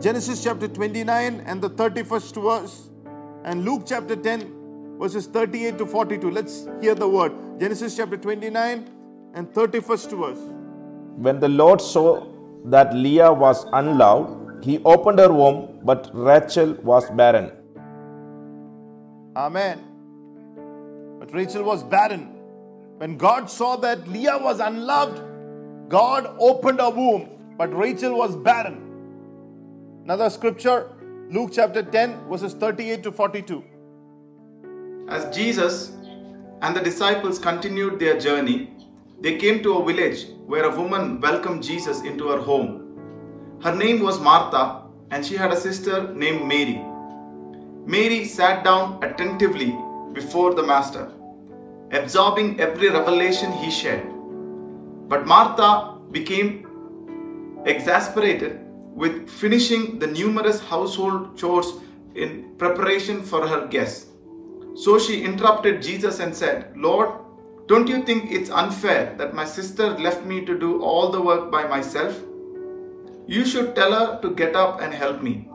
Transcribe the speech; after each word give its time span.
Genesis 0.00 0.44
chapter 0.44 0.68
29 0.68 1.42
and 1.44 1.60
the 1.60 1.70
31st 1.70 2.40
verse, 2.40 2.90
and 3.44 3.64
Luke 3.64 3.82
chapter 3.84 4.14
10, 4.14 4.96
verses 4.96 5.26
38 5.26 5.76
to 5.78 5.86
42. 5.86 6.30
Let's 6.30 6.68
hear 6.80 6.94
the 6.94 7.08
word. 7.08 7.32
Genesis 7.58 7.96
chapter 7.96 8.16
29 8.16 8.88
and 9.34 9.48
31st 9.52 10.16
verse. 10.16 10.38
When 11.16 11.40
the 11.40 11.48
Lord 11.48 11.80
saw 11.80 12.28
that 12.66 12.94
Leah 12.94 13.32
was 13.32 13.66
unloved, 13.72 14.64
he 14.64 14.80
opened 14.84 15.18
her 15.18 15.32
womb, 15.32 15.80
but 15.82 16.08
Rachel 16.14 16.74
was 16.74 17.10
barren. 17.10 17.50
Amen. 19.34 19.84
But 21.18 21.34
Rachel 21.34 21.64
was 21.64 21.82
barren. 21.82 22.36
When 22.98 23.16
God 23.16 23.50
saw 23.50 23.74
that 23.76 24.06
Leah 24.06 24.38
was 24.38 24.60
unloved, 24.60 25.20
God 25.88 26.36
opened 26.38 26.78
her 26.78 26.90
womb, 26.90 27.30
but 27.56 27.76
Rachel 27.76 28.16
was 28.16 28.36
barren. 28.36 28.87
Another 30.08 30.30
scripture, 30.30 30.90
Luke 31.30 31.50
chapter 31.52 31.82
10, 31.82 32.30
verses 32.30 32.54
38 32.54 33.02
to 33.02 33.12
42. 33.12 33.62
As 35.06 35.36
Jesus 35.36 35.92
and 36.62 36.74
the 36.74 36.80
disciples 36.80 37.38
continued 37.38 37.98
their 37.98 38.18
journey, 38.18 38.70
they 39.20 39.36
came 39.36 39.62
to 39.62 39.76
a 39.76 39.84
village 39.84 40.28
where 40.46 40.64
a 40.64 40.74
woman 40.74 41.20
welcomed 41.20 41.62
Jesus 41.62 42.00
into 42.04 42.28
her 42.28 42.38
home. 42.38 43.58
Her 43.62 43.74
name 43.74 44.00
was 44.00 44.18
Martha, 44.18 44.84
and 45.10 45.26
she 45.26 45.36
had 45.36 45.52
a 45.52 45.60
sister 45.60 46.10
named 46.14 46.46
Mary. 46.46 46.82
Mary 47.84 48.24
sat 48.24 48.64
down 48.64 49.04
attentively 49.04 49.76
before 50.14 50.54
the 50.54 50.62
Master, 50.62 51.12
absorbing 51.90 52.58
every 52.58 52.88
revelation 52.88 53.52
he 53.52 53.70
shared. 53.70 54.08
But 55.06 55.26
Martha 55.26 55.98
became 56.12 57.62
exasperated 57.66 58.64
with 58.98 59.30
finishing 59.30 60.00
the 60.00 60.06
numerous 60.08 60.60
household 60.60 61.38
chores 61.38 61.74
in 62.16 62.30
preparation 62.58 63.22
for 63.22 63.46
her 63.46 63.66
guests. 63.68 64.06
So 64.74 64.98
she 64.98 65.22
interrupted 65.22 65.80
Jesus 65.80 66.18
and 66.18 66.34
said, 66.34 66.72
Lord, 66.76 67.10
don't 67.68 67.86
you 67.86 68.02
think 68.02 68.32
it's 68.32 68.50
unfair 68.50 69.14
that 69.18 69.34
my 69.34 69.44
sister 69.44 69.90
left 69.90 70.24
me 70.24 70.44
to 70.46 70.58
do 70.58 70.82
all 70.82 71.10
the 71.10 71.20
work 71.20 71.50
by 71.50 71.66
myself? 71.68 72.18
You 73.28 73.44
should 73.44 73.76
tell 73.76 73.92
her 73.92 74.20
to 74.20 74.34
get 74.34 74.56
up 74.56 74.80
and 74.80 74.92
help 74.92 75.22
me. 75.22 75.48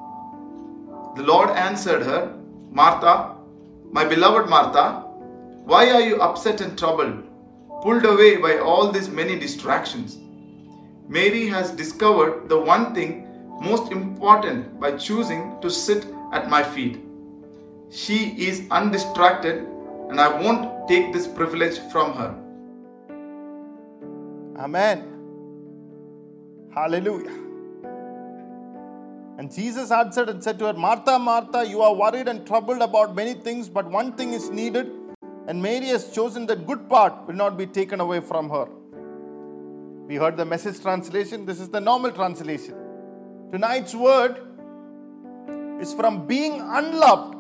The 1.18 1.24
Lord 1.24 1.50
answered 1.50 2.04
her, 2.04 2.38
Martha, 2.72 3.36
my 3.92 4.06
beloved 4.06 4.50
Martha, 4.50 5.02
why 5.66 5.90
are 5.90 6.02
you 6.02 6.22
upset 6.22 6.62
and 6.62 6.78
troubled, 6.78 7.24
pulled 7.82 8.06
away 8.06 8.38
by 8.38 8.58
all 8.60 8.92
these 8.92 9.10
many 9.10 9.38
distractions? 9.38 10.18
Mary 11.10 11.48
has 11.48 11.72
discovered 11.72 12.48
the 12.48 12.58
one 12.58 12.94
thing 12.96 13.23
most 13.62 13.92
important 13.92 14.80
by 14.80 14.98
choosing 14.98 15.58
to 15.62 15.70
sit 15.70 16.06
at 16.32 16.50
my 16.50 16.64
feet. 16.64 17.00
She 17.90 18.48
is 18.48 18.64
undistracted, 18.72 19.68
and 20.10 20.20
I 20.20 20.28
won't 20.28 20.88
take 20.88 21.14
this 21.14 21.28
privilege 21.28 21.78
from 21.92 22.14
her. 22.14 22.36
Amen. 24.60 25.10
Hallelujah. 26.74 27.40
And 29.38 29.52
Jesus 29.52 29.92
answered 29.92 30.30
and 30.30 30.44
said 30.44 30.60
to 30.60 30.66
her, 30.66 30.74
Martha, 30.74 31.18
Martha, 31.18 31.66
you 31.66 31.82
are 31.82 31.94
worried 31.94 32.28
and 32.28 32.46
troubled 32.46 32.82
about 32.82 33.16
many 33.16 33.34
things, 33.34 33.70
but 33.70 33.90
one 33.90 34.14
thing 34.14 34.34
is 34.34 34.50
needed, 34.50 34.92
and 35.48 35.62
Mary 35.62 35.88
has 35.88 36.12
chosen 36.12 36.46
that 36.48 36.66
good 36.66 36.88
part 36.90 37.28
will 37.28 37.36
not 37.36 37.58
be 37.58 37.66
taken 37.66 38.00
away 38.00 38.20
from 38.20 38.50
her. 38.50 38.68
We 40.08 40.16
heard 40.16 40.38
the 40.38 40.46
message 40.46 40.82
translation. 40.82 41.46
This 41.46 41.60
is 41.60 41.70
the 41.70 41.80
normal 41.82 42.12
translation. 42.12 42.76
Tonight's 43.54 43.94
word 43.94 44.40
is 45.80 45.94
from 45.94 46.26
being 46.26 46.60
unloved. 46.60 47.36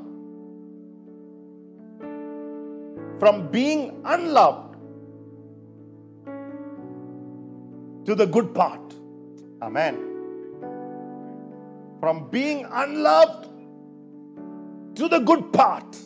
From 3.19 3.47
being 3.49 3.99
unloved 4.05 4.75
to 8.05 8.13
the 8.13 8.27
good 8.27 8.53
part. 8.53 8.93
Amen. 9.63 9.97
From 11.99 12.29
being 12.29 12.67
unloved 12.71 13.49
to 14.97 15.07
the 15.07 15.17
good 15.17 15.51
part. 15.51 15.97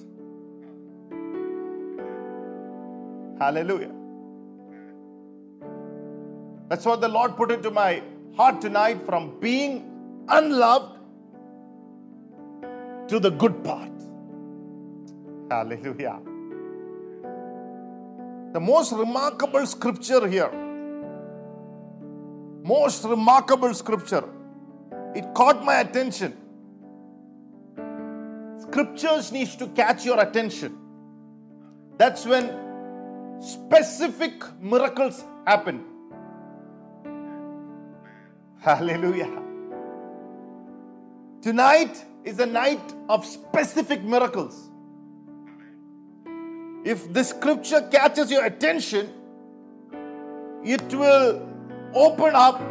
Hallelujah. 3.40 3.92
That's 6.70 6.86
what 6.86 7.02
the 7.02 7.10
Lord 7.10 7.36
put 7.36 7.52
into 7.52 7.72
my 7.72 8.02
heart 8.38 8.62
tonight 8.62 9.06
from 9.06 9.38
being 9.42 9.97
unloved 10.30 11.00
to 13.10 13.20
the 13.20 13.30
good 13.30 13.64
part. 13.64 13.92
Hallelujah. 15.50 16.20
The 18.54 18.60
most 18.60 18.92
remarkable 18.94 19.66
scripture 19.66 20.28
here, 20.28 20.52
most 22.64 23.04
remarkable 23.06 23.74
scripture, 23.74 24.24
it 25.16 25.34
caught 25.34 25.64
my 25.64 25.80
attention. 25.80 26.36
Scriptures 28.60 29.32
needs 29.32 29.56
to 29.56 29.68
catch 29.68 30.06
your 30.06 30.20
attention. 30.20 30.78
That's 31.98 32.26
when 32.26 32.52
specific 33.40 34.44
miracles 34.62 35.24
happen. 35.46 35.86
Hallelujah. 38.60 39.47
Tonight 41.42 42.04
is 42.24 42.40
a 42.40 42.46
night 42.46 42.94
of 43.10 43.26
specific 43.26 44.04
miracles. 44.04 44.70
If 46.84 47.12
the 47.14 47.24
scripture 47.24 47.88
catches 47.92 48.32
your 48.32 48.46
attention, 48.46 49.14
it 50.64 50.94
will 50.94 51.48
open 51.94 52.34
up 52.34 52.62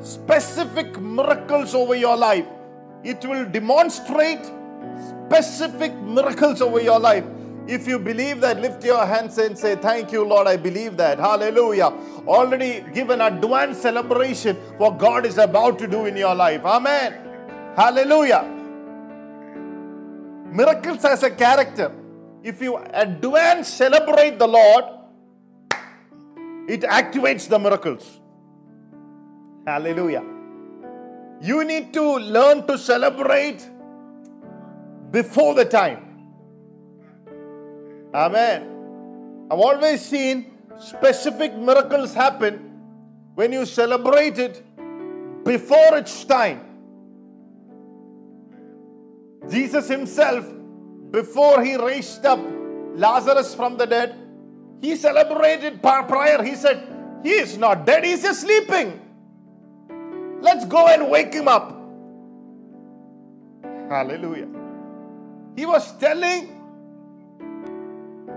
specific 0.00 0.98
miracles 1.00 1.74
over 1.74 1.94
your 1.94 2.16
life. 2.16 2.46
It 3.02 3.24
will 3.24 3.44
demonstrate 3.44 4.44
specific 5.28 5.94
miracles 5.94 6.62
over 6.62 6.80
your 6.80 6.98
life. 6.98 7.24
If 7.66 7.86
you 7.86 7.98
believe 7.98 8.40
that, 8.42 8.60
lift 8.60 8.84
your 8.84 9.04
hands 9.06 9.38
and 9.38 9.58
say, 9.58 9.76
Thank 9.76 10.12
you, 10.12 10.24
Lord. 10.24 10.46
I 10.46 10.56
believe 10.56 10.96
that. 10.98 11.18
Hallelujah. 11.18 11.92
Already 12.26 12.84
give 12.92 13.10
an 13.10 13.22
advanced 13.22 13.82
celebration 13.82 14.56
what 14.76 14.98
God 14.98 15.24
is 15.24 15.38
about 15.38 15.78
to 15.78 15.86
do 15.86 16.06
in 16.06 16.16
your 16.16 16.34
life. 16.34 16.64
Amen. 16.64 17.23
Hallelujah. 17.76 18.44
Miracles 20.52 21.04
as 21.04 21.22
a 21.24 21.30
character. 21.30 21.92
If 22.42 22.60
you 22.60 22.76
advance 22.76 23.68
celebrate 23.68 24.38
the 24.38 24.46
Lord, 24.46 24.84
it 26.68 26.82
activates 26.82 27.48
the 27.48 27.58
miracles. 27.58 28.20
Hallelujah. 29.66 30.22
You 31.40 31.64
need 31.64 31.92
to 31.94 32.18
learn 32.18 32.66
to 32.66 32.78
celebrate 32.78 33.68
before 35.10 35.54
the 35.54 35.64
time. 35.64 36.00
Amen. 38.14 38.70
I've 39.50 39.58
always 39.58 40.00
seen 40.00 40.58
specific 40.78 41.56
miracles 41.56 42.14
happen 42.14 42.70
when 43.34 43.52
you 43.52 43.66
celebrate 43.66 44.38
it 44.38 44.62
before 45.44 45.98
its 45.98 46.24
time. 46.24 46.73
Jesus 49.50 49.88
himself, 49.88 50.46
before 51.10 51.62
he 51.62 51.76
raised 51.76 52.24
up 52.26 52.40
Lazarus 52.94 53.54
from 53.54 53.76
the 53.76 53.86
dead, 53.86 54.16
he 54.80 54.96
celebrated 54.96 55.82
prior. 55.82 56.42
He 56.42 56.54
said, 56.54 57.20
He 57.22 57.30
is 57.30 57.56
not 57.56 57.86
dead, 57.86 58.04
he's 58.04 58.22
just 58.22 58.40
sleeping. 58.40 59.00
Let's 60.40 60.64
go 60.66 60.88
and 60.88 61.10
wake 61.10 61.32
him 61.32 61.48
up. 61.48 61.70
Hallelujah. 63.88 64.48
He 65.56 65.66
was 65.66 65.96
telling, 65.98 66.48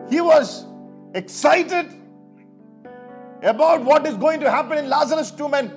he 0.10 0.22
was 0.22 0.66
excited 1.14 1.88
about 3.42 3.84
what 3.84 4.06
is 4.06 4.16
going 4.16 4.40
to 4.40 4.50
happen 4.50 4.78
in 4.78 4.90
Lazarus' 4.90 5.32
tomb, 5.32 5.54
and 5.54 5.72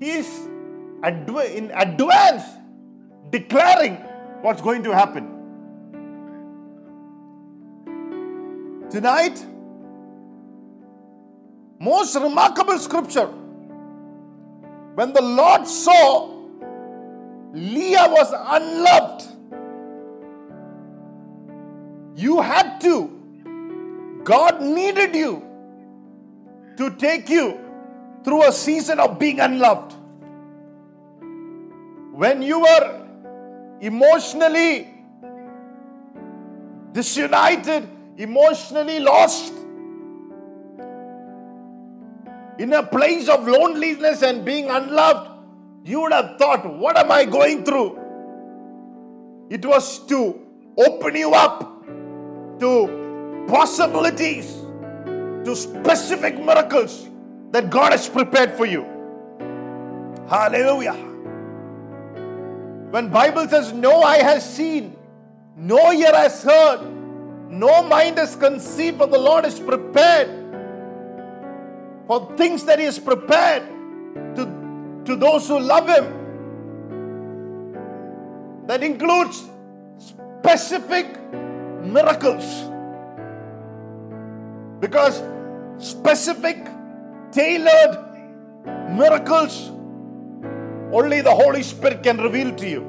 he 0.00 0.10
is 0.10 0.48
in 1.04 1.70
advance 1.74 2.44
declaring 3.30 3.98
what's 4.42 4.62
going 4.62 4.82
to 4.84 4.94
happen. 4.94 5.34
Tonight, 8.90 9.44
most 11.78 12.14
remarkable 12.14 12.78
scripture. 12.78 13.26
When 14.94 15.12
the 15.12 15.22
Lord 15.22 15.66
saw 15.66 16.34
Leah 17.52 18.08
was 18.08 18.32
unloved, 18.32 19.26
you 22.16 22.40
had 22.40 22.80
to, 22.80 24.20
God 24.24 24.60
needed 24.62 25.14
you 25.14 25.44
to 26.76 26.90
take 26.90 27.28
you 27.28 27.60
through 28.24 28.48
a 28.48 28.52
season 28.52 29.00
of 29.00 29.18
being 29.18 29.40
unloved. 29.40 29.94
when 32.18 32.42
you 32.42 32.58
were 32.58 33.07
emotionally 33.80 34.94
disunited, 36.92 37.88
emotionally 38.16 39.00
lost, 39.00 39.52
in 42.58 42.72
a 42.72 42.82
place 42.82 43.28
of 43.28 43.46
loneliness 43.46 44.22
and 44.22 44.44
being 44.44 44.68
unloved, 44.68 45.30
you 45.84 46.00
would 46.00 46.12
have 46.12 46.36
thought, 46.38 46.66
What 46.78 46.98
am 46.98 47.12
I 47.12 47.24
going 47.24 47.64
through? 47.64 47.98
It 49.48 49.64
was 49.64 50.04
to 50.06 50.40
open 50.76 51.16
you 51.16 51.32
up 51.34 51.84
to 52.58 53.46
possibilities, 53.48 54.52
to 55.44 55.54
specific 55.54 56.38
miracles 56.38 57.08
that 57.52 57.70
God 57.70 57.92
has 57.92 58.08
prepared 58.08 58.52
for 58.52 58.66
you. 58.66 58.84
Hallelujah. 60.28 60.96
When 62.90 63.08
Bible 63.10 63.48
says 63.48 63.72
no 63.72 64.02
eye 64.02 64.22
has 64.22 64.54
seen, 64.56 64.96
no 65.56 65.92
ear 65.92 66.14
has 66.14 66.42
heard, 66.42 66.80
no 67.50 67.82
mind 67.82 68.18
has 68.18 68.34
conceived, 68.34 68.98
but 68.98 69.10
the 69.10 69.18
Lord 69.18 69.44
is 69.44 69.60
prepared 69.60 70.28
for 72.06 72.34
things 72.36 72.64
that 72.64 72.78
He 72.78 72.86
has 72.86 72.98
prepared 72.98 73.62
to, 74.36 75.02
to 75.04 75.16
those 75.16 75.46
who 75.48 75.60
love 75.60 75.88
Him. 75.88 76.14
That 78.66 78.82
includes 78.82 79.44
specific 79.98 81.06
miracles. 81.82 82.70
Because 84.80 85.22
specific, 85.78 86.66
tailored 87.32 87.98
miracles 88.90 89.72
only 90.92 91.20
the 91.20 91.34
Holy 91.34 91.62
Spirit 91.62 92.02
can 92.02 92.18
reveal 92.18 92.54
to 92.56 92.68
you. 92.68 92.82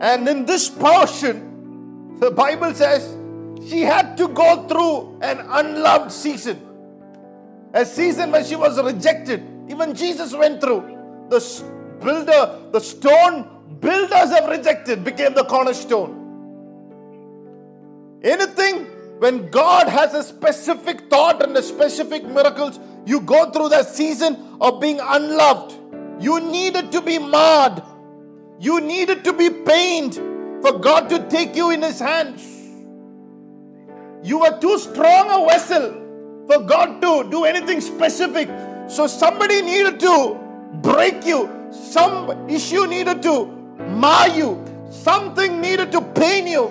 And 0.00 0.28
in 0.28 0.46
this 0.46 0.68
portion, 0.68 2.18
the 2.18 2.30
Bible 2.30 2.74
says 2.74 3.16
she 3.68 3.82
had 3.82 4.16
to 4.16 4.28
go 4.28 4.66
through 4.66 5.18
an 5.20 5.40
unloved 5.48 6.10
season. 6.10 6.66
A 7.74 7.84
season 7.84 8.32
where 8.32 8.44
she 8.44 8.56
was 8.56 8.82
rejected. 8.82 9.42
Even 9.68 9.94
Jesus 9.94 10.34
went 10.34 10.60
through. 10.60 10.96
The 11.28 11.40
builder, 12.02 12.58
the 12.72 12.80
stone 12.80 13.78
builders 13.80 14.30
have 14.30 14.48
rejected, 14.48 15.04
became 15.04 15.34
the 15.34 15.44
cornerstone. 15.44 16.16
Anything, 18.22 18.86
when 19.18 19.50
God 19.50 19.88
has 19.88 20.14
a 20.14 20.22
specific 20.22 21.08
thought 21.10 21.42
and 21.42 21.56
a 21.56 21.62
specific 21.62 22.24
miracles, 22.24 22.78
you 23.06 23.20
go 23.20 23.50
through 23.50 23.70
that 23.70 23.86
season 23.86 24.56
of 24.60 24.80
being 24.80 24.98
unloved. 25.00 25.79
You 26.20 26.40
needed 26.40 26.92
to 26.92 27.00
be 27.00 27.18
marred. 27.18 27.82
You 28.58 28.80
needed 28.80 29.24
to 29.24 29.32
be 29.32 29.48
pained 29.48 30.14
for 30.62 30.78
God 30.78 31.08
to 31.08 31.26
take 31.28 31.56
you 31.56 31.70
in 31.70 31.82
His 31.82 31.98
hands. 31.98 32.46
You 34.22 34.40
were 34.40 34.58
too 34.60 34.78
strong 34.78 35.30
a 35.30 35.46
vessel 35.48 36.44
for 36.46 36.58
God 36.58 37.00
to 37.00 37.30
do 37.30 37.44
anything 37.44 37.80
specific. 37.80 38.48
So 38.88 39.06
somebody 39.06 39.62
needed 39.62 39.98
to 40.00 40.38
break 40.82 41.24
you. 41.24 41.48
Some 41.70 42.50
issue 42.50 42.86
needed 42.86 43.22
to 43.22 43.46
mar 43.78 44.28
you. 44.28 44.62
Something 44.90 45.60
needed 45.60 45.90
to 45.92 46.02
pain 46.02 46.46
you 46.46 46.68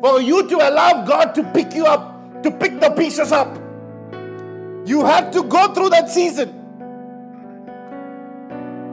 for 0.00 0.20
you 0.20 0.48
to 0.48 0.56
allow 0.56 1.04
God 1.04 1.34
to 1.34 1.42
pick 1.52 1.74
you 1.74 1.86
up, 1.86 2.42
to 2.44 2.50
pick 2.50 2.78
the 2.78 2.90
pieces 2.90 3.32
up. 3.32 3.58
You 4.86 5.04
had 5.04 5.32
to 5.32 5.42
go 5.42 5.72
through 5.72 5.90
that 5.90 6.10
season. 6.10 6.63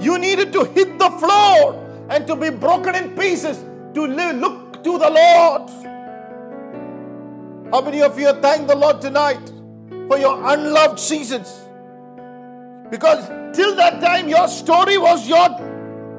You 0.02 0.18
needed 0.18 0.52
to 0.54 0.66
hit 0.66 0.98
the 0.98 1.10
floor 1.12 2.08
and 2.10 2.26
to 2.28 2.36
be 2.36 2.50
broken 2.50 2.96
in 2.96 3.16
pieces 3.16 3.58
to 3.94 4.08
live, 4.08 4.38
look 4.38 4.84
to 4.84 4.98
the 4.98 5.10
Lord. 5.10 5.70
How 7.72 7.82
many 7.82 8.02
of 8.02 8.20
you 8.20 8.34
thank 8.42 8.68
the 8.68 8.76
Lord 8.76 9.00
tonight 9.00 9.52
for 10.08 10.18
your 10.18 10.44
unloved 10.52 11.00
seasons? 11.00 11.62
Because 12.90 13.28
till 13.56 13.76
that 13.76 14.02
time, 14.02 14.28
your 14.28 14.48
story 14.48 14.98
was 14.98 15.28
your 15.28 15.50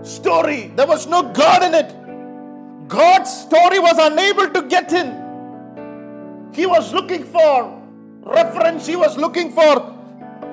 story. 0.03 0.73
There 0.77 0.87
was 0.87 1.07
no 1.07 1.23
God 1.33 1.63
in 1.65 1.75
it. 1.75 2.89
God's 2.89 3.31
story 3.31 3.79
was 3.81 3.99
unable 3.99 4.49
to 4.51 4.63
get 4.69 4.93
in. 4.93 6.51
He 6.55 6.67
was 6.67 6.93
looking 6.93 7.25
for 7.25 7.83
reference, 8.23 8.87
he 8.87 8.97
was 8.97 9.17
looking 9.17 9.51
for 9.51 9.97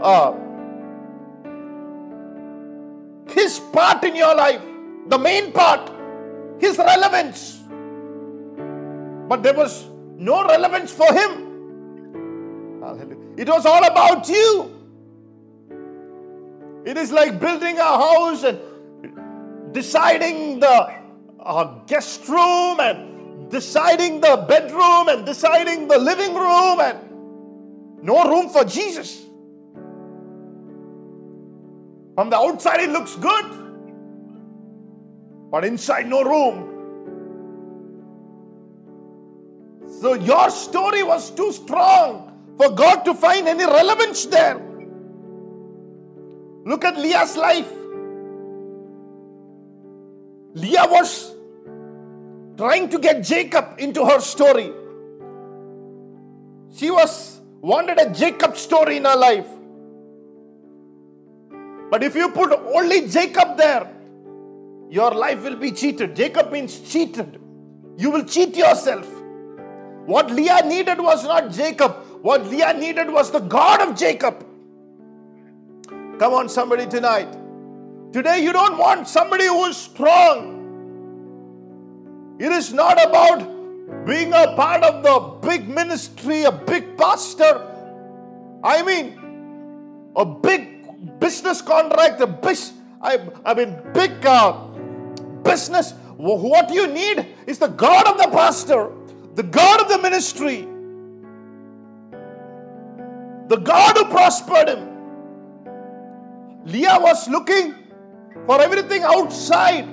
uh, 0.01 0.31
his 3.33 3.59
part 3.59 4.03
in 4.03 4.15
your 4.15 4.35
life, 4.35 4.61
the 5.07 5.17
main 5.17 5.51
part, 5.51 5.91
his 6.59 6.77
relevance. 6.77 7.59
But 9.27 9.43
there 9.43 9.53
was 9.53 9.87
no 10.17 10.43
relevance 10.43 10.91
for 10.91 11.11
him. 11.13 11.45
It 13.37 13.47
was 13.47 13.65
all 13.65 13.85
about 13.85 14.27
you. 14.27 14.75
It 16.85 16.97
is 16.97 17.11
like 17.11 17.39
building 17.39 17.77
a 17.77 17.83
house 17.83 18.43
and 18.43 18.59
deciding 19.73 20.59
the 20.59 20.93
uh, 21.39 21.63
guest 21.85 22.27
room 22.27 22.79
and 22.79 23.49
deciding 23.49 24.21
the 24.21 24.45
bedroom 24.47 25.09
and 25.09 25.25
deciding 25.25 25.87
the 25.87 25.97
living 25.97 26.33
room 26.33 26.79
and 26.79 28.03
no 28.03 28.29
room 28.29 28.49
for 28.49 28.63
Jesus. 28.63 29.28
From 32.19 32.29
the 32.29 32.35
outside, 32.35 32.81
it 32.81 32.89
looks 32.89 33.15
good, 33.15 33.45
but 35.49 35.63
inside, 35.63 36.09
no 36.09 36.21
room. 36.21 36.65
So, 40.01 40.15
your 40.15 40.49
story 40.49 41.01
was 41.01 41.31
too 41.31 41.53
strong 41.53 42.55
for 42.57 42.71
God 42.71 43.05
to 43.05 43.13
find 43.13 43.47
any 43.47 43.63
relevance 43.63 44.25
there. 44.25 44.59
Look 46.65 46.83
at 46.83 46.97
Leah's 46.97 47.37
life. 47.37 47.71
Leah 50.55 50.87
was 50.89 51.33
trying 52.57 52.89
to 52.89 52.99
get 52.99 53.23
Jacob 53.23 53.75
into 53.77 54.05
her 54.05 54.19
story. 54.19 54.73
She 56.75 56.91
was 56.91 57.39
wanted 57.61 57.97
a 57.97 58.11
Jacob 58.13 58.57
story 58.57 58.97
in 58.97 59.05
her 59.05 59.15
life. 59.15 59.47
But 61.89 62.03
if 62.03 62.15
you 62.15 62.29
put 62.29 62.51
only 62.51 63.07
Jacob 63.07 63.57
there, 63.57 63.91
your 64.89 65.11
life 65.11 65.43
will 65.43 65.55
be 65.55 65.71
cheated. 65.71 66.15
Jacob 66.15 66.51
means 66.51 66.79
cheated. 66.79 67.39
You 67.97 68.11
will 68.11 68.23
cheat 68.23 68.55
yourself. 68.55 69.07
What 70.05 70.31
Leah 70.31 70.63
needed 70.65 70.99
was 70.99 71.23
not 71.23 71.51
Jacob. 71.51 71.91
What 72.21 72.45
Leah 72.47 72.73
needed 72.73 73.09
was 73.09 73.31
the 73.31 73.39
God 73.39 73.81
of 73.81 73.97
Jacob. 73.97 74.45
Come 76.19 76.33
on, 76.33 76.49
somebody 76.49 76.85
tonight. 76.85 77.31
Today, 78.11 78.39
you 78.43 78.51
don't 78.51 78.77
want 78.77 79.07
somebody 79.07 79.45
who 79.45 79.65
is 79.65 79.77
strong. 79.77 80.57
It 82.39 82.51
is 82.51 82.73
not 82.73 83.03
about 83.03 84.05
being 84.05 84.33
a 84.33 84.55
part 84.55 84.83
of 84.83 85.03
the 85.03 85.47
big 85.47 85.69
ministry, 85.69 86.43
a 86.43 86.51
big 86.51 86.97
pastor. 86.97 87.65
I 88.63 88.81
mean, 88.81 90.11
a 90.15 90.25
big 90.25 90.78
business 91.19 91.61
contract, 91.61 92.19
the 92.19 92.27
big, 92.27 92.57
I, 93.01 93.19
I 93.45 93.53
mean, 93.53 93.77
big 93.93 94.25
uh, 94.25 94.51
business. 95.43 95.93
What 96.17 96.69
you 96.73 96.87
need 96.87 97.27
is 97.47 97.59
the 97.59 97.67
God 97.67 98.07
of 98.07 98.17
the 98.17 98.27
pastor, 98.35 98.91
the 99.35 99.43
God 99.43 99.81
of 99.81 99.89
the 99.89 99.97
ministry, 99.99 100.67
the 103.47 103.57
God 103.57 103.97
who 103.97 104.05
prospered 104.05 104.69
him. 104.69 104.89
Leah 106.65 106.97
was 106.99 107.27
looking 107.29 107.73
for 108.45 108.61
everything 108.61 109.03
outside. 109.03 109.87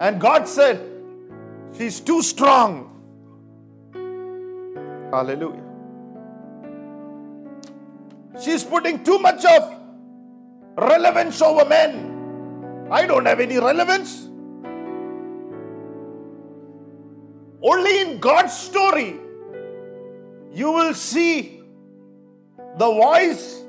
And 0.00 0.20
God 0.20 0.48
said, 0.48 0.80
She's 1.76 2.00
too 2.00 2.22
strong. 2.22 2.92
Hallelujah. 5.12 5.65
She's 8.40 8.64
putting 8.64 9.02
too 9.02 9.18
much 9.18 9.44
of 9.44 9.74
relevance 10.76 11.40
over 11.40 11.64
men. 11.64 12.88
I 12.90 13.06
don't 13.06 13.26
have 13.26 13.40
any 13.40 13.58
relevance. 13.58 14.28
Only 17.62 18.00
in 18.00 18.18
God's 18.18 18.52
story 18.52 19.18
you 20.52 20.70
will 20.70 20.94
see 20.94 21.62
the 22.78 22.86
voice 22.86 23.62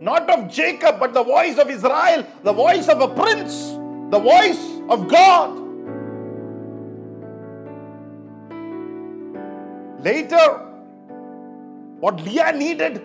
not 0.00 0.30
of 0.30 0.50
Jacob, 0.50 1.00
but 1.00 1.12
the 1.12 1.24
voice 1.24 1.58
of 1.58 1.68
Israel, 1.68 2.24
the 2.44 2.52
voice 2.52 2.88
of 2.88 3.00
a 3.00 3.08
prince, 3.08 3.72
the 4.10 4.18
voice 4.18 4.80
of 4.88 5.08
God. 5.08 5.58
Later, 10.04 10.46
what 11.98 12.20
Leah 12.22 12.52
needed 12.52 13.02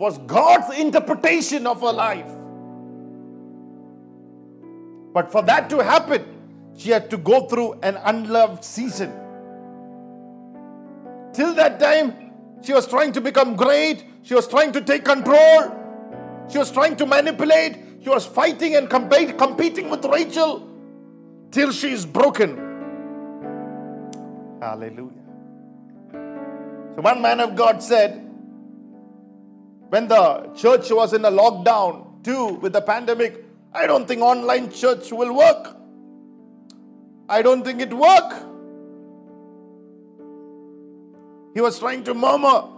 was 0.00 0.16
God's 0.20 0.78
interpretation 0.78 1.66
of 1.66 1.82
her 1.82 1.92
life. 1.92 2.32
But 5.12 5.30
for 5.30 5.42
that 5.42 5.68
to 5.68 5.84
happen, 5.84 6.24
she 6.74 6.88
had 6.88 7.10
to 7.10 7.18
go 7.18 7.46
through 7.46 7.74
an 7.82 7.98
unloved 8.04 8.64
season. 8.64 9.12
Till 11.34 11.52
that 11.52 11.78
time, 11.78 12.32
she 12.62 12.72
was 12.72 12.86
trying 12.86 13.12
to 13.12 13.20
become 13.20 13.56
great. 13.56 14.02
She 14.22 14.32
was 14.32 14.48
trying 14.48 14.72
to 14.72 14.80
take 14.80 15.04
control. 15.04 15.70
She 16.48 16.56
was 16.56 16.70
trying 16.70 16.96
to 16.96 17.04
manipulate. 17.04 17.76
She 18.02 18.08
was 18.08 18.24
fighting 18.24 18.76
and 18.76 18.88
compete, 18.88 19.36
competing 19.36 19.90
with 19.90 20.02
Rachel 20.06 20.66
till 21.50 21.72
she 21.72 21.90
is 21.90 22.06
broken. 22.06 22.56
Hallelujah. 24.62 25.12
So, 26.94 27.02
one 27.02 27.20
man 27.20 27.40
of 27.40 27.54
God 27.54 27.82
said, 27.82 28.29
when 29.90 30.08
the 30.08 30.50
church 30.56 30.90
was 30.90 31.12
in 31.12 31.24
a 31.24 31.30
lockdown, 31.30 32.24
too, 32.24 32.54
with 32.54 32.72
the 32.72 32.80
pandemic, 32.80 33.44
I 33.72 33.86
don't 33.86 34.06
think 34.06 34.22
online 34.22 34.72
church 34.72 35.12
will 35.12 35.36
work. 35.36 35.76
I 37.28 37.42
don't 37.42 37.64
think 37.64 37.80
it 37.80 37.92
work. 37.92 38.32
He 41.54 41.60
was 41.60 41.78
trying 41.78 42.04
to 42.04 42.14
murmur. 42.14 42.68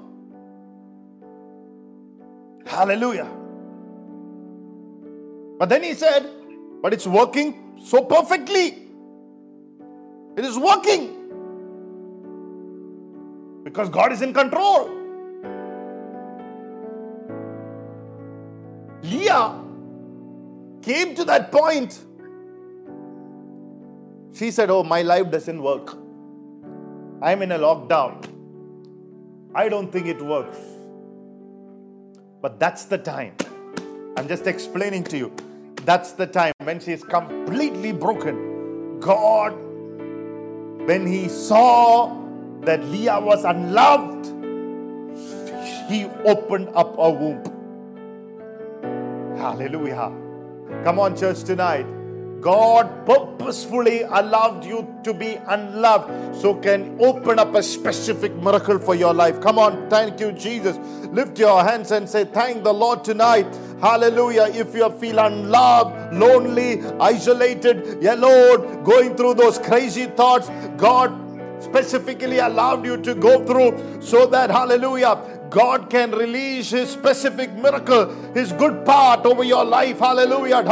Hallelujah. 2.67 3.31
But 5.59 5.69
then 5.69 5.83
he 5.83 5.95
said, 5.95 6.29
But 6.83 6.93
it's 6.93 7.07
working 7.07 7.79
so 7.85 8.03
perfectly. 8.03 8.89
It 10.37 10.45
is 10.45 10.59
working. 10.59 11.19
Because 13.65 13.91
God 13.91 14.13
is 14.13 14.23
in 14.23 14.33
control. 14.33 15.02
Leah 19.23 19.55
came 20.83 21.15
to 21.15 21.25
that 21.25 21.53
point. 21.53 22.05
She 24.35 24.51
said, 24.51 24.71
Oh, 24.71 24.83
my 24.83 25.03
life 25.03 25.31
doesn't 25.31 25.63
work. 25.63 25.97
I'm 27.23 27.43
in 27.43 27.53
a 27.53 27.59
lockdown. 27.59 28.29
I 29.55 29.69
don't 29.69 29.93
think 29.93 30.07
it 30.07 30.21
works. 30.21 30.59
But 32.41 32.59
that's 32.59 32.87
the 32.87 32.99
time. 32.99 33.37
I'm 34.17 34.27
just 34.27 34.49
explaining 34.49 35.05
to 35.05 35.17
you. 35.17 35.33
That's 35.85 36.13
the 36.13 36.27
time 36.27 36.53
when 36.65 36.81
she 36.81 36.93
is 36.93 37.05
completely 37.05 37.93
broken. 37.93 38.99
God, 38.99 39.53
when 40.87 41.07
He 41.07 41.29
saw 41.29 42.19
that 42.63 42.83
Leah 42.87 43.21
was 43.21 43.45
unloved, 43.45 44.27
He 45.89 46.07
opened 46.25 46.71
up 46.75 46.97
a 46.99 47.11
womb. 47.11 47.52
Hallelujah. 49.43 50.13
Come 50.85 51.01
on, 51.01 51.17
church, 51.17 51.43
tonight. 51.43 51.85
God 52.41 53.05
purposefully 53.05 54.03
allowed 54.03 54.65
you 54.65 54.87
to 55.03 55.13
be 55.13 55.35
unloved 55.49 56.37
so 56.37 56.55
can 56.55 56.97
open 57.01 57.41
up 57.41 57.53
a 57.57 57.63
specific 57.63 58.33
miracle 58.37 58.79
for 58.79 58.95
your 58.95 59.13
life. 59.13 59.41
Come 59.41 59.59
on, 59.59 59.91
thank 59.91 60.21
you, 60.21 60.31
Jesus. 60.31 60.79
Lift 61.11 61.41
your 61.41 61.65
hands 61.65 61.91
and 61.91 62.09
say, 62.09 62.25
Thank 62.25 62.63
the 62.63 62.73
Lord 62.73 63.03
tonight. 63.03 63.53
Hallelujah. 63.81 64.45
If 64.45 64.77
you 64.77 64.89
feel 64.91 65.19
unloved, 65.19 66.15
lonely, 66.15 66.81
isolated, 67.01 68.01
Lord, 68.01 68.85
going 68.85 69.17
through 69.17 69.35
those 69.35 69.59
crazy 69.59 70.07
thoughts, 70.07 70.51
God 70.77 71.19
specifically 71.61 72.39
allowed 72.39 72.85
you 72.85 72.97
to 72.99 73.15
go 73.17 73.45
through 73.45 74.01
so 74.01 74.27
that, 74.27 74.51
hallelujah, 74.51 75.42
God 75.53 75.91
can 75.91 76.11
release 76.13 76.71
His 76.71 76.91
specific 76.91 77.53
miracle, 77.53 78.07
His 78.33 78.53
good 78.53 78.85
part 78.87 79.27
over 79.27 79.45
your 79.45 79.65
life. 79.65 79.99
Hallelujah. 79.99 80.65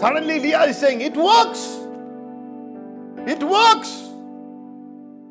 Suddenly, 0.00 0.40
Leah 0.40 0.62
is 0.64 0.78
saying, 0.78 1.02
It 1.02 1.14
works. 1.14 1.78
It 3.26 3.42
works. 3.42 4.08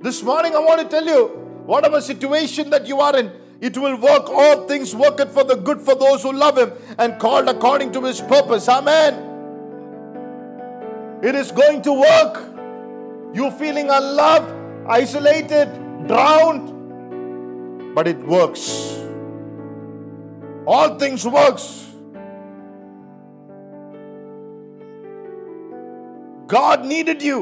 This 0.01 0.23
morning, 0.23 0.55
I 0.55 0.59
want 0.59 0.81
to 0.81 0.87
tell 0.87 1.05
you 1.05 1.27
whatever 1.65 1.99
situation 2.01 2.69
that 2.69 2.85
you 2.87 2.99
are 2.99 3.17
in, 3.17 3.31
it 3.59 3.77
will 3.77 3.97
work. 3.97 4.29
All 4.29 4.67
things 4.67 4.95
work 4.95 5.19
it 5.19 5.29
for 5.29 5.43
the 5.43 5.55
good 5.55 5.81
for 5.81 5.95
those 5.95 6.21
who 6.21 6.31
love 6.33 6.57
Him 6.57 6.71
and 6.99 7.19
called 7.19 7.49
according 7.49 7.91
to 7.93 8.01
His 8.03 8.21
purpose. 8.21 8.69
Amen. 8.69 9.29
It 11.23 11.35
is 11.35 11.51
going 11.51 11.81
to 11.81 11.93
work. 11.93 12.47
You 13.33 13.49
feeling 13.51 13.89
unloved, 13.89 14.60
isolated, 14.91 15.67
drowned, 16.07 17.95
but 17.95 18.07
it 18.07 18.19
works. 18.19 18.63
All 20.67 20.99
things 20.99 21.25
works. 21.25 21.87
God 26.47 26.85
needed 26.85 27.21
you. 27.21 27.39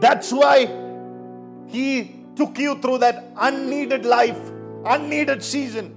That's 0.00 0.30
why 0.30 0.66
He 1.66 2.16
took 2.36 2.58
you 2.58 2.78
through 2.78 2.98
that 2.98 3.32
unneeded 3.36 4.04
life, 4.04 4.38
unneeded 4.84 5.42
season. 5.42 5.94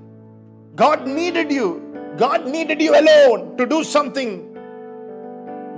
God 0.75 1.05
needed 1.07 1.51
you. 1.51 2.13
God 2.17 2.47
needed 2.47 2.81
you 2.81 2.95
alone 2.97 3.57
to 3.57 3.65
do 3.65 3.83
something. 3.83 4.50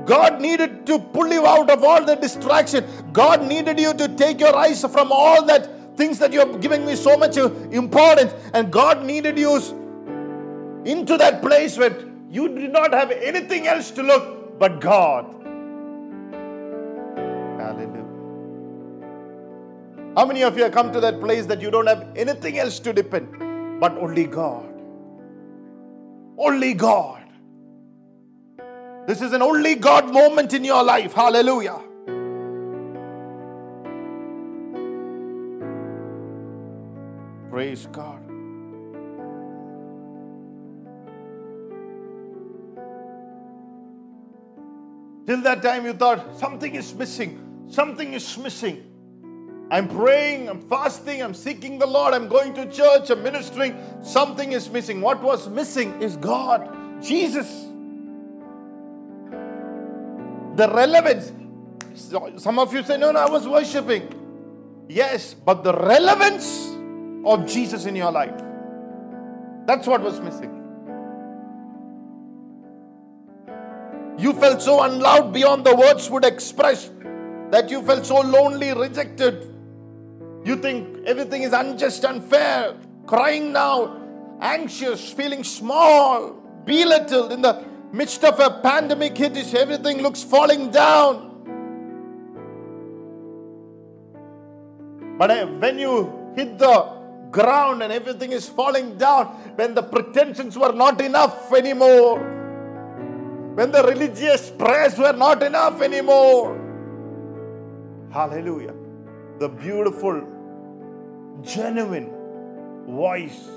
God 0.06 0.42
needed 0.42 0.86
to 0.88 1.00
pull 1.00 1.32
you 1.32 1.46
out 1.48 1.70
of 1.70 1.84
all 1.84 2.04
the 2.04 2.16
distraction. 2.16 2.86
God 3.14 3.48
needed 3.48 3.80
you 3.80 3.94
to 3.94 4.08
take 4.10 4.40
your 4.40 4.56
eyes 4.56 4.82
from 4.82 5.12
all 5.12 5.46
that 5.46 5.70
things 5.98 6.20
that 6.20 6.34
you're 6.34 6.58
giving 6.58 6.86
me 6.86 6.96
so 6.96 7.18
much 7.18 7.38
importance. 7.38 8.34
And 8.54 8.72
God 8.72 9.06
needed 9.06 9.38
you 9.38 9.56
into 10.86 11.18
that 11.18 11.42
place 11.42 11.78
where 11.78 11.96
you 12.30 12.50
did 12.50 12.72
not 12.74 12.94
have 12.94 13.12
anything 13.12 13.68
else 13.68 13.92
to 13.92 14.04
look 14.04 14.60
but 14.60 14.82
God. 14.82 15.26
Hallelujah. 17.60 18.04
How 20.16 20.26
many 20.26 20.44
of 20.44 20.58
you 20.58 20.64
have 20.64 20.74
come 20.74 20.92
to 20.92 21.00
that 21.00 21.20
place 21.20 21.46
that 21.46 21.62
you 21.62 21.72
don't 21.72 21.88
have 21.88 22.08
anything 22.16 22.60
else 22.60 22.80
to 22.80 22.94
depend 22.94 23.80
but 23.80 23.98
only 23.98 24.26
God? 24.26 24.70
Only 26.38 26.74
God. 26.74 27.23
This 29.06 29.22
is 29.22 29.34
an 29.34 29.42
only 29.42 29.76
God 29.76 30.14
moment 30.14 30.54
in 30.54 30.64
your 30.64 30.82
life. 30.82 31.12
Hallelujah. 31.12 31.80
Praise 37.50 37.86
God. 37.92 38.22
Till 45.28 45.42
that 45.42 45.62
time, 45.62 45.86
you 45.86 45.94
thought 45.94 46.38
something 46.38 46.74
is 46.74 46.94
missing. 46.94 47.68
Something 47.70 48.14
is 48.14 48.38
missing. 48.38 48.90
I'm 49.70 49.88
praying, 49.88 50.50
I'm 50.50 50.62
fasting, 50.62 51.24
I'm 51.24 51.34
seeking 51.34 51.80
the 51.80 51.88
Lord, 51.88 52.14
I'm 52.14 52.28
going 52.28 52.54
to 52.54 52.70
church, 52.70 53.10
I'm 53.10 53.24
ministering. 53.24 53.76
Something 54.04 54.52
is 54.52 54.70
missing. 54.70 55.02
What 55.02 55.22
was 55.22 55.50
missing 55.50 56.02
is 56.02 56.16
God, 56.18 57.02
Jesus. 57.02 57.73
The 60.56 60.68
relevance. 60.68 61.32
Some 62.42 62.60
of 62.60 62.74
you 62.74 62.84
say, 62.84 62.98
No, 62.98 63.12
no, 63.12 63.20
I 63.20 63.30
was 63.30 63.48
worshiping. 63.48 64.86
Yes, 64.88 65.34
but 65.34 65.64
the 65.64 65.74
relevance 65.74 66.72
of 67.26 67.48
Jesus 67.48 67.86
in 67.86 67.96
your 67.96 68.12
life. 68.12 68.40
That's 69.66 69.88
what 69.88 70.02
was 70.02 70.20
missing. 70.20 70.60
You 74.18 74.34
felt 74.34 74.62
so 74.62 74.84
unloved 74.84 75.34
beyond 75.34 75.66
the 75.66 75.76
words 75.76 76.10
would 76.10 76.26
express 76.26 76.92
that 77.50 77.70
you 77.70 77.82
felt 77.82 78.06
so 78.06 78.22
lonely, 78.22 78.74
rejected. 78.74 79.54
You 80.46 80.58
think 80.58 81.06
everything 81.06 81.44
is 81.44 81.54
unjust, 81.54 82.04
unfair, 82.06 82.76
crying 83.08 83.54
now, 83.54 83.98
anxious, 84.42 85.12
feeling 85.12 85.44
small, 85.44 86.32
belittled 86.66 87.32
in 87.32 87.42
the 87.42 87.64
midst 87.94 88.24
of 88.24 88.40
a 88.40 88.60
pandemic 88.62 89.18
hit, 89.18 89.54
everything 89.54 90.02
looks 90.02 90.24
falling 90.24 90.72
down. 90.72 91.30
But 95.18 95.30
uh, 95.30 95.46
when 95.46 95.78
you 95.78 96.34
hit 96.36 96.58
the 96.58 96.92
ground 97.30 97.84
and 97.84 97.94
everything 97.94 98.32
is 98.32 98.50
falling 98.50 98.98
down, 98.98 99.28
when 99.56 99.76
the 99.76 99.84
pretensions 99.84 100.58
were 100.58 100.74
not 100.74 101.00
enough 101.02 101.54
anymore, 101.54 102.20
when 103.54 103.72
the 103.72 103.84
religious 103.84 104.50
prayers 104.50 104.98
were 104.98 105.14
not 105.14 105.44
enough 105.44 105.80
anymore, 105.82 106.60
hallelujah, 108.12 108.74
the 109.38 109.50
beautiful, 109.50 110.28
genuine 111.44 112.12
voice 112.88 113.48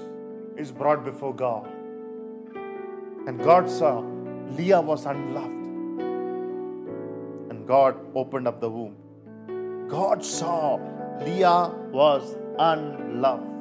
is 0.59 0.71
brought 0.71 1.05
before 1.05 1.35
God. 1.35 1.67
And 3.27 3.39
God 3.43 3.69
saw 3.69 4.16
Leah 4.53 4.81
was 4.81 5.07
unloved. 5.07 5.51
And 7.51 7.67
God 7.67 7.97
opened 8.15 8.47
up 8.47 8.61
the 8.61 8.71
womb. 8.71 8.97
God 9.89 10.25
saw 10.25 10.79
Leah 11.21 11.73
was 11.91 12.37
unloved. 12.59 13.53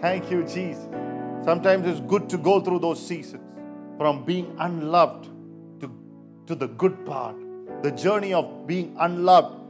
Thank 0.00 0.30
you, 0.30 0.42
Jesus. 0.44 0.88
Sometimes 1.44 1.86
it's 1.86 2.00
good 2.00 2.28
to 2.30 2.38
go 2.38 2.60
through 2.60 2.80
those 2.80 3.04
seasons 3.04 3.56
from 3.98 4.24
being 4.24 4.54
unloved 4.58 5.26
to, 5.80 5.90
to 6.46 6.54
the 6.54 6.68
good 6.68 7.04
part, 7.06 7.36
the 7.82 7.90
journey 7.90 8.32
of 8.34 8.66
being 8.66 8.96
unloved 8.98 9.60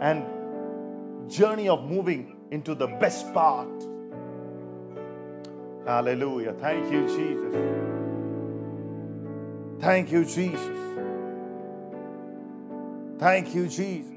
and 0.00 0.24
journey 1.30 1.68
of 1.68 1.88
moving 1.88 2.36
into 2.50 2.74
the 2.74 2.86
best 2.86 3.32
part. 3.32 3.68
Hallelujah. 5.86 6.52
Thank 6.54 6.92
you, 6.92 7.06
Jesus. 7.06 7.54
Thank 9.80 10.12
you, 10.12 10.24
Jesus. 10.24 10.78
Thank 13.18 13.54
you, 13.54 13.68
Jesus. 13.68 14.12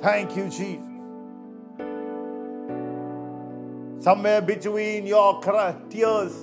Thank 0.00 0.36
you, 0.36 0.48
Jesus. 0.48 0.86
Somewhere 4.02 4.40
between 4.40 5.06
your 5.06 5.40
tears 5.90 6.34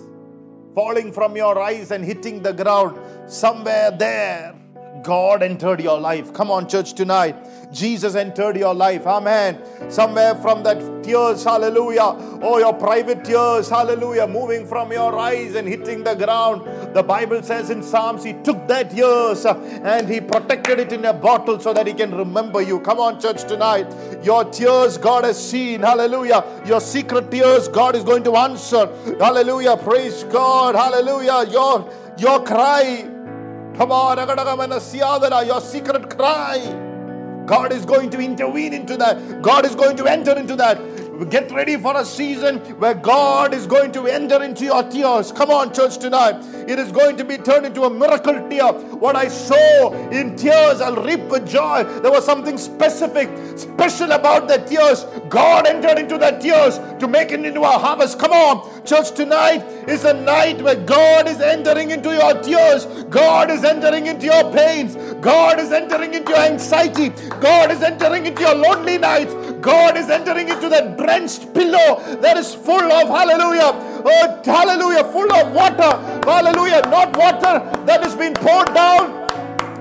falling 0.78 1.12
from 1.12 1.36
your 1.36 1.60
eyes 1.60 1.90
and 1.90 2.06
hitting 2.06 2.44
the 2.44 2.54
ground, 2.54 3.00
somewhere 3.26 3.90
there, 3.90 4.54
God 5.02 5.42
entered 5.42 5.82
your 5.82 6.00
life. 6.00 6.32
Come 6.34 6.52
on, 6.52 6.70
church, 6.70 6.94
tonight. 6.94 7.36
Jesus 7.74 8.14
entered 8.14 8.58
your 8.58 8.76
life. 8.76 9.08
Amen. 9.08 9.60
Somewhere 9.90 10.36
from 10.36 10.62
that 10.62 10.97
tears, 11.08 11.44
hallelujah. 11.44 12.16
Oh, 12.42 12.58
your 12.60 12.74
private 12.74 13.24
tears, 13.24 13.70
hallelujah, 13.70 14.28
moving 14.28 14.68
from 14.68 14.92
your 14.92 15.18
eyes 15.18 15.56
and 15.56 15.68
hitting 15.68 16.04
the 16.04 16.14
ground. 16.16 16.62
The 16.94 17.02
Bible 17.02 17.42
says 17.42 17.70
in 17.70 17.82
Psalms, 17.82 18.24
He 18.24 18.34
took 18.44 18.68
that 18.68 18.92
tears 18.92 19.46
and 19.46 20.10
He 20.10 20.20
protected 20.20 20.80
it 20.80 20.92
in 20.92 21.06
a 21.06 21.14
bottle 21.14 21.60
so 21.60 21.74
that 21.74 21.88
He 21.88 21.94
can 21.94 22.14
remember 22.14 22.62
you. 22.62 22.80
Come 22.82 23.00
on, 23.00 23.20
church, 23.20 23.44
tonight. 23.44 23.88
Your 24.24 24.44
tears, 24.46 24.98
God 24.98 25.24
has 25.24 25.38
seen. 25.50 25.82
Hallelujah. 25.82 26.44
Your 26.66 26.82
secret 26.82 27.32
tears, 27.32 27.68
God 27.70 27.96
is 27.96 28.04
going 28.04 28.24
to 28.26 28.36
answer. 28.36 28.88
Hallelujah. 29.20 29.78
Praise 29.78 30.26
God. 30.26 30.76
Hallelujah. 30.76 31.50
Your 31.50 31.90
your 32.18 32.44
cry 32.44 33.08
Come 33.78 33.92
on, 33.92 34.18
your 35.46 35.62
secret 35.62 36.10
cry. 36.18 36.87
God 37.48 37.72
is 37.72 37.86
going 37.86 38.10
to 38.12 38.20
intervene 38.20 38.74
into 38.74 38.98
that. 38.98 39.42
God 39.42 39.66
is 39.66 39.74
going 39.74 39.96
to 39.98 40.06
enter 40.06 40.38
into 40.38 40.56
that. 40.58 40.78
Get 41.26 41.52
ready 41.52 41.78
for 41.78 41.98
a 41.98 42.06
season 42.06 42.60
where 42.80 42.94
God 42.94 43.54
is 43.54 43.66
going 43.66 43.92
to 43.94 44.06
enter 44.06 44.44
into 44.44 44.66
your 44.66 44.84
tears. 44.84 45.32
Come 45.32 45.50
on, 45.50 45.74
church, 45.74 45.98
tonight. 45.98 46.36
It 46.70 46.78
is 46.78 46.92
going 46.92 47.18
to 47.18 47.26
be 47.26 47.38
turned 47.38 47.66
into 47.66 47.84
a 47.84 47.90
miracle 47.90 48.48
tear. 48.50 48.72
What 48.72 49.16
I 49.16 49.28
sow 49.28 49.94
in 50.12 50.36
tears, 50.36 50.80
I'll 50.80 51.04
reap 51.04 51.22
with 51.22 51.48
joy. 51.48 51.86
There 52.02 52.12
was 52.12 52.24
something 52.24 52.58
specific, 52.58 53.30
special 53.58 54.12
about 54.12 54.48
the 54.48 54.58
tears. 54.58 55.06
God 55.28 55.66
entered 55.66 55.98
into 55.98 56.20
the 56.20 56.32
tears 56.40 56.78
to 57.00 57.08
make 57.08 57.32
it 57.32 57.44
into 57.44 57.62
a 57.62 57.80
harvest. 57.80 58.20
Come 58.20 58.32
on, 58.32 58.86
church, 58.86 59.12
tonight 59.12 59.64
is 59.88 60.06
a 60.06 60.14
night 60.14 60.62
where 60.62 60.76
God 60.76 61.28
is 61.28 61.42
entering 61.42 61.90
into 61.90 62.14
your 62.14 62.42
tears. 62.44 62.86
God 63.06 63.50
is 63.50 63.64
entering 63.64 64.06
into 64.06 64.26
your 64.26 64.54
pains. 64.54 64.96
God 65.22 65.60
is 65.60 65.72
entering 65.72 66.14
into 66.14 66.32
your 66.32 66.42
anxiety. 66.42 67.10
God 67.40 67.72
is 67.72 67.82
entering 67.82 68.28
into 68.28 68.42
your 68.42 68.56
lonely 68.56 69.00
nights. 69.00 69.34
God 69.62 69.98
is 69.98 70.10
entering 70.10 70.50
into 70.50 70.70
that 70.70 70.98
drenched 71.08 71.54
pillow 71.54 72.04
that 72.22 72.36
is 72.38 72.54
full 72.54 72.92
of 72.92 73.08
hallelujah. 73.08 73.72
Oh, 74.06 74.42
hallelujah, 74.44 75.04
full 75.06 75.32
of 75.34 75.54
water. 75.54 75.92
Hallelujah, 76.30 76.82
not 76.92 77.16
water 77.18 77.54
that 77.86 78.04
has 78.04 78.16
been 78.16 78.34
poured 78.34 78.74
down 78.74 79.26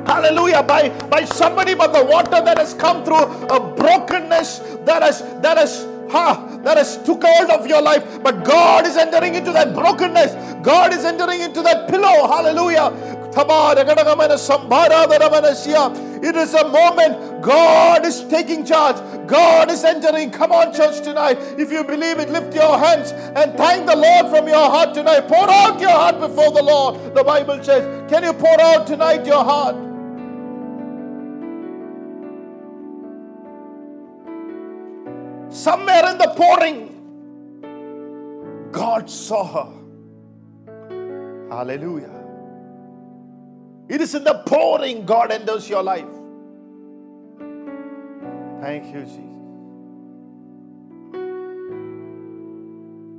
hallelujah 0.06 0.62
by 0.62 0.88
by 1.10 1.24
somebody 1.24 1.74
but 1.74 1.92
the 1.92 2.04
water 2.04 2.40
that 2.40 2.56
has 2.58 2.74
come 2.74 3.04
through 3.04 3.24
a 3.56 3.58
brokenness 3.74 4.60
that 4.84 5.02
has 5.02 5.20
that 5.42 5.58
has 5.58 5.84
ha, 6.08 6.60
that 6.62 6.76
has 6.76 7.02
took 7.02 7.24
hold 7.24 7.50
of 7.50 7.66
your 7.66 7.82
life 7.82 8.22
but 8.22 8.44
god 8.44 8.86
is 8.86 8.96
entering 8.96 9.34
into 9.34 9.50
that 9.50 9.74
brokenness 9.74 10.32
god 10.62 10.92
is 10.92 11.04
entering 11.04 11.40
into 11.40 11.60
that 11.60 11.88
pillow 11.88 12.28
hallelujah 12.28 12.94
it 16.22 16.36
is 16.36 16.54
a 16.54 16.68
moment 16.68 17.42
God 17.42 18.04
is 18.06 18.24
taking 18.24 18.64
charge. 18.64 18.96
God 19.26 19.70
is 19.70 19.84
entering. 19.84 20.30
Come 20.30 20.52
on, 20.52 20.74
church, 20.74 21.02
tonight. 21.02 21.38
If 21.58 21.70
you 21.70 21.84
believe 21.84 22.18
it, 22.18 22.30
lift 22.30 22.54
your 22.54 22.78
hands 22.78 23.12
and 23.12 23.56
thank 23.56 23.86
the 23.86 23.96
Lord 23.96 24.28
from 24.28 24.48
your 24.48 24.70
heart 24.70 24.94
tonight. 24.94 25.28
Pour 25.28 25.50
out 25.50 25.80
your 25.80 25.90
heart 25.90 26.18
before 26.20 26.52
the 26.52 26.62
Lord. 26.62 27.14
The 27.14 27.24
Bible 27.24 27.62
says, 27.62 28.10
Can 28.10 28.24
you 28.24 28.32
pour 28.32 28.60
out 28.60 28.86
tonight 28.86 29.26
your 29.26 29.44
heart? 29.44 29.76
Somewhere 35.52 36.10
in 36.10 36.18
the 36.18 36.32
pouring, 36.36 36.92
God 38.72 39.08
saw 39.08 39.44
her. 39.44 39.72
Hallelujah. 41.48 42.25
It 43.88 44.00
is 44.00 44.14
in 44.14 44.24
the 44.24 44.42
pouring 44.46 45.06
God 45.06 45.30
enters 45.30 45.68
your 45.68 45.82
life. 45.82 46.04
Thank 48.60 48.92
you, 48.94 49.02
Jesus. 49.02 49.20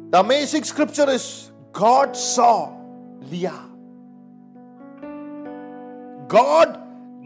The 0.10 0.20
amazing 0.20 0.64
scripture 0.64 1.10
is 1.10 1.52
God 1.72 2.16
saw 2.16 2.76
Leah. 3.22 3.64
God 6.28 6.82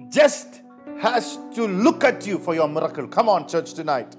just 0.10 0.62
has 1.00 1.40
to 1.56 1.68
look 1.68 2.04
at 2.04 2.28
you 2.28 2.38
for 2.38 2.54
your 2.54 2.68
miracle. 2.68 3.08
Come 3.08 3.30
on, 3.30 3.48
church, 3.48 3.74
tonight. 3.74 4.16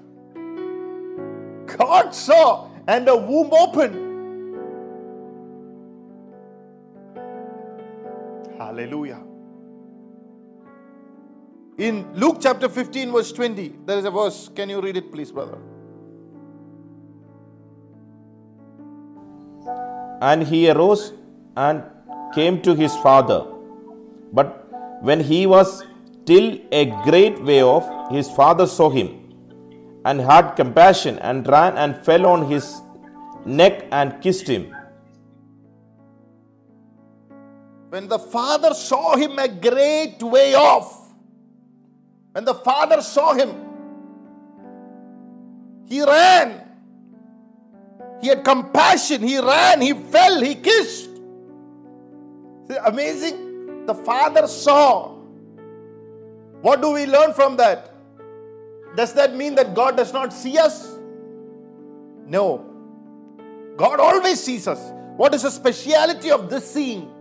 God 1.65 2.13
saw, 2.13 2.69
and 2.87 3.07
the 3.07 3.15
womb 3.15 3.53
opened. 3.53 4.02
Hallelujah. 8.73 9.21
In 11.77 12.11
Luke 12.15 12.37
chapter 12.41 12.67
15, 12.67 13.11
verse 13.11 13.31
20, 13.31 13.73
there 13.85 13.99
is 13.99 14.05
a 14.05 14.09
verse. 14.09 14.49
Can 14.55 14.67
you 14.69 14.81
read 14.81 14.97
it, 14.97 15.11
please, 15.11 15.31
brother? 15.31 15.59
And 20.21 20.41
he 20.41 20.71
arose 20.71 21.13
and 21.55 21.83
came 22.33 22.63
to 22.63 22.73
his 22.73 22.95
father. 22.97 23.45
But 24.31 24.67
when 25.03 25.19
he 25.19 25.45
was 25.45 25.83
still 26.23 26.57
a 26.71 26.85
great 27.03 27.43
way 27.43 27.61
off, 27.61 28.11
his 28.11 28.27
father 28.31 28.65
saw 28.65 28.89
him 28.89 29.35
and 30.03 30.19
had 30.19 30.53
compassion 30.55 31.19
and 31.19 31.47
ran 31.47 31.77
and 31.77 31.95
fell 32.03 32.25
on 32.25 32.49
his 32.49 32.81
neck 33.45 33.85
and 33.91 34.19
kissed 34.19 34.47
him. 34.47 34.75
When 37.93 38.07
the 38.07 38.17
father 38.17 38.73
saw 38.73 39.15
him 39.15 39.37
a 39.37 39.47
great 39.47 40.17
way 40.23 40.55
off, 40.55 41.13
when 42.31 42.43
the 42.43 42.55
father 42.55 43.03
saw 43.03 43.35
him, 43.35 43.53
he 45.85 46.03
ran. 46.03 46.59
He 48.19 48.29
had 48.29 48.43
compassion. 48.43 49.21
He 49.21 49.37
ran. 49.37 49.79
He 49.79 49.93
fell. 49.93 50.41
He 50.41 50.55
kissed. 50.55 51.07
Amazing. 52.83 53.85
The 53.85 53.93
father 53.93 54.47
saw. 54.47 55.09
What 56.61 56.81
do 56.81 56.93
we 56.93 57.05
learn 57.05 57.35
from 57.35 57.57
that? 57.57 57.93
Does 58.95 59.13
that 59.13 59.35
mean 59.35 59.53
that 59.53 59.75
God 59.75 59.97
does 59.97 60.11
not 60.11 60.33
see 60.33 60.57
us? 60.57 60.97
No. 62.25 62.65
God 63.77 63.99
always 63.99 64.41
sees 64.41 64.67
us. 64.67 64.81
What 65.15 65.35
is 65.35 65.43
the 65.43 65.51
speciality 65.51 66.31
of 66.31 66.49
this 66.49 66.73
seeing? 66.73 67.13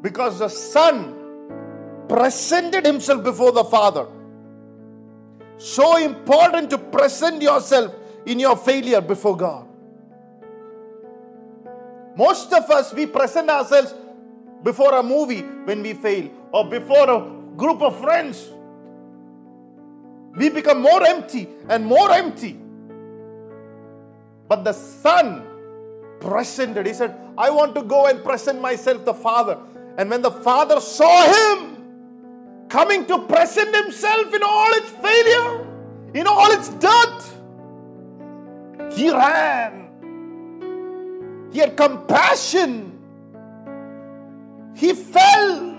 Because 0.00 0.38
the 0.38 0.48
Son 0.48 1.14
presented 2.08 2.86
himself 2.86 3.22
before 3.22 3.52
the 3.52 3.64
Father. 3.64 4.06
So 5.58 5.96
important 5.98 6.70
to 6.70 6.78
present 6.78 7.42
yourself 7.42 7.94
in 8.26 8.38
your 8.38 8.56
failure 8.56 9.00
before 9.00 9.36
God. 9.36 9.66
Most 12.16 12.52
of 12.52 12.70
us, 12.70 12.92
we 12.92 13.06
present 13.06 13.50
ourselves 13.50 13.94
before 14.62 14.94
a 14.94 15.02
movie 15.02 15.42
when 15.42 15.82
we 15.82 15.94
fail, 15.94 16.30
or 16.52 16.68
before 16.68 17.08
a 17.08 17.20
group 17.56 17.80
of 17.80 18.00
friends 18.00 18.50
we 20.38 20.48
become 20.48 20.80
more 20.80 21.04
empty 21.04 21.48
and 21.68 21.84
more 21.84 22.10
empty. 22.12 22.56
But 24.46 24.64
the 24.64 24.72
Son 24.72 25.44
presented. 26.20 26.86
He 26.86 26.94
said, 26.94 27.16
I 27.36 27.50
want 27.50 27.74
to 27.74 27.82
go 27.82 28.06
and 28.06 28.22
present 28.22 28.60
myself 28.60 29.04
the 29.04 29.14
Father. 29.14 29.58
And 29.98 30.08
when 30.10 30.22
the 30.22 30.30
Father 30.30 30.80
saw 30.80 31.24
him 31.26 32.68
coming 32.68 33.04
to 33.06 33.18
present 33.26 33.74
himself 33.74 34.32
in 34.32 34.42
all 34.44 34.70
its 34.74 34.90
failure, 34.90 35.66
in 36.14 36.26
all 36.28 36.52
its 36.52 36.68
dirt, 36.68 37.24
he 38.92 39.10
ran. 39.10 39.88
He 41.52 41.58
had 41.58 41.76
compassion. 41.76 43.00
He 44.76 44.94
fell. 44.94 45.74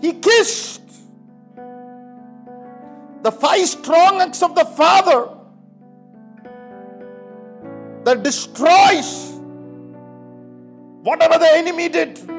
He 0.00 0.14
kissed 0.14 0.80
the 3.22 3.30
five 3.30 3.66
strong 3.66 4.22
acts 4.22 4.42
of 4.42 4.54
the 4.54 4.64
Father. 4.64 5.28
That 8.04 8.22
destroys 8.22 9.32
whatever 11.02 11.38
the 11.38 11.50
enemy 11.52 11.90
did. 11.90 12.33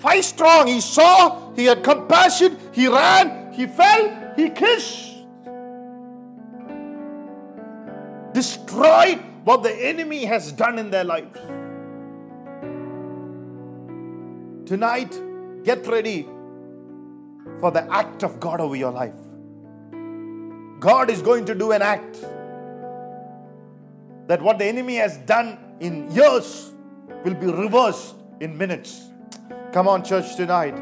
Five 0.00 0.24
strong, 0.24 0.66
he 0.66 0.80
saw, 0.80 1.52
he 1.54 1.64
had 1.64 1.82
compassion, 1.82 2.56
he 2.72 2.88
ran, 2.88 3.52
he 3.52 3.66
fell, 3.66 4.32
he 4.36 4.50
kissed. 4.50 5.16
Destroyed 8.32 9.20
what 9.44 9.62
the 9.62 9.74
enemy 9.74 10.24
has 10.24 10.52
done 10.52 10.78
in 10.78 10.90
their 10.90 11.04
lives. 11.04 11.38
Tonight, 14.68 15.18
get 15.64 15.86
ready 15.86 16.28
for 17.58 17.70
the 17.70 17.90
act 17.92 18.22
of 18.22 18.38
God 18.38 18.60
over 18.60 18.76
your 18.76 18.92
life. 18.92 19.14
God 20.78 21.10
is 21.10 21.22
going 21.22 21.44
to 21.46 21.54
do 21.54 21.72
an 21.72 21.82
act 21.82 22.20
that 24.28 24.42
what 24.42 24.58
the 24.58 24.66
enemy 24.66 24.96
has 24.96 25.16
done 25.18 25.58
in 25.80 26.10
years 26.10 26.70
will 27.24 27.34
be 27.34 27.46
reversed 27.46 28.14
in 28.40 28.56
minutes. 28.56 29.07
Come 29.72 29.86
on, 29.86 30.02
church, 30.02 30.34
tonight. 30.36 30.74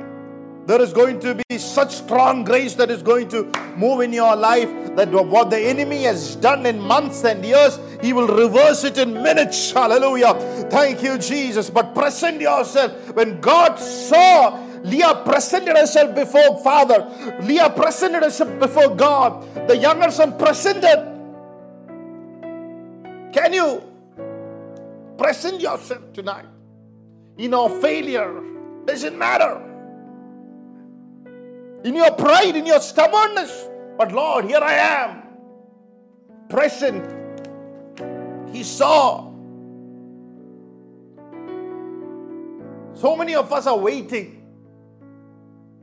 There 0.67 0.81
is 0.81 0.93
going 0.93 1.21
to 1.21 1.35
be 1.49 1.59
such 1.59 1.93
strong 1.93 2.45
grace 2.45 2.75
that 2.75 2.91
is 2.91 3.03
going 3.03 3.29
to 3.29 3.45
move 3.77 4.01
in 4.01 4.13
your 4.13 4.35
life 4.35 4.69
that 4.97 5.11
what 5.11 5.51
the 5.51 5.59
enemy 5.59 6.05
has 6.05 6.37
done 6.37 6.67
in 6.67 6.81
months 6.81 7.25
and 7.25 7.45
years, 7.45 7.79
he 8.01 8.13
will 8.13 8.27
reverse 8.27 8.85
it 8.85 8.99
in 8.99 9.13
minutes. 9.13 9.73
Hallelujah. 9.73 10.35
Thank 10.71 11.03
you, 11.03 11.19
Jesus. 11.19 11.71
But 11.71 11.95
present 11.95 12.41
yourself. 12.41 12.93
When 13.15 13.41
God 13.41 13.77
saw 13.77 14.65
Leah 14.83 15.23
presented 15.25 15.77
herself 15.77 16.15
before 16.15 16.63
Father, 16.63 17.09
Leah 17.43 17.71
presented 17.71 18.23
herself 18.23 18.59
before 18.59 18.95
God, 18.95 19.69
the 19.69 19.77
younger 19.77 20.11
son 20.11 20.39
presented. 20.39 21.13
Can 23.33 23.53
you 23.53 23.83
present 25.19 25.61
yourself 25.61 26.13
tonight 26.13 26.47
in 27.37 27.53
our 27.53 27.69
failure? 27.81 28.56
Doesn't 28.87 29.19
matter 29.19 29.63
in 31.85 31.95
your 31.95 32.13
pride, 32.13 32.57
in 32.57 32.67
your 32.67 32.81
stubbornness. 32.81 33.69
But 33.97 34.13
Lord, 34.13 34.45
here 34.45 34.61
I 34.61 34.75
am, 34.75 35.23
present. 36.49 37.05
He 38.53 38.63
saw. 38.63 39.33
So 42.95 43.15
many 43.17 43.35
of 43.35 43.53
us 43.53 43.67
are 43.67 43.77
waiting. 43.77 44.43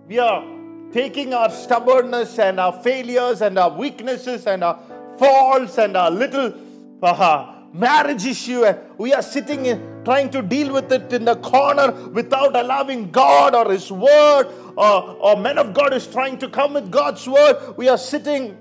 We 0.08 0.20
are 0.20 0.44
taking 0.92 1.34
our 1.34 1.50
stubbornness 1.50 2.38
and 2.40 2.60
our 2.60 2.74
failures 2.84 3.42
and 3.42 3.58
our 3.58 3.70
weaknesses 3.70 4.46
and 4.46 4.64
our 4.64 4.80
faults 5.18 5.78
and 5.78 5.96
our 5.96 6.12
little 6.12 6.54
uh, 7.02 7.54
marriage 7.74 8.26
issue 8.26 8.64
and 8.64 8.78
we 8.98 9.14
are 9.14 9.22
sitting 9.22 9.66
in, 9.66 9.93
trying 10.04 10.30
to 10.32 10.42
deal 10.42 10.74
with 10.74 10.92
it 10.92 11.12
in 11.14 11.26
the 11.26 11.36
corner 11.38 11.92
without 12.10 12.56
allowing 12.56 13.12
God 13.12 13.56
or 13.56 13.72
His 13.72 13.92
Word 13.92 14.48
or, 14.76 15.18
or 15.20 15.38
men 15.38 15.58
of 15.58 15.74
God 15.74 15.94
is 15.94 16.08
trying 16.08 16.38
to 16.40 16.50
come 16.50 16.74
with 16.74 16.92
God's 16.92 17.28
Word. 17.28 17.76
We 17.78 17.90
are 17.90 17.98
sitting 17.98 18.58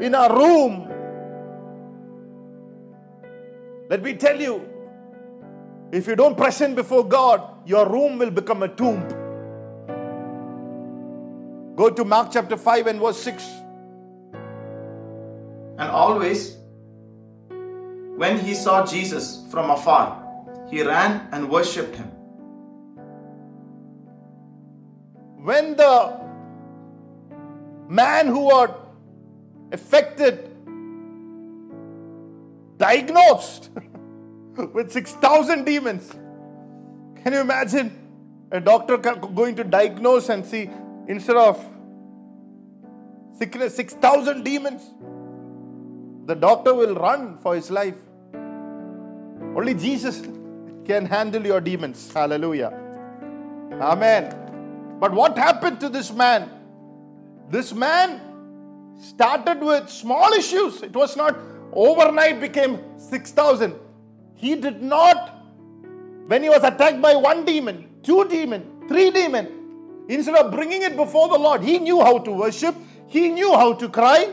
in 0.00 0.14
our 0.14 0.36
room. 0.36 0.90
Let 3.88 4.02
me 4.02 4.14
tell 4.14 4.40
you, 4.40 4.68
if 5.92 6.06
you 6.06 6.16
don't 6.16 6.36
present 6.36 6.74
before 6.74 7.06
God, 7.06 7.42
your 7.66 7.88
room 7.88 8.18
will 8.18 8.30
become 8.30 8.62
a 8.62 8.68
tomb. 8.68 9.06
Go 11.76 11.90
to 11.90 12.04
Mark 12.04 12.30
chapter 12.32 12.56
5 12.56 12.86
and 12.86 13.00
verse 13.00 13.20
6. 13.22 13.44
And 15.76 15.90
always, 15.90 16.56
when 18.16 18.38
he 18.38 18.54
saw 18.54 18.86
Jesus 18.86 19.44
from 19.50 19.70
afar, 19.70 20.23
he 20.74 20.82
ran 20.82 21.28
and 21.30 21.48
worshipped 21.48 21.94
him. 21.94 22.08
When 25.48 25.76
the 25.76 26.20
man 27.88 28.26
who 28.26 28.40
was 28.40 28.70
affected, 29.70 30.50
diagnosed 32.76 33.70
with 34.74 34.90
6,000 34.90 35.64
demons, 35.64 36.10
can 37.22 37.32
you 37.34 37.40
imagine 37.40 37.96
a 38.50 38.58
doctor 38.58 38.96
going 38.96 39.54
to 39.54 39.62
diagnose 39.62 40.28
and 40.28 40.44
see 40.44 40.68
instead 41.06 41.36
of 41.36 41.64
sickness 43.38 43.76
6,000 43.76 44.42
demons? 44.42 44.82
The 46.26 46.34
doctor 46.34 46.74
will 46.74 46.96
run 46.96 47.38
for 47.38 47.54
his 47.54 47.70
life. 47.70 47.98
Only 49.56 49.74
Jesus 49.74 50.26
can 50.84 51.06
handle 51.06 51.44
your 51.44 51.60
demons. 51.60 52.12
Hallelujah. 52.12 52.72
Amen. 53.80 54.96
But 55.00 55.12
what 55.12 55.36
happened 55.36 55.80
to 55.80 55.88
this 55.88 56.12
man? 56.12 56.50
This 57.50 57.72
man 57.72 58.20
started 58.98 59.60
with 59.60 59.88
small 59.88 60.32
issues. 60.32 60.82
It 60.82 60.92
was 60.92 61.16
not 61.16 61.36
overnight 61.72 62.40
became 62.40 62.78
6,000. 62.98 63.74
He 64.34 64.54
did 64.54 64.82
not, 64.82 65.44
when 66.26 66.42
he 66.42 66.48
was 66.48 66.62
attacked 66.62 67.00
by 67.00 67.14
one 67.16 67.44
demon, 67.44 67.88
two 68.02 68.26
demon, 68.28 68.84
three 68.88 69.10
demon, 69.10 70.06
instead 70.08 70.36
of 70.36 70.52
bringing 70.52 70.82
it 70.82 70.96
before 70.96 71.28
the 71.28 71.38
Lord, 71.38 71.62
he 71.62 71.78
knew 71.78 72.00
how 72.00 72.18
to 72.18 72.30
worship, 72.30 72.74
he 73.08 73.28
knew 73.28 73.52
how 73.54 73.74
to 73.74 73.88
cry. 73.88 74.32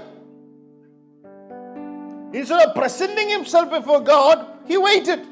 Instead 2.33 2.69
of 2.69 2.75
presenting 2.75 3.29
himself 3.29 3.69
before 3.69 3.99
God, 3.99 4.47
he 4.65 4.77
waited. 4.77 5.27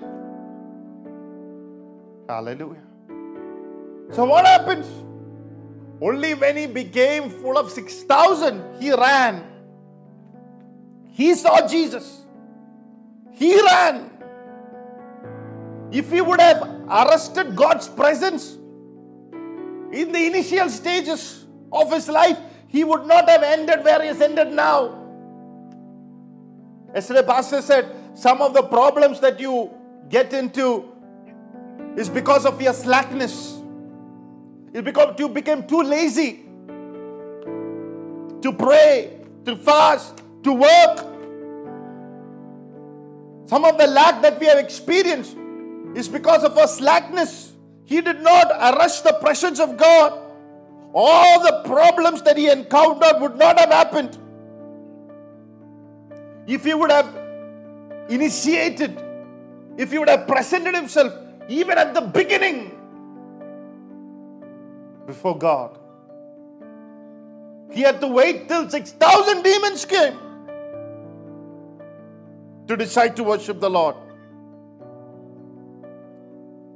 Hallelujah. 2.29 2.83
So 4.11 4.23
what 4.25 4.45
happens? 4.45 4.85
Only 5.99 6.35
when 6.35 6.57
he 6.57 6.67
became 6.67 7.27
full 7.31 7.57
of 7.57 7.71
6,000, 7.71 8.79
he 8.79 8.91
ran. 8.91 9.43
He 11.07 11.33
saw 11.33 11.67
Jesus. 11.67 12.27
He 13.31 13.59
ran. 13.59 14.11
If 15.91 16.11
he 16.11 16.21
would 16.21 16.39
have 16.39 16.61
arrested 16.87 17.55
God's 17.55 17.87
presence 17.87 18.53
in 19.91 20.11
the 20.11 20.27
initial 20.27 20.69
stages 20.69 21.47
of 21.71 21.91
his 21.91 22.07
life, 22.09 22.37
he 22.67 22.83
would 22.83 23.07
not 23.07 23.27
have 23.27 23.41
ended 23.41 23.83
where 23.83 24.03
he 24.03 24.09
has 24.09 24.21
ended 24.21 24.51
now. 24.51 24.95
Yesterday, 26.93 27.23
Pastor 27.23 27.63
said 27.63 27.91
some 28.13 28.39
of 28.43 28.53
the 28.53 28.61
problems 28.61 29.19
that 29.21 29.39
you 29.39 29.71
get 30.09 30.31
into 30.31 30.88
is 31.97 32.09
because 32.09 32.45
of 32.45 32.61
your 32.61 32.73
slackness. 32.73 33.59
It's 34.73 34.83
because 34.83 35.19
you 35.19 35.29
became 35.29 35.65
too 35.67 35.81
lazy 35.81 36.45
to 38.41 38.53
pray, 38.53 39.19
to 39.45 39.55
fast, 39.55 40.21
to 40.43 40.53
work. 40.53 40.97
Some 43.47 43.65
of 43.65 43.77
the 43.77 43.87
lack 43.87 44.21
that 44.21 44.39
we 44.39 44.45
have 44.45 44.59
experienced 44.59 45.35
is 45.95 46.07
because 46.07 46.43
of 46.43 46.57
our 46.57 46.67
slackness. 46.67 47.53
He 47.85 48.01
did 48.01 48.21
not 48.21 48.51
arrest 48.51 49.03
the 49.03 49.13
presence 49.13 49.59
of 49.59 49.75
God. 49.75 50.13
All 50.93 51.41
the 51.41 51.63
problems 51.65 52.21
that 52.23 52.37
he 52.37 52.49
encountered 52.49 53.19
would 53.19 53.37
not 53.37 53.59
have 53.59 53.69
happened 53.69 54.17
if 56.47 56.63
he 56.63 56.73
would 56.73 56.91
have 56.91 57.15
initiated, 58.09 59.01
if 59.77 59.91
he 59.91 59.99
would 59.99 60.09
have 60.09 60.27
presented 60.27 60.75
himself 60.75 61.13
even 61.49 61.77
at 61.77 61.93
the 61.93 62.01
beginning 62.01 62.71
before 65.07 65.37
God. 65.37 65.77
He 67.71 67.81
had 67.81 67.99
to 68.01 68.07
wait 68.07 68.47
till 68.47 68.69
6,000 68.69 69.43
demons 69.43 69.85
came 69.85 70.17
to 72.67 72.77
decide 72.77 73.15
to 73.15 73.23
worship 73.23 73.59
the 73.59 73.69
Lord. 73.69 73.95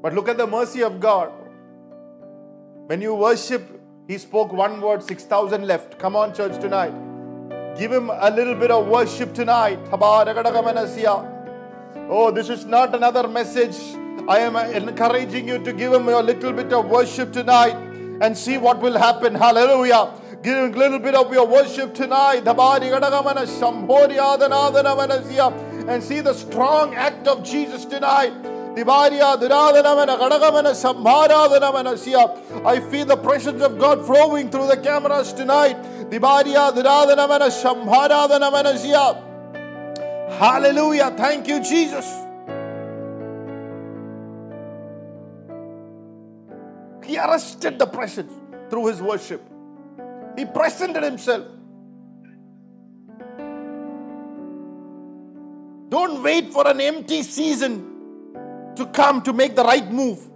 But 0.02 0.14
look 0.14 0.28
at 0.28 0.38
the 0.38 0.48
mercy 0.48 0.84
of 0.84 1.00
God. 1.00 1.32
When 2.88 3.02
you 3.02 3.14
worship, 3.16 3.80
He 4.08 4.18
spoke 4.18 4.52
one 4.52 4.82
word, 4.82 5.02
6,000 5.02 5.66
left. 5.66 5.98
Come 5.98 6.16
on, 6.16 6.34
church, 6.36 6.60
tonight. 6.60 6.94
Give 7.78 7.92
Him 7.92 8.10
a 8.12 8.30
little 8.30 8.56
bit 8.56 8.72
of 8.72 8.88
worship 8.88 9.34
tonight. 9.34 9.80
Oh, 12.10 12.32
this 12.32 12.50
is 12.50 12.66
not 12.66 12.94
another 12.94 13.28
message. 13.28 13.78
I 14.28 14.40
am 14.40 14.56
encouraging 14.56 15.48
you 15.48 15.60
to 15.60 15.74
give 15.74 15.92
Him 15.94 16.08
a 16.08 16.22
little 16.22 16.54
bit 16.54 16.72
of 16.72 16.86
worship 16.90 17.34
tonight 17.34 17.76
and 18.22 18.38
see 18.38 18.58
what 18.58 18.80
will 18.82 18.98
happen. 18.98 19.36
Hallelujah. 19.36 20.14
Give 20.42 20.74
a 20.74 20.78
little 20.78 21.00
bit 21.00 21.14
of 21.16 21.34
your 21.34 21.46
worship 21.46 21.94
tonight. 21.94 22.48
And 25.88 26.04
see 26.04 26.22
the 26.22 26.34
strong 26.34 26.96
act 26.96 27.28
of 27.28 27.44
Jesus 27.44 27.84
tonight. 27.86 28.34
I 28.76 28.84
feel 32.90 33.06
the 33.06 33.18
presence 33.22 33.62
of 33.62 33.78
God 33.78 34.06
flowing 34.06 34.50
through 34.50 34.68
the 34.68 34.78
cameras 34.78 35.34
tonight. 35.34 35.76
Hallelujah. 40.40 41.12
Thank 41.18 41.48
you, 41.48 41.60
Jesus. 41.60 42.23
He 47.14 47.20
arrested 47.20 47.78
the 47.78 47.86
presence 47.86 48.34
through 48.72 48.88
his 48.88 49.00
worship. 49.00 49.48
He 50.36 50.46
presented 50.46 51.04
himself. 51.04 51.46
Don't 55.90 56.24
wait 56.24 56.52
for 56.52 56.68
an 56.68 56.82
empty 56.82 57.22
season 57.22 58.74
to 58.76 58.88
come 58.88 59.22
to 59.22 59.32
make 59.32 59.56
the 59.56 59.64
right 59.64 59.92
move. 59.92 60.28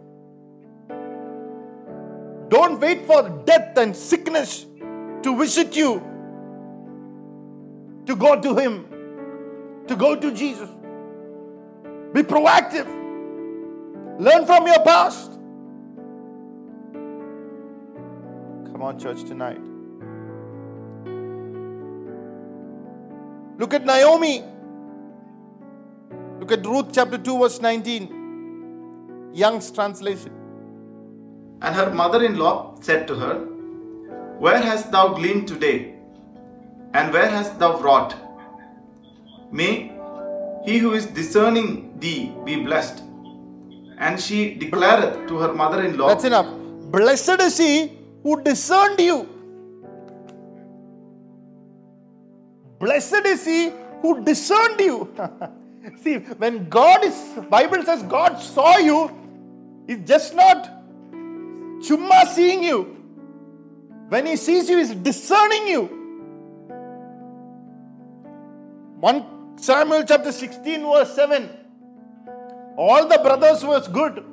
Don't 2.49 2.79
wait 2.79 3.07
for 3.07 3.27
death 3.47 3.75
and 3.79 3.95
sickness 3.95 4.67
to 5.23 5.35
visit 5.35 5.75
you 5.75 5.95
to 8.05 8.15
go 8.15 8.39
to 8.39 8.55
Him, 8.55 8.85
to 9.87 9.95
go 9.95 10.15
to 10.15 10.31
Jesus. 10.31 10.69
Be 12.13 12.21
proactive. 12.21 12.85
Learn 14.19 14.45
from 14.45 14.67
your 14.67 14.83
past. 14.83 15.36
Come 18.77 18.85
on, 18.85 18.99
church, 18.99 19.23
tonight. 19.23 19.59
Look 23.57 23.73
at 23.73 23.83
Naomi. 23.83 24.43
Look 26.39 26.51
at 26.51 26.63
Ruth 26.63 26.89
chapter 26.93 27.17
2, 27.17 27.39
verse 27.39 27.59
19. 27.59 29.31
Young's 29.33 29.71
translation. 29.71 30.31
And 31.63 31.73
her 31.73 31.91
mother 31.91 32.23
in 32.23 32.37
law 32.37 32.75
said 32.79 33.07
to 33.07 33.15
her, 33.15 33.39
Where 34.37 34.61
hast 34.61 34.91
thou 34.91 35.15
gleaned 35.15 35.47
today? 35.47 35.95
And 36.93 37.11
where 37.11 37.27
hast 37.27 37.57
thou 37.57 37.79
wrought? 37.79 38.13
May 39.51 39.91
he 40.65 40.77
who 40.77 40.93
is 40.93 41.07
discerning 41.07 41.97
thee 41.97 42.31
be 42.45 42.63
blessed. 42.63 43.01
And 43.97 44.21
she 44.21 44.55
declareth 44.55 45.27
to 45.29 45.37
her 45.39 45.51
mother 45.51 45.83
in 45.83 45.97
law, 45.97 46.09
That's 46.09 46.25
enough. 46.25 46.45
Blessed 46.91 47.41
is 47.41 47.57
he 47.57 47.96
who 48.27 48.43
discerned 48.43 48.99
you. 48.99 49.17
Blessed 52.77 53.25
is 53.25 53.45
he 53.45 53.71
who 54.01 54.21
discerned 54.25 54.81
you. 54.81 54.97
See, 56.01 56.17
when 56.43 56.67
God 56.67 57.05
is, 57.05 57.15
Bible 57.49 57.83
says 57.83 58.03
God 58.03 58.35
saw 58.41 58.77
you, 58.79 58.99
He's 59.87 60.05
just 60.05 60.35
not 60.35 60.69
chumma 61.87 62.27
seeing 62.33 62.63
you. 62.63 62.81
When 64.09 64.25
He 64.25 64.35
sees 64.35 64.69
you, 64.69 64.77
He's 64.79 64.93
discerning 64.93 65.69
you. 65.69 65.83
1 68.99 69.57
Samuel 69.57 70.03
chapter 70.03 70.33
16, 70.33 70.81
verse 70.81 71.15
7. 71.15 71.49
All 72.75 73.07
the 73.07 73.19
brothers 73.19 73.63
was 73.63 73.87
good, 73.87 74.23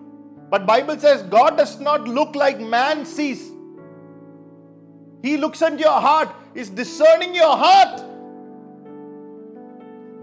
but 0.50 0.66
Bible 0.66 0.98
says 0.98 1.22
God 1.22 1.56
does 1.56 1.78
not 1.78 2.08
look 2.08 2.34
like 2.34 2.58
man 2.58 3.06
sees. 3.06 3.53
He 5.24 5.38
looks 5.38 5.62
into 5.62 5.78
your 5.78 6.00
heart, 6.02 6.28
is 6.54 6.68
discerning 6.68 7.34
your 7.34 7.56
heart. 7.56 8.04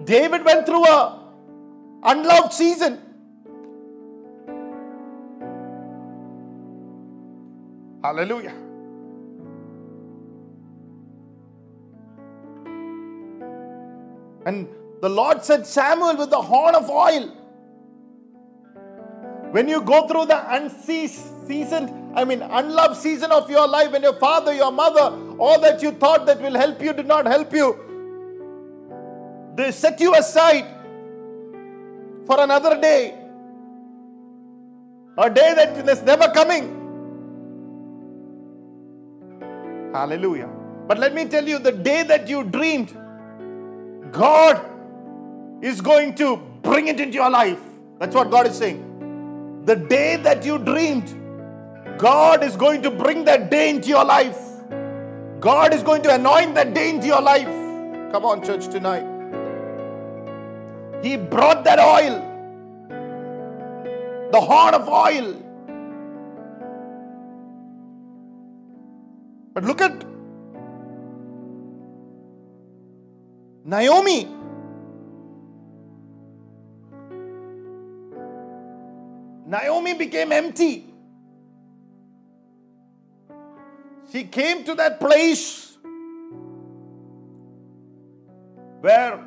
David 0.06 0.46
went 0.46 0.68
through 0.68 0.86
a 0.86 1.24
unloved 2.04 2.54
season. 2.54 3.02
Hallelujah. 8.04 8.54
And 14.46 14.68
the 15.02 15.10
Lord 15.10 15.44
said, 15.44 15.66
Samuel 15.66 16.16
with 16.16 16.30
the 16.30 16.44
horn 16.44 16.76
of 16.76 16.92
oil. 16.92 17.28
When 19.50 19.68
you 19.68 19.82
go 19.82 20.08
through 20.08 20.28
the 20.28 20.56
unseasoned, 20.56 22.01
I 22.14 22.26
mean, 22.26 22.42
unloved 22.42 22.98
season 22.98 23.32
of 23.32 23.50
your 23.50 23.68
life, 23.68 23.92
when 23.92 24.04
your 24.04 24.14
father, 24.14 24.54
your 24.54 24.72
mother, 24.72 25.36
all 25.38 25.60
that 25.62 25.82
you 25.82 25.92
thought 25.92 26.26
that 26.26 26.42
will 26.42 26.56
help 26.56 26.82
you 26.82 26.94
did 26.94 27.08
not 27.08 27.26
help 27.26 27.54
you, 27.54 27.78
they 29.56 29.72
set 29.72 30.00
you 30.00 30.14
aside 30.16 30.66
for 32.26 32.40
another 32.40 32.80
day, 32.82 33.18
a 35.18 35.30
day 35.30 35.54
that 35.54 35.90
is 35.90 36.02
never 36.04 36.30
coming. 36.30 36.78
Hallelujah. 39.94 40.50
But 40.88 41.00
let 41.00 41.14
me 41.14 41.26
tell 41.26 41.48
you, 41.48 41.60
the 41.60 41.72
day 41.72 42.04
that 42.04 42.28
you 42.28 42.44
dreamed, 42.44 42.94
God 44.12 44.66
is 45.62 45.80
going 45.80 46.16
to 46.16 46.38
bring 46.62 46.88
it 46.88 47.00
into 47.00 47.16
your 47.16 47.30
life. 47.30 47.60
That's 48.00 48.16
what 48.16 48.32
God 48.32 48.48
is 48.48 48.58
saying. 48.58 49.62
The 49.66 49.76
day 49.76 50.16
that 50.18 50.44
you 50.46 50.58
dreamed, 50.58 51.21
God 52.02 52.44
is 52.44 52.56
going 52.56 52.82
to 52.82 52.90
bring 52.90 53.26
that 53.26 53.52
day 53.52 53.70
into 53.70 53.90
your 53.90 54.04
life. 54.04 54.40
God 55.40 55.72
is 55.72 55.84
going 55.84 56.02
to 56.02 56.16
anoint 56.16 56.56
that 56.56 56.74
day 56.74 56.90
into 56.90 57.06
your 57.06 57.22
life. 57.22 57.46
Come 58.12 58.26
on, 58.26 58.44
church, 58.44 58.66
tonight. 58.70 59.06
He 61.04 61.16
brought 61.16 61.64
that 61.64 61.78
oil, 61.78 62.16
the 64.32 64.42
horn 64.42 64.74
of 64.74 64.90
oil. 64.90 65.38
But 69.54 69.64
look 69.64 69.82
at 69.82 70.04
Naomi. 73.64 74.28
Naomi 79.46 79.94
became 79.94 80.32
empty. 80.32 80.91
She 84.12 84.26
came 84.26 84.66
to 84.66 84.76
that 84.76 85.00
place 85.00 85.78
where 88.82 89.24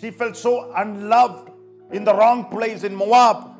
she 0.00 0.12
felt 0.12 0.36
so 0.36 0.72
unloved 0.76 1.50
in 1.90 2.04
the 2.04 2.14
wrong 2.14 2.44
place 2.44 2.84
in 2.84 2.94
Moab. 2.94 3.56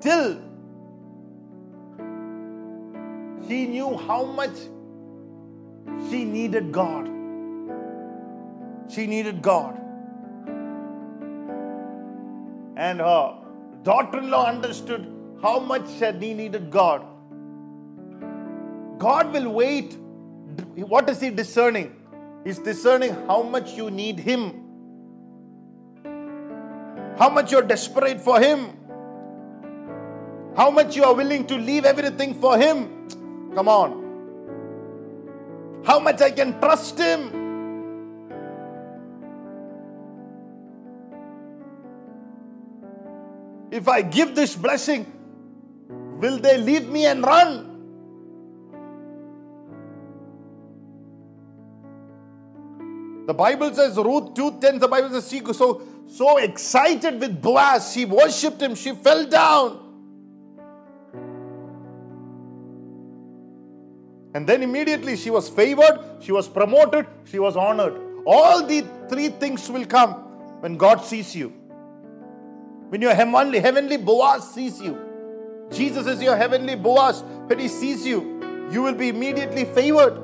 Till 0.00 0.42
she 3.46 3.66
knew 3.66 3.96
how 3.96 4.24
much 4.24 4.56
she 6.10 6.24
needed 6.24 6.72
God. 6.72 7.06
She 8.90 9.06
needed 9.06 9.40
God. 9.40 9.83
And 12.76 13.00
her 13.00 13.38
daughter 13.82 14.18
in 14.18 14.30
law 14.30 14.46
understood 14.46 15.10
how 15.42 15.58
much 15.60 15.88
she 15.98 16.10
needed 16.12 16.70
God. 16.70 17.04
God 18.98 19.32
will 19.32 19.50
wait. 19.52 19.96
What 20.74 21.08
is 21.10 21.20
He 21.20 21.30
discerning? 21.30 21.94
He's 22.44 22.58
discerning 22.58 23.14
how 23.26 23.42
much 23.42 23.72
you 23.72 23.90
need 23.90 24.18
Him, 24.18 24.64
how 27.18 27.28
much 27.30 27.52
you're 27.52 27.62
desperate 27.62 28.20
for 28.20 28.40
Him, 28.40 28.76
how 30.56 30.70
much 30.70 30.94
you 30.96 31.04
are 31.04 31.14
willing 31.14 31.46
to 31.46 31.56
leave 31.56 31.84
everything 31.84 32.34
for 32.34 32.58
Him. 32.58 33.08
Come 33.54 33.68
on. 33.68 34.02
How 35.84 35.98
much 35.98 36.20
I 36.20 36.30
can 36.30 36.60
trust 36.60 36.98
Him. 36.98 37.43
If 43.74 43.88
I 43.88 44.02
give 44.02 44.36
this 44.36 44.54
blessing, 44.54 45.04
will 46.20 46.38
they 46.38 46.58
leave 46.58 46.88
me 46.88 47.06
and 47.06 47.24
run? 47.24 47.72
The 53.26 53.34
Bible 53.34 53.74
says, 53.74 53.96
Ruth 53.96 54.34
2.10, 54.34 54.78
the 54.78 54.86
Bible 54.86 55.10
says, 55.10 55.28
she 55.28 55.40
was 55.40 55.58
so, 55.58 55.82
so 56.06 56.36
excited 56.36 57.18
with 57.18 57.42
Boaz. 57.42 57.92
She 57.92 58.04
worshipped 58.04 58.62
him. 58.62 58.76
She 58.76 58.92
fell 58.92 59.26
down. 59.26 59.80
And 64.34 64.46
then 64.46 64.62
immediately 64.62 65.16
she 65.16 65.30
was 65.30 65.48
favored, 65.48 66.18
she 66.20 66.30
was 66.30 66.48
promoted, 66.48 67.06
she 67.24 67.40
was 67.40 67.56
honored. 67.56 68.00
All 68.24 68.64
the 68.64 68.84
three 69.08 69.30
things 69.30 69.68
will 69.68 69.84
come 69.84 70.12
when 70.60 70.76
God 70.76 71.04
sees 71.04 71.34
you. 71.34 71.63
When 72.94 73.02
your 73.02 73.12
heavenly, 73.12 73.58
heavenly 73.58 73.96
Boaz 73.96 74.54
sees 74.54 74.80
you. 74.80 74.96
Jesus 75.72 76.06
is 76.06 76.22
your 76.22 76.36
heavenly 76.36 76.76
Boaz. 76.76 77.24
When 77.48 77.58
he 77.58 77.66
sees 77.66 78.06
you, 78.06 78.68
you 78.70 78.82
will 78.82 78.94
be 78.94 79.08
immediately 79.08 79.64
favored, 79.64 80.14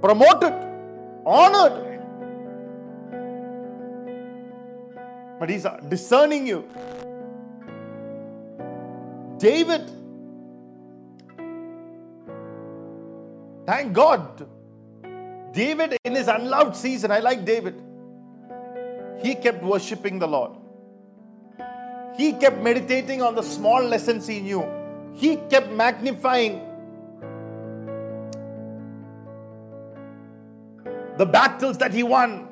promoted, 0.00 0.54
honored. 1.26 2.00
But 5.38 5.50
he's 5.50 5.66
discerning 5.90 6.46
you. 6.46 6.66
David 9.36 9.90
Thank 13.66 13.92
God. 13.92 14.48
David, 15.52 15.98
in 16.02 16.14
his 16.14 16.28
unloved 16.28 16.74
season, 16.74 17.10
I 17.10 17.18
like 17.18 17.44
David. 17.44 17.74
He 19.20 19.34
kept 19.34 19.62
worshiping 19.62 20.18
the 20.18 20.26
Lord. 20.26 20.61
He 22.16 22.32
kept 22.32 22.60
meditating 22.62 23.22
on 23.22 23.34
the 23.34 23.42
small 23.42 23.82
lessons 23.82 24.26
he 24.26 24.40
knew. 24.40 24.66
He 25.14 25.36
kept 25.36 25.70
magnifying 25.70 26.60
the 31.16 31.26
battles 31.26 31.78
that 31.78 31.92
he 31.92 32.02
won. 32.02 32.48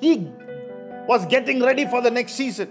He 0.00 0.30
was 1.06 1.26
getting 1.26 1.62
ready 1.62 1.86
for 1.86 2.00
the 2.00 2.10
next 2.10 2.32
season. 2.32 2.70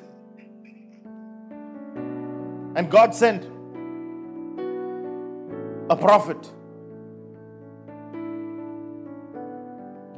And 2.76 2.90
God 2.90 3.16
sent 3.16 3.44
a 5.90 5.96
prophet. 5.96 6.52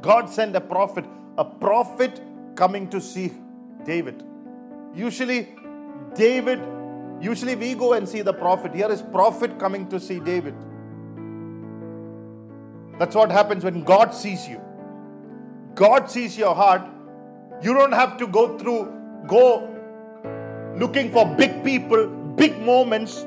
God 0.02 0.28
sent 0.28 0.56
a 0.56 0.60
prophet, 0.60 1.04
a 1.36 1.44
prophet 1.44 2.20
coming 2.54 2.88
to 2.90 3.00
see 3.00 3.32
David. 3.84 4.22
Usually, 4.94 5.48
David, 6.14 6.60
usually 7.20 7.54
we 7.54 7.74
go 7.74 7.92
and 7.92 8.08
see 8.08 8.22
the 8.22 8.32
prophet. 8.32 8.74
Here 8.74 8.90
is 8.90 9.02
prophet 9.02 9.58
coming 9.58 9.88
to 9.88 10.00
see 10.00 10.20
David. 10.20 10.54
That's 12.98 13.14
what 13.14 13.30
happens 13.30 13.64
when 13.64 13.84
God 13.84 14.14
sees 14.14 14.46
you. 14.48 14.60
God 15.74 16.10
sees 16.10 16.36
your 16.36 16.54
heart. 16.54 16.82
You 17.62 17.74
don't 17.74 17.92
have 17.92 18.18
to 18.18 18.26
go 18.26 18.58
through, 18.58 18.92
go 19.26 19.68
looking 20.76 21.10
for 21.12 21.26
big 21.36 21.62
people, 21.64 22.06
big 22.36 22.58
moments, 22.60 23.24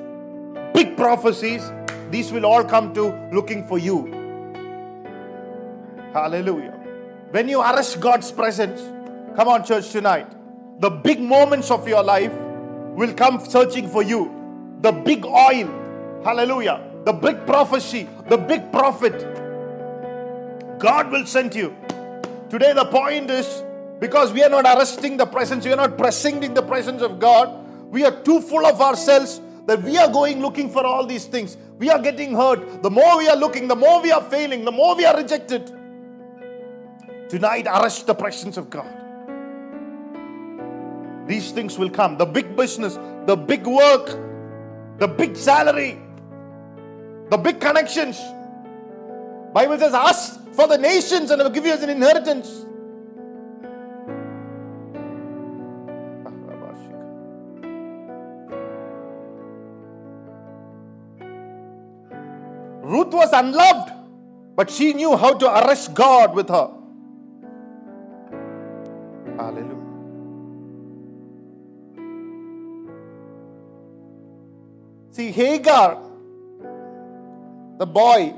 big 0.73 0.97
prophecies. 0.97 1.71
These 2.11 2.31
will 2.31 2.45
all 2.45 2.63
come 2.63 2.93
to 2.93 3.29
looking 3.31 3.67
for 3.67 3.79
you. 3.79 4.11
Hallelujah. 6.13 6.79
When 7.31 7.49
you 7.49 7.61
arrest 7.61 7.99
God's 7.99 8.31
presence, 8.31 8.79
come 9.35 9.47
on, 9.47 9.63
church, 9.63 9.89
tonight. 9.89 10.31
The 10.79 10.89
big 10.89 11.19
moments 11.19 11.71
of 11.71 11.87
your 11.87 12.03
life 12.03 12.33
will 12.95 13.13
come 13.13 13.43
searching 13.45 13.87
for 13.87 14.03
you. 14.03 14.31
The 14.81 14.91
big 14.91 15.25
oil, 15.25 16.21
hallelujah. 16.23 16.81
The 17.05 17.13
big 17.13 17.45
prophecy, 17.45 18.07
the 18.29 18.37
big 18.37 18.71
prophet. 18.71 19.19
God 20.79 21.11
will 21.11 21.25
send 21.25 21.55
you. 21.55 21.75
Today, 22.49 22.73
the 22.73 22.85
point 22.85 23.29
is 23.29 23.63
because 23.99 24.33
we 24.33 24.43
are 24.43 24.49
not 24.49 24.65
arresting 24.65 25.17
the 25.17 25.25
presence, 25.25 25.65
we 25.65 25.71
are 25.71 25.77
not 25.77 25.97
pressing 25.97 26.43
in 26.43 26.53
the 26.53 26.61
presence 26.61 27.01
of 27.01 27.19
God, 27.19 27.49
we 27.89 28.03
are 28.03 28.21
too 28.23 28.41
full 28.41 28.65
of 28.65 28.81
ourselves 28.81 29.39
that 29.65 29.81
we 29.81 29.97
are 29.97 30.11
going 30.11 30.41
looking 30.41 30.69
for 30.69 30.85
all 30.85 31.05
these 31.05 31.25
things. 31.25 31.57
We 31.77 31.89
are 31.89 31.99
getting 31.99 32.35
hurt. 32.35 32.83
The 32.83 32.89
more 32.89 33.17
we 33.17 33.29
are 33.29 33.35
looking, 33.37 33.67
the 33.67 33.75
more 33.75 34.01
we 34.01 34.11
are 34.11 34.21
failing, 34.21 34.65
the 34.65 34.71
more 34.71 34.95
we 34.95 35.05
are 35.05 35.15
rejected. 35.15 35.67
Tonight, 37.29 37.67
arrest 37.67 38.05
the 38.05 38.13
presence 38.13 38.57
of 38.57 38.69
God. 38.69 39.02
These 41.27 41.51
things 41.51 41.77
will 41.77 41.89
come. 41.89 42.17
The 42.17 42.25
big 42.25 42.55
business, 42.55 42.95
the 43.25 43.35
big 43.35 43.65
work, 43.65 44.07
the 44.99 45.07
big 45.07 45.35
salary, 45.35 45.99
the 47.29 47.37
big 47.37 47.59
connections. 47.59 48.19
Bible 49.53 49.77
says, 49.77 49.93
ask 49.93 50.39
for 50.51 50.67
the 50.67 50.77
nations 50.77 51.31
and 51.31 51.41
I 51.41 51.45
will 51.45 51.51
give 51.51 51.65
you 51.65 51.71
as 51.71 51.83
an 51.83 51.89
inheritance. 51.89 52.65
Ruth 62.81 63.13
was 63.13 63.29
unloved, 63.31 63.91
but 64.55 64.69
she 64.69 64.93
knew 64.93 65.15
how 65.15 65.33
to 65.33 65.49
arrest 65.49 65.93
God 65.93 66.35
with 66.35 66.49
her. 66.49 66.69
Hallelujah. 69.37 69.92
See, 75.13 75.31
Hagar, 75.31 76.01
the 77.77 77.85
boy, 77.85 78.33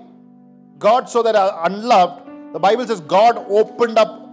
God 0.78 1.08
saw 1.10 1.22
that 1.24 1.34
uh, 1.34 1.62
unloved. 1.64 2.54
The 2.54 2.60
Bible 2.60 2.86
says 2.86 3.00
God 3.00 3.38
opened 3.50 3.98
up 3.98 4.30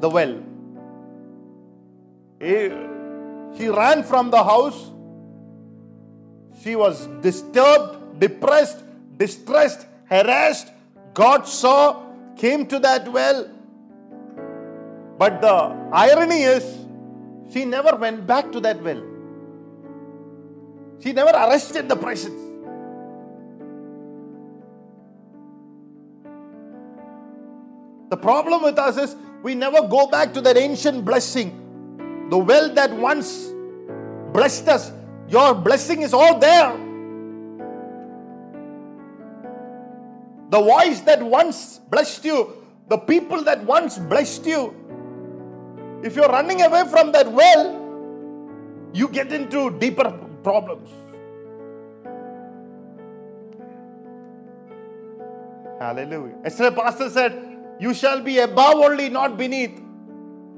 the 0.00 0.10
well. 0.10 0.42
He 2.40 3.68
ran 3.68 4.02
from 4.02 4.30
the 4.32 4.42
house. 4.42 4.90
She 6.60 6.74
was 6.74 7.06
disturbed, 7.20 8.18
depressed, 8.18 8.82
distressed, 9.16 9.86
harassed. 10.06 10.72
God 11.14 11.46
saw, 11.46 12.02
came 12.36 12.66
to 12.66 12.80
that 12.80 13.06
well. 13.06 13.48
But 15.18 15.40
the 15.40 15.88
irony 15.92 16.42
is, 16.42 16.64
she 17.52 17.64
never 17.64 17.94
went 17.94 18.26
back 18.26 18.50
to 18.50 18.58
that 18.58 18.82
well. 18.82 19.11
She 21.02 21.12
never 21.12 21.30
arrested 21.30 21.88
the 21.88 21.96
presence. 21.96 22.40
The 28.10 28.16
problem 28.16 28.62
with 28.62 28.78
us 28.78 28.96
is 28.98 29.16
we 29.42 29.54
never 29.54 29.88
go 29.88 30.06
back 30.06 30.32
to 30.34 30.40
that 30.42 30.56
ancient 30.56 31.04
blessing. 31.04 32.28
The 32.30 32.38
well 32.38 32.72
that 32.74 32.92
once 32.92 33.50
blessed 34.32 34.68
us. 34.68 34.92
Your 35.28 35.54
blessing 35.54 36.02
is 36.02 36.14
all 36.14 36.38
there. 36.38 36.76
The 40.50 40.60
voice 40.60 41.00
that 41.00 41.22
once 41.22 41.78
blessed 41.78 42.24
you, 42.24 42.62
the 42.88 42.98
people 42.98 43.42
that 43.44 43.64
once 43.64 43.98
blessed 43.98 44.46
you. 44.46 44.76
If 46.04 46.14
you're 46.14 46.28
running 46.28 46.62
away 46.62 46.84
from 46.88 47.10
that 47.12 47.32
well, 47.32 47.80
you 48.92 49.08
get 49.08 49.32
into 49.32 49.70
deeper 49.78 50.12
problems. 50.42 50.90
Hallelujah. 55.80 56.34
Yesterday, 56.44 56.76
Pastor 56.76 57.10
said, 57.10 57.58
You 57.80 57.92
shall 57.92 58.20
be 58.20 58.38
above 58.38 58.76
only, 58.76 59.08
not 59.08 59.36
beneath. 59.36 59.80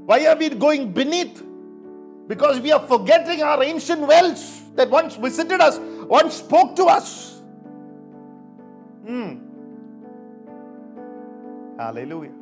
Why 0.05 0.27
are 0.27 0.37
we 0.37 0.51
going 0.51 0.93
beneath? 0.93 1.43
Because 2.27 2.61
we 2.61 2.73
are 2.73 2.81
forgetting 2.87 3.43
our 3.43 3.63
ancient 3.63 4.03
wells 4.03 4.63
that 4.75 4.91
once 4.91 5.17
visited 5.17 5.61
us, 5.61 5.79
once 6.09 6.35
spoke 6.35 6.77
to 6.77 6.85
us. 6.85 7.41
Hmm. 9.07 9.37
Hallelujah. 11.79 12.33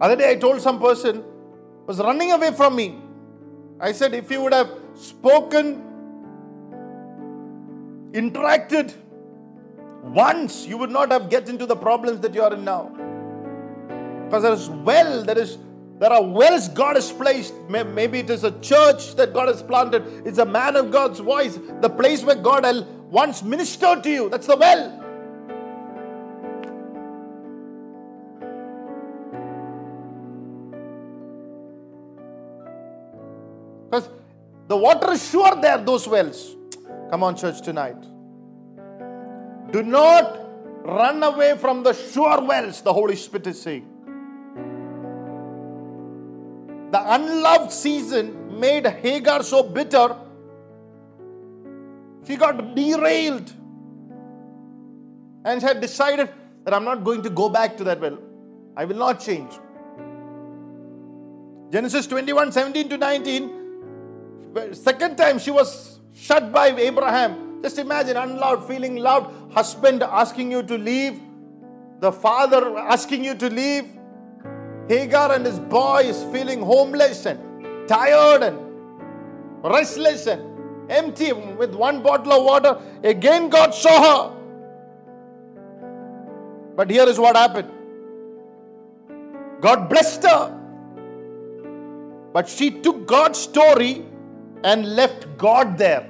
Other 0.00 0.16
day 0.16 0.30
I 0.30 0.36
told 0.36 0.60
some 0.60 0.78
person 0.78 1.24
was 1.86 1.98
running 1.98 2.32
away 2.32 2.52
from 2.52 2.76
me. 2.76 2.98
I 3.80 3.92
said, 3.92 4.14
if 4.14 4.30
you 4.30 4.42
would 4.42 4.52
have 4.52 4.70
spoken, 4.96 5.82
interacted 8.12 8.94
once, 10.02 10.66
you 10.66 10.78
would 10.78 10.90
not 10.90 11.10
have 11.12 11.30
get 11.30 11.48
into 11.48 11.66
the 11.66 11.76
problems 11.76 12.20
that 12.20 12.34
you 12.34 12.42
are 12.42 12.52
in 12.54 12.64
now. 12.64 12.90
Because 14.24 14.42
there 14.42 14.52
is 14.52 14.68
well, 14.68 15.22
there 15.24 15.38
is 15.38 15.58
there 15.98 16.12
are 16.12 16.22
wells 16.22 16.68
God 16.68 16.94
has 16.94 17.10
placed. 17.10 17.54
Maybe 17.68 18.20
it 18.20 18.30
is 18.30 18.44
a 18.44 18.52
church 18.60 19.16
that 19.16 19.32
God 19.32 19.48
has 19.48 19.62
planted. 19.62 20.26
It's 20.26 20.38
a 20.38 20.44
man 20.44 20.76
of 20.76 20.92
God's 20.92 21.18
voice. 21.18 21.58
The 21.80 21.90
place 21.90 22.22
where 22.22 22.36
God 22.36 22.86
once 23.10 23.42
ministered 23.42 24.04
to 24.04 24.10
you. 24.10 24.28
That's 24.28 24.46
the 24.46 24.56
well. 24.56 25.07
The 34.68 34.76
water 34.76 35.12
is 35.12 35.28
sure 35.28 35.60
there, 35.60 35.78
those 35.78 36.06
wells. 36.06 36.56
Come 37.10 37.22
on, 37.22 37.36
church, 37.36 37.62
tonight. 37.62 38.00
Do 39.72 39.82
not 39.82 40.38
run 40.84 41.22
away 41.22 41.56
from 41.56 41.82
the 41.82 41.94
sure 41.94 42.42
wells, 42.42 42.82
the 42.82 42.92
Holy 42.92 43.16
Spirit 43.16 43.46
is 43.46 43.60
saying. 43.60 43.86
The 46.90 47.14
unloved 47.14 47.72
season 47.72 48.60
made 48.60 48.86
Hagar 48.86 49.42
so 49.42 49.62
bitter, 49.62 50.16
she 52.26 52.36
got 52.36 52.74
derailed 52.74 53.52
and 55.44 55.62
had 55.62 55.80
decided 55.80 56.30
that 56.64 56.74
I'm 56.74 56.84
not 56.84 57.04
going 57.04 57.22
to 57.22 57.30
go 57.30 57.48
back 57.48 57.76
to 57.78 57.84
that 57.84 58.00
well. 58.00 58.18
I 58.76 58.84
will 58.84 58.96
not 58.96 59.20
change. 59.20 59.50
Genesis 61.70 62.06
21 62.06 62.52
17 62.52 62.88
to 62.90 62.98
19 62.98 63.57
Second 64.72 65.16
time 65.16 65.38
she 65.38 65.50
was 65.50 65.98
shut 66.14 66.52
by 66.52 66.68
Abraham. 66.68 67.62
Just 67.62 67.78
imagine 67.78 68.16
unloved, 68.16 68.68
feeling 68.68 68.96
loved, 68.96 69.52
husband 69.52 70.02
asking 70.02 70.52
you 70.52 70.62
to 70.62 70.78
leave, 70.78 71.20
the 72.00 72.12
father 72.12 72.76
asking 72.78 73.24
you 73.24 73.34
to 73.34 73.50
leave. 73.50 73.86
Hagar 74.88 75.32
and 75.32 75.44
his 75.44 75.58
boy 75.58 76.02
is 76.04 76.22
feeling 76.32 76.62
homeless 76.62 77.26
and 77.26 77.88
tired 77.88 78.42
and 78.42 78.58
restless 79.62 80.26
and 80.26 80.90
empty 80.90 81.32
with 81.32 81.74
one 81.74 82.02
bottle 82.02 82.32
of 82.32 82.44
water. 82.44 82.78
Again, 83.02 83.48
God 83.50 83.74
saw 83.74 83.98
her. 84.02 84.34
But 86.76 86.90
here 86.90 87.08
is 87.08 87.18
what 87.18 87.36
happened 87.36 87.72
God 89.60 89.88
blessed 89.88 90.22
her. 90.24 90.54
But 92.32 92.48
she 92.48 92.70
took 92.70 93.06
God's 93.06 93.38
story 93.38 94.04
and 94.64 94.96
left 94.96 95.26
God 95.38 95.78
there. 95.78 96.08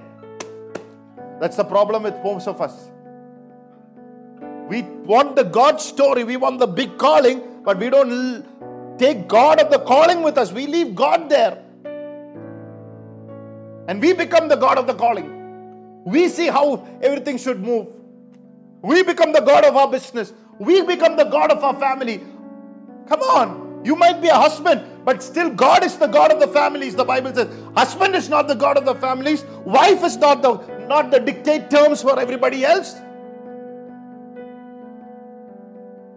That's 1.40 1.56
the 1.56 1.64
problem 1.64 2.02
with 2.02 2.14
most 2.24 2.48
of 2.48 2.60
us. 2.60 2.90
We 4.68 4.82
want 4.82 5.36
the 5.36 5.44
God 5.44 5.80
story, 5.80 6.24
we 6.24 6.36
want 6.36 6.58
the 6.58 6.66
big 6.66 6.98
calling, 6.98 7.62
but 7.64 7.78
we 7.78 7.88
don't 7.90 8.98
take 8.98 9.28
God 9.28 9.60
of 9.60 9.70
the 9.70 9.78
calling 9.78 10.22
with 10.22 10.36
us. 10.36 10.52
We 10.52 10.66
leave 10.66 10.94
God 10.94 11.28
there. 11.28 11.62
And 13.86 14.02
we 14.02 14.12
become 14.12 14.48
the 14.48 14.56
God 14.56 14.76
of 14.76 14.86
the 14.86 14.94
calling. 14.94 16.04
We 16.04 16.28
see 16.28 16.48
how 16.48 16.86
everything 17.00 17.38
should 17.38 17.60
move. 17.60 17.86
We 18.82 19.02
become 19.02 19.32
the 19.32 19.40
God 19.40 19.64
of 19.64 19.76
our 19.76 19.90
business. 19.90 20.32
We 20.58 20.82
become 20.82 21.16
the 21.16 21.24
God 21.24 21.50
of 21.50 21.64
our 21.64 21.78
family. 21.78 22.18
Come 23.08 23.20
on. 23.20 23.67
You 23.84 23.94
might 23.96 24.20
be 24.20 24.28
a 24.28 24.34
husband, 24.34 24.82
but 25.04 25.22
still 25.22 25.50
God 25.50 25.84
is 25.84 25.96
the 25.96 26.06
God 26.06 26.32
of 26.32 26.40
the 26.40 26.48
families. 26.48 26.94
The 26.94 27.04
Bible 27.04 27.34
says 27.34 27.48
husband 27.76 28.14
is 28.14 28.28
not 28.28 28.48
the 28.48 28.54
God 28.54 28.76
of 28.76 28.84
the 28.84 28.94
families. 28.94 29.44
Wife 29.64 30.04
is 30.04 30.16
not 30.16 30.42
the 30.42 30.56
not 30.86 31.10
the 31.10 31.20
dictate 31.20 31.70
terms 31.70 32.02
for 32.02 32.18
everybody 32.18 32.64
else. 32.64 32.94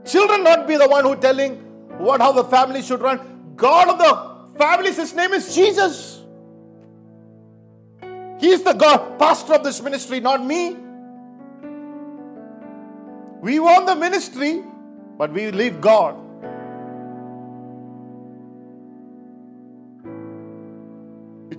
Children 0.05 0.43
not 0.43 0.68
be 0.68 0.78
the 0.78 0.88
one 0.88 1.05
who 1.05 1.16
telling 1.16 1.57
what 1.99 2.20
how 2.20 2.32
the 2.32 2.43
family 2.45 2.82
should 2.82 3.01
run. 3.01 3.53
God 3.55 3.89
of 3.89 3.97
the 3.99 4.57
families, 4.57 4.97
his 4.97 5.14
name 5.14 5.34
is 5.34 5.53
Jesus. 5.53 6.24
He 8.39 8.49
is 8.49 8.64
the 8.64 8.74
God, 8.74 9.20
pastor 9.20 9.53
of 9.53 9.64
this 9.64 9.82
ministry, 9.84 10.20
not 10.20 10.43
me. 10.43 10.76
We 13.39 13.59
want 13.59 13.86
the 13.86 13.95
ministry, 13.95 14.64
but 15.18 15.32
we 15.32 15.51
leave 15.51 15.80
God. 15.80 16.20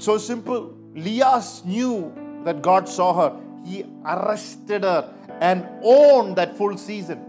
It's 0.02 0.06
so 0.08 0.18
simple. 0.18 0.74
Leah 0.96 1.40
knew 1.64 2.12
that 2.44 2.60
God 2.60 2.88
saw 2.88 3.14
her. 3.14 3.40
He 3.64 3.84
arrested 4.04 4.82
her 4.82 5.14
and 5.40 5.64
owned 5.80 6.34
that 6.38 6.58
full 6.58 6.76
season. 6.76 7.20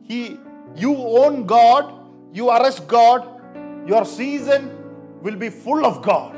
He, 0.00 0.38
you 0.74 0.96
own 0.96 1.44
God, 1.44 1.92
you 2.32 2.48
arrest 2.48 2.88
God, 2.88 3.28
your 3.86 4.06
season 4.06 4.74
will 5.20 5.36
be 5.36 5.50
full 5.50 5.84
of 5.84 6.00
God. 6.00 6.32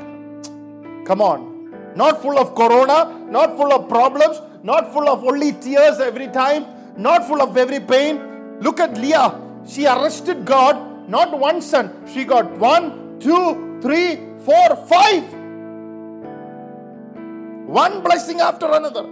Come 1.05 1.21
on. 1.21 1.93
Not 1.95 2.21
full 2.21 2.37
of 2.37 2.55
corona, 2.55 3.17
not 3.29 3.55
full 3.55 3.71
of 3.71 3.87
problems, 3.87 4.41
not 4.63 4.91
full 4.91 5.07
of 5.07 5.23
only 5.23 5.53
tears 5.53 6.01
every 6.01 6.27
time, 6.27 6.65
not 6.97 7.25
full 7.25 7.41
of 7.41 7.55
every 7.55 7.79
pain. 7.79 8.59
Look 8.59 8.81
at 8.81 8.97
Leah. 8.97 9.39
She 9.65 9.85
arrested 9.85 10.43
God, 10.43 11.07
not 11.07 11.39
one 11.39 11.61
son. 11.61 12.05
She 12.13 12.25
got 12.25 12.51
one, 12.57 13.17
two, 13.21 13.79
three, 13.81 14.24
four, 14.45 14.75
five. 14.87 15.23
One 17.67 18.01
blessing 18.03 18.39
after 18.39 18.67
another. 18.67 19.03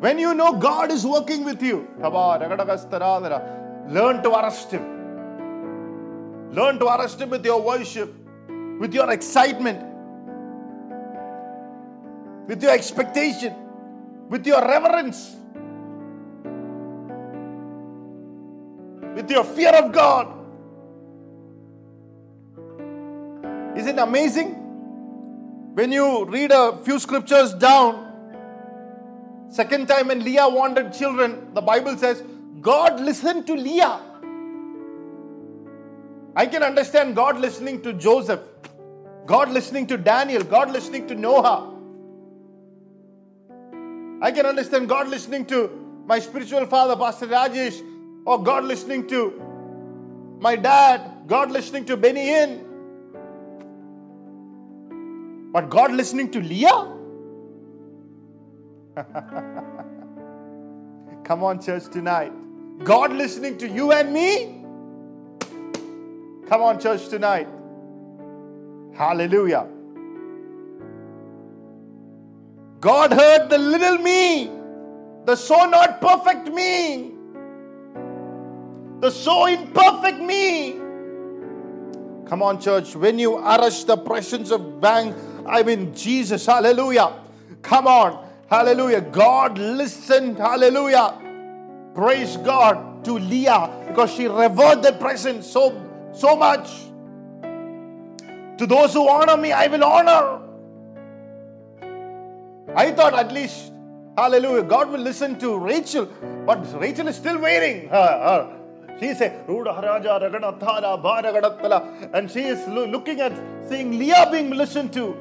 When 0.00 0.18
you 0.18 0.34
know 0.34 0.52
God 0.56 0.92
is 0.92 1.04
working 1.04 1.44
with 1.44 1.62
you, 1.62 1.88
learn 3.88 4.22
to 4.22 4.30
arrest 4.30 4.70
Him. 4.70 4.84
Learn 6.52 6.78
to 6.78 6.86
arrest 6.86 7.20
Him 7.20 7.30
with 7.30 7.44
your 7.44 7.60
worship, 7.60 8.14
with 8.78 8.94
your 8.94 9.10
excitement, 9.10 9.82
with 12.46 12.62
your 12.62 12.72
expectation, 12.72 13.54
with 14.28 14.46
your 14.46 14.60
reverence, 14.60 15.34
with 19.14 19.30
your 19.30 19.44
fear 19.44 19.70
of 19.70 19.92
God. 19.92 20.35
Isn't 23.76 23.98
it 23.98 24.02
amazing? 24.02 24.54
When 25.74 25.92
you 25.92 26.24
read 26.24 26.50
a 26.50 26.78
few 26.78 26.98
scriptures 26.98 27.52
down, 27.52 28.04
second 29.50 29.88
time 29.88 30.08
when 30.08 30.24
Leah 30.24 30.48
wanted 30.48 30.94
children, 30.94 31.52
the 31.52 31.60
Bible 31.60 31.98
says 31.98 32.22
God 32.62 33.00
listened 33.00 33.46
to 33.48 33.54
Leah. 33.54 34.00
I 36.34 36.46
can 36.46 36.62
understand 36.62 37.14
God 37.14 37.38
listening 37.38 37.82
to 37.82 37.92
Joseph, 37.92 38.40
God 39.26 39.50
listening 39.50 39.86
to 39.88 39.98
Daniel, 39.98 40.42
God 40.42 40.70
listening 40.70 41.06
to 41.08 41.14
Noah. 41.14 41.74
I 44.22 44.32
can 44.32 44.46
understand 44.46 44.88
God 44.88 45.08
listening 45.08 45.44
to 45.46 45.70
my 46.06 46.18
spiritual 46.18 46.64
father, 46.66 46.96
Pastor 46.96 47.26
Rajesh, 47.26 47.82
or 48.24 48.42
God 48.42 48.64
listening 48.64 49.06
to 49.08 49.42
my 50.40 50.56
dad, 50.56 51.10
God 51.26 51.50
listening 51.50 51.84
to 51.86 51.96
Benny 51.96 52.26
Hinn. 52.26 52.65
But 55.56 55.70
God 55.70 55.92
listening 55.92 56.30
to 56.32 56.40
Leah? 56.42 56.92
Come 61.24 61.44
on, 61.44 61.62
church, 61.62 61.84
tonight. 61.90 62.30
God 62.84 63.14
listening 63.14 63.56
to 63.56 63.66
you 63.66 63.90
and 63.90 64.12
me? 64.12 64.62
Come 66.46 66.60
on, 66.60 66.78
church, 66.78 67.08
tonight. 67.08 67.48
Hallelujah. 68.94 69.66
God 72.80 73.14
heard 73.14 73.48
the 73.48 73.56
little 73.56 73.96
me, 73.96 74.50
the 75.24 75.36
so 75.36 75.70
not 75.70 76.02
perfect 76.02 76.52
me, 76.52 77.14
the 79.00 79.10
so 79.10 79.46
imperfect 79.46 80.20
me. 80.20 80.72
Come 82.26 82.42
on, 82.42 82.60
church, 82.60 82.94
when 82.94 83.18
you 83.18 83.38
arrest 83.38 83.86
the 83.86 83.96
presence 83.96 84.50
of 84.50 84.82
bang, 84.82 85.14
I 85.48 85.62
mean 85.62 85.94
Jesus, 85.94 86.46
hallelujah. 86.46 87.12
Come 87.62 87.86
on, 87.86 88.18
hallelujah. 88.48 89.00
God 89.00 89.58
listened, 89.58 90.38
hallelujah. 90.38 91.14
Praise 91.94 92.36
God 92.38 93.04
to 93.04 93.18
Leah 93.18 93.70
because 93.88 94.12
she 94.12 94.26
revered 94.26 94.82
the 94.82 94.92
presence 94.92 95.46
so 95.46 95.72
so 96.12 96.36
much. 96.36 96.68
To 98.58 98.66
those 98.66 98.92
who 98.94 99.08
honor 99.08 99.36
me, 99.36 99.52
I 99.52 99.66
will 99.66 99.84
honor. 99.84 100.40
I 102.74 102.90
thought 102.92 103.14
at 103.14 103.32
least, 103.32 103.72
hallelujah, 104.16 104.62
God 104.62 104.90
will 104.90 105.00
listen 105.00 105.38
to 105.40 105.56
Rachel, 105.58 106.06
but 106.46 106.64
Rachel 106.80 107.08
is 107.08 107.16
still 107.16 107.38
waiting. 107.38 107.90
She 108.98 109.14
said, 109.14 109.44
and 112.14 112.30
she 112.30 112.40
is 112.40 112.66
looking 112.68 113.20
at 113.20 113.32
seeing 113.68 113.98
Leah 113.98 114.28
being 114.32 114.50
listened 114.50 114.92
to. 114.94 115.16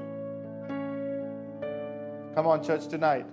Come 2.36 2.48
on, 2.48 2.62
church, 2.62 2.88
tonight. 2.88 3.26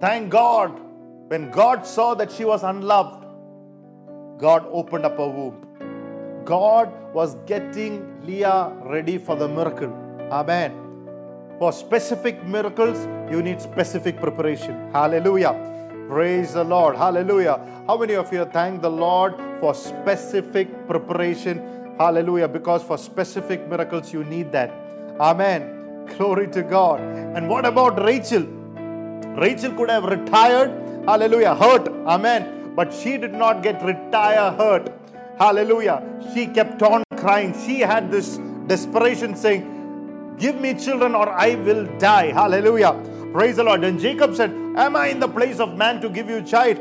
Thank 0.00 0.30
God, 0.30 0.80
when 1.28 1.50
God 1.50 1.86
saw 1.86 2.14
that 2.14 2.32
she 2.32 2.46
was 2.46 2.62
unloved, 2.62 3.26
God 4.38 4.66
opened 4.72 5.04
up 5.04 5.18
her 5.18 5.28
womb. 5.28 6.42
God 6.46 6.90
was 7.12 7.34
getting 7.46 8.26
Leah 8.26 8.72
ready 8.84 9.18
for 9.18 9.36
the 9.36 9.46
miracle. 9.46 9.92
Amen. 10.32 10.72
For 11.58 11.72
specific 11.72 12.42
miracles, 12.46 13.06
you 13.30 13.42
need 13.42 13.60
specific 13.60 14.16
preparation. 14.16 14.90
Hallelujah. 14.92 15.52
Praise 16.08 16.54
the 16.54 16.64
Lord. 16.64 16.96
Hallelujah. 16.96 17.60
How 17.86 17.98
many 17.98 18.14
of 18.14 18.32
you 18.32 18.46
thank 18.46 18.80
the 18.80 18.90
Lord 18.90 19.34
for 19.60 19.74
specific 19.74 20.88
preparation? 20.88 21.94
Hallelujah. 21.98 22.48
Because 22.48 22.82
for 22.82 22.96
specific 22.96 23.68
miracles, 23.68 24.10
you 24.10 24.24
need 24.24 24.50
that. 24.52 24.70
Amen. 25.20 25.81
Glory 26.16 26.48
to 26.48 26.62
God. 26.62 27.00
And 27.00 27.48
what 27.48 27.64
about 27.64 28.02
Rachel? 28.02 28.42
Rachel 29.36 29.72
could 29.74 29.90
have 29.90 30.04
retired. 30.04 30.70
Hallelujah. 31.06 31.54
Hurt. 31.54 31.88
Amen. 32.06 32.72
But 32.74 32.92
she 32.92 33.16
did 33.16 33.32
not 33.32 33.62
get 33.62 33.82
retire 33.82 34.52
hurt. 34.52 34.92
Hallelujah. 35.38 36.02
She 36.32 36.46
kept 36.46 36.82
on 36.82 37.02
crying. 37.16 37.54
She 37.66 37.80
had 37.80 38.10
this 38.10 38.38
desperation 38.66 39.34
saying, 39.34 40.36
Give 40.38 40.60
me 40.60 40.74
children 40.74 41.14
or 41.14 41.28
I 41.28 41.54
will 41.56 41.86
die. 41.98 42.32
Hallelujah. 42.32 42.92
Praise 43.32 43.56
the 43.56 43.64
Lord. 43.64 43.84
And 43.84 43.98
Jacob 43.98 44.34
said, 44.34 44.50
Am 44.76 44.96
I 44.96 45.08
in 45.08 45.20
the 45.20 45.28
place 45.28 45.60
of 45.60 45.76
man 45.76 46.00
to 46.00 46.08
give 46.08 46.28
you 46.28 46.42
child? 46.42 46.78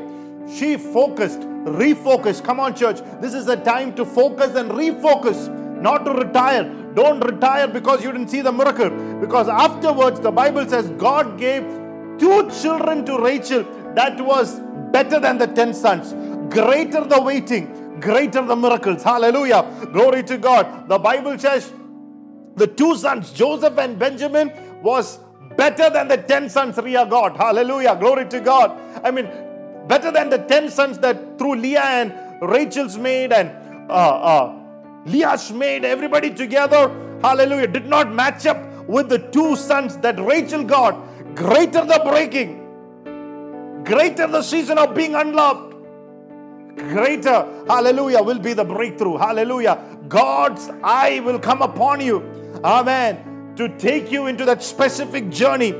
She 0.50 0.78
focused, 0.78 1.40
refocused. 1.40 2.44
Come 2.44 2.60
on, 2.60 2.76
church. 2.76 3.00
This 3.22 3.34
is 3.34 3.46
the 3.46 3.56
time 3.58 3.96
to 3.96 4.06
focus 4.06 4.56
and 4.56 4.72
refocus, 4.72 5.50
not 5.82 6.06
to 6.06 6.12
retire. 6.12 6.81
Don't 6.94 7.20
retire 7.22 7.68
because 7.68 8.04
you 8.04 8.12
didn't 8.12 8.30
see 8.30 8.42
the 8.42 8.52
miracle. 8.52 8.90
Because 9.20 9.48
afterwards, 9.48 10.20
the 10.20 10.32
Bible 10.32 10.68
says 10.68 10.90
God 10.92 11.38
gave 11.38 11.64
two 12.20 12.50
children 12.62 13.06
to 13.06 13.18
Rachel 13.18 13.64
that 13.96 14.20
was 14.20 14.60
better 14.92 15.20
than 15.20 15.38
the 15.38 15.48
ten 15.48 15.74
sons. 15.74 16.14
Greater 16.54 17.06
the 17.06 17.22
waiting, 17.22 18.00
greater 18.00 18.46
the 18.46 18.56
miracles. 18.56 19.04
Hallelujah. 19.04 19.66
Glory 19.94 20.24
to 20.24 20.38
God. 20.38 20.90
The 20.90 21.00
Bible 21.00 21.40
says 21.40 21.72
the 22.56 22.68
two 22.68 22.96
sons, 22.98 23.32
Joseph 23.32 23.78
and 23.78 23.98
Benjamin, 23.98 24.52
was 24.82 25.20
better 25.56 25.90
than 25.90 26.10
the 26.10 26.18
ten 26.18 26.50
sons 26.50 26.78
Ria 26.78 27.06
God. 27.06 27.38
Hallelujah. 27.38 27.96
Glory 27.96 28.28
to 28.28 28.42
God. 28.42 28.78
I 29.04 29.12
mean, 29.12 29.30
better 29.88 30.12
than 30.12 30.30
the 30.30 30.40
ten 30.40 30.70
sons 30.70 31.00
that 31.00 31.38
through 31.38 31.56
Leah 31.56 31.84
and 31.84 32.14
Rachel's 32.42 32.98
maid 32.98 33.32
and 33.32 33.50
uh, 33.90 33.94
uh, 33.94 34.61
Leah's 35.06 35.52
maid, 35.52 35.84
everybody 35.84 36.34
together, 36.34 36.90
hallelujah, 37.22 37.68
did 37.68 37.88
not 37.88 38.14
match 38.14 38.46
up 38.46 38.88
with 38.88 39.10
the 39.10 39.18
two 39.18 39.56
sons 39.56 39.98
that 39.98 40.20
Rachel 40.20 40.64
got. 40.64 40.96
Greater 41.36 41.86
the 41.86 42.02
breaking, 42.06 42.58
greater 43.84 44.28
the 44.28 44.42
season 44.42 44.78
of 44.78 44.94
being 44.94 45.16
unloved, 45.16 45.76
greater, 46.76 47.48
hallelujah, 47.68 48.22
will 48.22 48.40
be 48.40 48.54
the 48.54 48.64
breakthrough. 48.64 49.18
Hallelujah. 49.18 49.80
God's 50.08 50.70
eye 50.84 51.20
will 51.22 51.40
come 51.40 51.62
upon 51.62 52.02
you. 52.02 52.22
Amen. 52.64 53.54
To 53.56 53.70
take 53.78 54.12
you 54.12 54.28
into 54.28 54.46
that 54.46 54.64
specific 54.64 55.30
journey. 55.30 55.72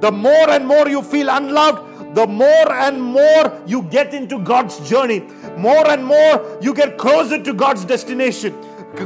The 0.00 0.10
more 0.10 0.50
and 0.50 0.66
more 0.66 0.88
you 0.88 1.02
feel 1.02 1.28
unloved, 1.28 1.91
the 2.14 2.26
more 2.26 2.72
and 2.72 3.02
more 3.02 3.62
you 3.66 3.82
get 3.82 4.12
into 4.14 4.38
God's 4.38 4.78
journey. 4.88 5.20
More 5.56 5.88
and 5.88 6.04
more 6.04 6.58
you 6.60 6.74
get 6.74 6.98
closer 6.98 7.42
to 7.42 7.52
God's 7.52 7.84
destination. 7.84 8.54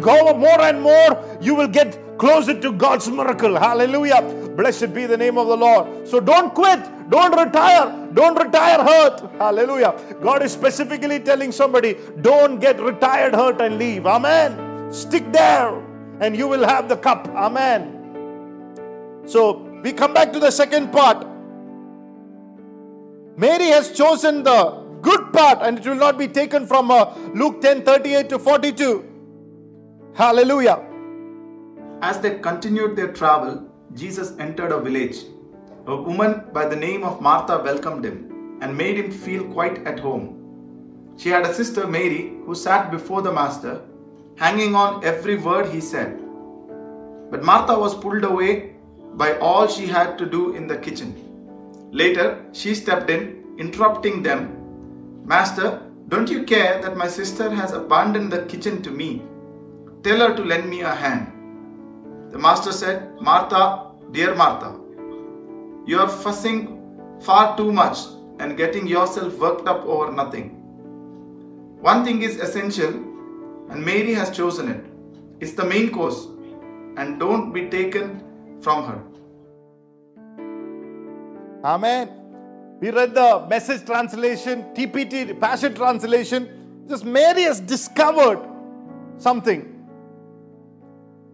Go 0.00 0.34
more 0.34 0.60
and 0.60 0.82
more 0.82 1.38
you 1.40 1.54
will 1.54 1.68
get 1.68 2.18
closer 2.18 2.58
to 2.60 2.72
God's 2.72 3.08
miracle. 3.08 3.56
Hallelujah. 3.56 4.22
Blessed 4.56 4.92
be 4.92 5.06
the 5.06 5.16
name 5.16 5.38
of 5.38 5.46
the 5.46 5.56
Lord. 5.56 6.08
So 6.08 6.18
don't 6.18 6.54
quit. 6.54 6.80
Don't 7.10 7.36
retire. 7.38 8.08
Don't 8.14 8.36
retire 8.36 8.82
hurt. 8.82 9.30
Hallelujah. 9.38 9.94
God 10.20 10.42
is 10.42 10.52
specifically 10.52 11.20
telling 11.20 11.52
somebody, 11.52 11.96
don't 12.22 12.58
get 12.58 12.80
retired 12.80 13.34
hurt 13.34 13.60
and 13.60 13.78
leave. 13.78 14.06
Amen. 14.06 14.92
Stick 14.92 15.30
there 15.32 15.80
and 16.20 16.36
you 16.36 16.48
will 16.48 16.66
have 16.66 16.88
the 16.88 16.96
cup. 16.96 17.28
Amen. 17.28 17.92
So 19.26 19.58
we 19.82 19.92
come 19.92 20.14
back 20.14 20.32
to 20.32 20.40
the 20.40 20.50
second 20.50 20.90
part. 20.90 21.35
Mary 23.36 23.66
has 23.66 23.92
chosen 23.92 24.42
the 24.42 24.58
good 25.02 25.30
part 25.30 25.58
and 25.60 25.78
it 25.78 25.86
will 25.86 25.94
not 25.94 26.16
be 26.16 26.26
taken 26.26 26.66
from 26.66 26.90
uh, 26.90 27.14
Luke 27.34 27.60
10 27.60 27.82
38 27.82 28.30
to 28.30 28.38
42. 28.38 29.04
Hallelujah. 30.14 30.82
As 32.00 32.18
they 32.20 32.38
continued 32.38 32.96
their 32.96 33.12
travel, 33.12 33.70
Jesus 33.92 34.32
entered 34.38 34.72
a 34.72 34.80
village. 34.80 35.18
A 35.86 35.94
woman 35.94 36.44
by 36.54 36.64
the 36.66 36.76
name 36.76 37.04
of 37.04 37.20
Martha 37.20 37.58
welcomed 37.58 38.06
him 38.06 38.58
and 38.62 38.74
made 38.74 38.96
him 38.96 39.10
feel 39.10 39.44
quite 39.52 39.86
at 39.86 39.98
home. 40.00 40.32
She 41.18 41.28
had 41.28 41.44
a 41.44 41.52
sister 41.52 41.86
Mary 41.86 42.38
who 42.46 42.54
sat 42.54 42.90
before 42.90 43.20
the 43.20 43.32
Master, 43.32 43.82
hanging 44.38 44.74
on 44.74 45.04
every 45.04 45.36
word 45.36 45.66
he 45.66 45.82
said. 45.82 46.18
But 47.30 47.44
Martha 47.44 47.78
was 47.78 47.94
pulled 47.94 48.24
away 48.24 48.76
by 49.12 49.38
all 49.38 49.68
she 49.68 49.86
had 49.86 50.16
to 50.18 50.24
do 50.24 50.54
in 50.54 50.66
the 50.66 50.78
kitchen. 50.78 51.25
Later, 51.92 52.44
she 52.52 52.74
stepped 52.74 53.10
in, 53.10 53.54
interrupting 53.58 54.22
them. 54.22 55.24
Master, 55.24 55.82
don't 56.08 56.30
you 56.30 56.44
care 56.44 56.80
that 56.82 56.96
my 56.96 57.08
sister 57.08 57.50
has 57.50 57.72
abandoned 57.72 58.32
the 58.32 58.44
kitchen 58.46 58.82
to 58.82 58.90
me? 58.90 59.22
Tell 60.02 60.18
her 60.18 60.36
to 60.36 60.44
lend 60.44 60.68
me 60.68 60.82
a 60.82 60.94
hand. 60.94 61.32
The 62.32 62.38
master 62.38 62.72
said, 62.72 63.20
Martha, 63.20 63.92
dear 64.12 64.34
Martha, 64.34 64.78
you 65.86 65.98
are 65.98 66.08
fussing 66.08 66.82
far 67.20 67.56
too 67.56 67.72
much 67.72 67.98
and 68.38 68.56
getting 68.56 68.86
yourself 68.86 69.38
worked 69.38 69.66
up 69.66 69.84
over 69.84 70.12
nothing. 70.12 70.50
One 71.80 72.04
thing 72.04 72.22
is 72.22 72.36
essential, 72.36 72.92
and 73.70 73.84
Mary 73.84 74.12
has 74.14 74.36
chosen 74.36 74.68
it. 74.68 74.84
It's 75.40 75.52
the 75.52 75.64
main 75.64 75.90
course, 75.90 76.26
and 76.96 77.18
don't 77.18 77.52
be 77.52 77.68
taken 77.68 78.22
from 78.60 78.84
her. 78.84 79.02
Amen. 81.66 82.08
We 82.80 82.90
read 82.90 83.12
the 83.12 83.44
message 83.50 83.84
translation, 83.84 84.66
TPT, 84.72 85.38
Passion 85.40 85.74
translation. 85.74 86.84
Just 86.88 87.04
Mary 87.04 87.42
has 87.42 87.58
discovered 87.58 88.40
something. 89.18 89.72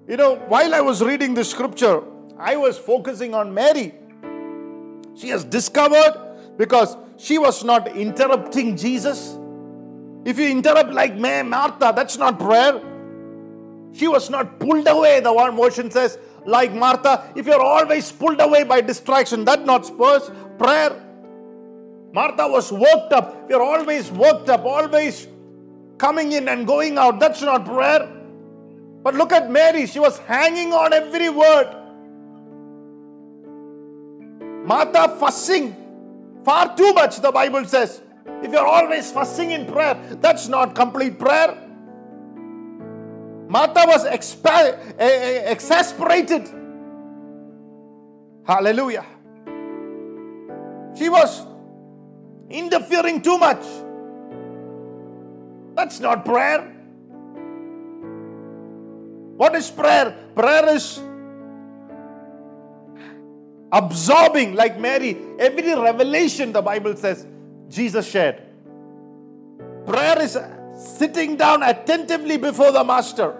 You 0.08 0.16
know, 0.16 0.36
while 0.48 0.74
I 0.74 0.80
was 0.80 1.02
reading 1.02 1.34
the 1.34 1.44
scripture, 1.44 2.02
I 2.38 2.56
was 2.56 2.78
focusing 2.78 3.34
on 3.34 3.52
Mary. 3.52 3.94
She 5.14 5.28
has 5.28 5.44
discovered 5.44 6.14
because 6.56 6.96
she 7.18 7.36
was 7.36 7.62
not 7.62 7.94
interrupting 7.94 8.78
Jesus. 8.78 9.38
If 10.24 10.38
you 10.38 10.48
interrupt 10.48 10.92
like 10.94 11.14
Martha, 11.14 11.92
that's 11.94 12.16
not 12.16 12.38
prayer. 12.38 12.80
She 13.92 14.08
was 14.08 14.30
not 14.30 14.58
pulled 14.58 14.88
away, 14.88 15.20
the 15.20 15.30
one 15.30 15.54
motion 15.54 15.90
says, 15.90 16.16
like 16.44 16.72
Martha. 16.72 17.32
If 17.34 17.46
you're 17.46 17.62
always 17.62 18.10
pulled 18.12 18.40
away 18.40 18.64
by 18.64 18.80
distraction, 18.80 19.44
that's 19.44 19.64
not 19.64 19.86
spurs, 19.86 20.30
prayer. 20.58 21.00
Martha 22.12 22.46
was 22.46 22.70
worked 22.70 23.12
up. 23.12 23.48
You're 23.48 23.62
always 23.62 24.10
worked 24.10 24.48
up, 24.48 24.64
always 24.64 25.28
coming 25.98 26.32
in 26.32 26.48
and 26.48 26.66
going 26.66 26.98
out, 26.98 27.20
that's 27.20 27.42
not 27.42 27.64
prayer. 27.64 28.08
But 29.02 29.14
look 29.14 29.32
at 29.32 29.50
Mary, 29.50 29.86
she 29.86 29.98
was 29.98 30.18
hanging 30.18 30.72
on 30.72 30.92
every 30.92 31.28
word. 31.28 31.68
Martha 34.64 35.16
fussing 35.18 35.76
far 36.44 36.76
too 36.76 36.92
much, 36.92 37.20
the 37.20 37.32
Bible 37.32 37.64
says. 37.64 38.02
If 38.42 38.52
you're 38.52 38.66
always 38.66 39.10
fussing 39.10 39.52
in 39.52 39.66
prayer, 39.66 39.94
that's 40.20 40.48
not 40.48 40.74
complete 40.74 41.18
prayer. 41.18 41.56
Martha 43.52 43.84
was 43.86 44.04
exasperated. 44.06 46.48
Hallelujah. 48.46 49.04
She 50.96 51.10
was 51.10 51.46
interfering 52.48 53.20
too 53.20 53.36
much. 53.36 53.62
That's 55.74 56.00
not 56.00 56.24
prayer. 56.24 56.62
What 59.36 59.54
is 59.54 59.70
prayer? 59.70 60.16
Prayer 60.34 60.74
is 60.74 60.98
absorbing, 63.70 64.54
like 64.54 64.80
Mary, 64.80 65.18
every 65.38 65.74
revelation 65.74 66.52
the 66.52 66.62
Bible 66.62 66.96
says 66.96 67.26
Jesus 67.68 68.08
shared. 68.08 68.40
Prayer 69.84 70.22
is 70.22 70.38
sitting 70.76 71.36
down 71.36 71.62
attentively 71.62 72.36
before 72.36 72.72
the 72.72 72.84
Master. 72.84 73.32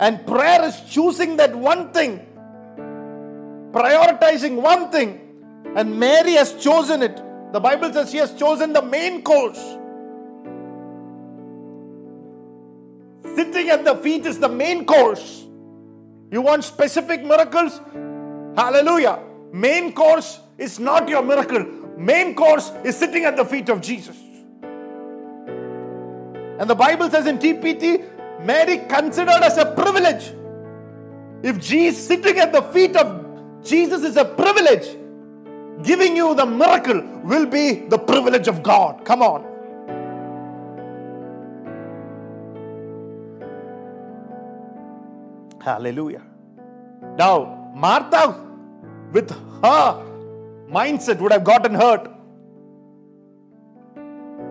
And 0.00 0.26
prayer 0.26 0.64
is 0.64 0.80
choosing 0.88 1.36
that 1.36 1.54
one 1.54 1.92
thing, 1.92 2.26
prioritizing 3.72 4.60
one 4.60 4.90
thing. 4.90 5.20
And 5.76 5.98
Mary 5.98 6.32
has 6.32 6.54
chosen 6.54 7.02
it. 7.02 7.20
The 7.52 7.60
Bible 7.60 7.92
says 7.92 8.10
she 8.10 8.18
has 8.18 8.34
chosen 8.34 8.72
the 8.72 8.82
main 8.82 9.22
course. 9.22 9.58
Sitting 13.36 13.70
at 13.70 13.84
the 13.84 13.96
feet 13.96 14.26
is 14.26 14.38
the 14.38 14.48
main 14.48 14.84
course. 14.84 15.46
You 16.30 16.42
want 16.42 16.64
specific 16.64 17.24
miracles? 17.24 17.80
Hallelujah. 18.56 19.20
Main 19.52 19.92
course 19.92 20.40
is 20.58 20.78
not 20.80 21.08
your 21.08 21.22
miracle. 21.22 21.64
Main 21.96 22.34
course 22.34 22.72
is 22.84 22.96
sitting 22.96 23.24
at 23.24 23.36
the 23.36 23.44
feet 23.44 23.68
of 23.68 23.80
Jesus. 23.80 24.16
And 26.58 26.70
the 26.70 26.74
Bible 26.74 27.10
says 27.10 27.26
in 27.26 27.38
TPT, 27.38 28.04
Mary 28.44 28.78
considered 28.88 29.42
as 29.42 29.58
a 29.58 29.66
privilege. 29.72 30.32
If 31.42 31.60
Jesus 31.60 32.06
sitting 32.06 32.38
at 32.38 32.52
the 32.52 32.62
feet 32.62 32.96
of 32.96 33.62
Jesus 33.62 34.02
is 34.02 34.16
a 34.16 34.24
privilege, 34.24 34.96
giving 35.82 36.16
you 36.16 36.34
the 36.34 36.46
miracle 36.46 37.00
will 37.24 37.46
be 37.46 37.86
the 37.88 37.98
privilege 37.98 38.48
of 38.48 38.62
God. 38.62 39.04
Come 39.04 39.22
on. 39.22 39.54
Hallelujah. 45.60 46.22
Now, 47.16 47.72
Martha, 47.74 48.38
with 49.12 49.30
her 49.30 50.04
mindset, 50.70 51.18
would 51.20 51.32
have 51.32 51.44
gotten 51.44 51.74
hurt. 51.74 52.10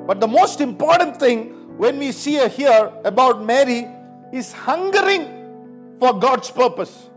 But 0.07 0.19
the 0.19 0.27
most 0.27 0.59
important 0.59 1.17
thing 1.17 1.62
when 1.77 1.97
we 1.99 2.11
see 2.11 2.47
here 2.49 2.91
about 3.03 3.43
Mary 3.43 3.87
is 4.31 4.51
hungering 4.51 5.97
for 5.99 6.13
God's 6.19 6.51
purpose. 6.51 7.09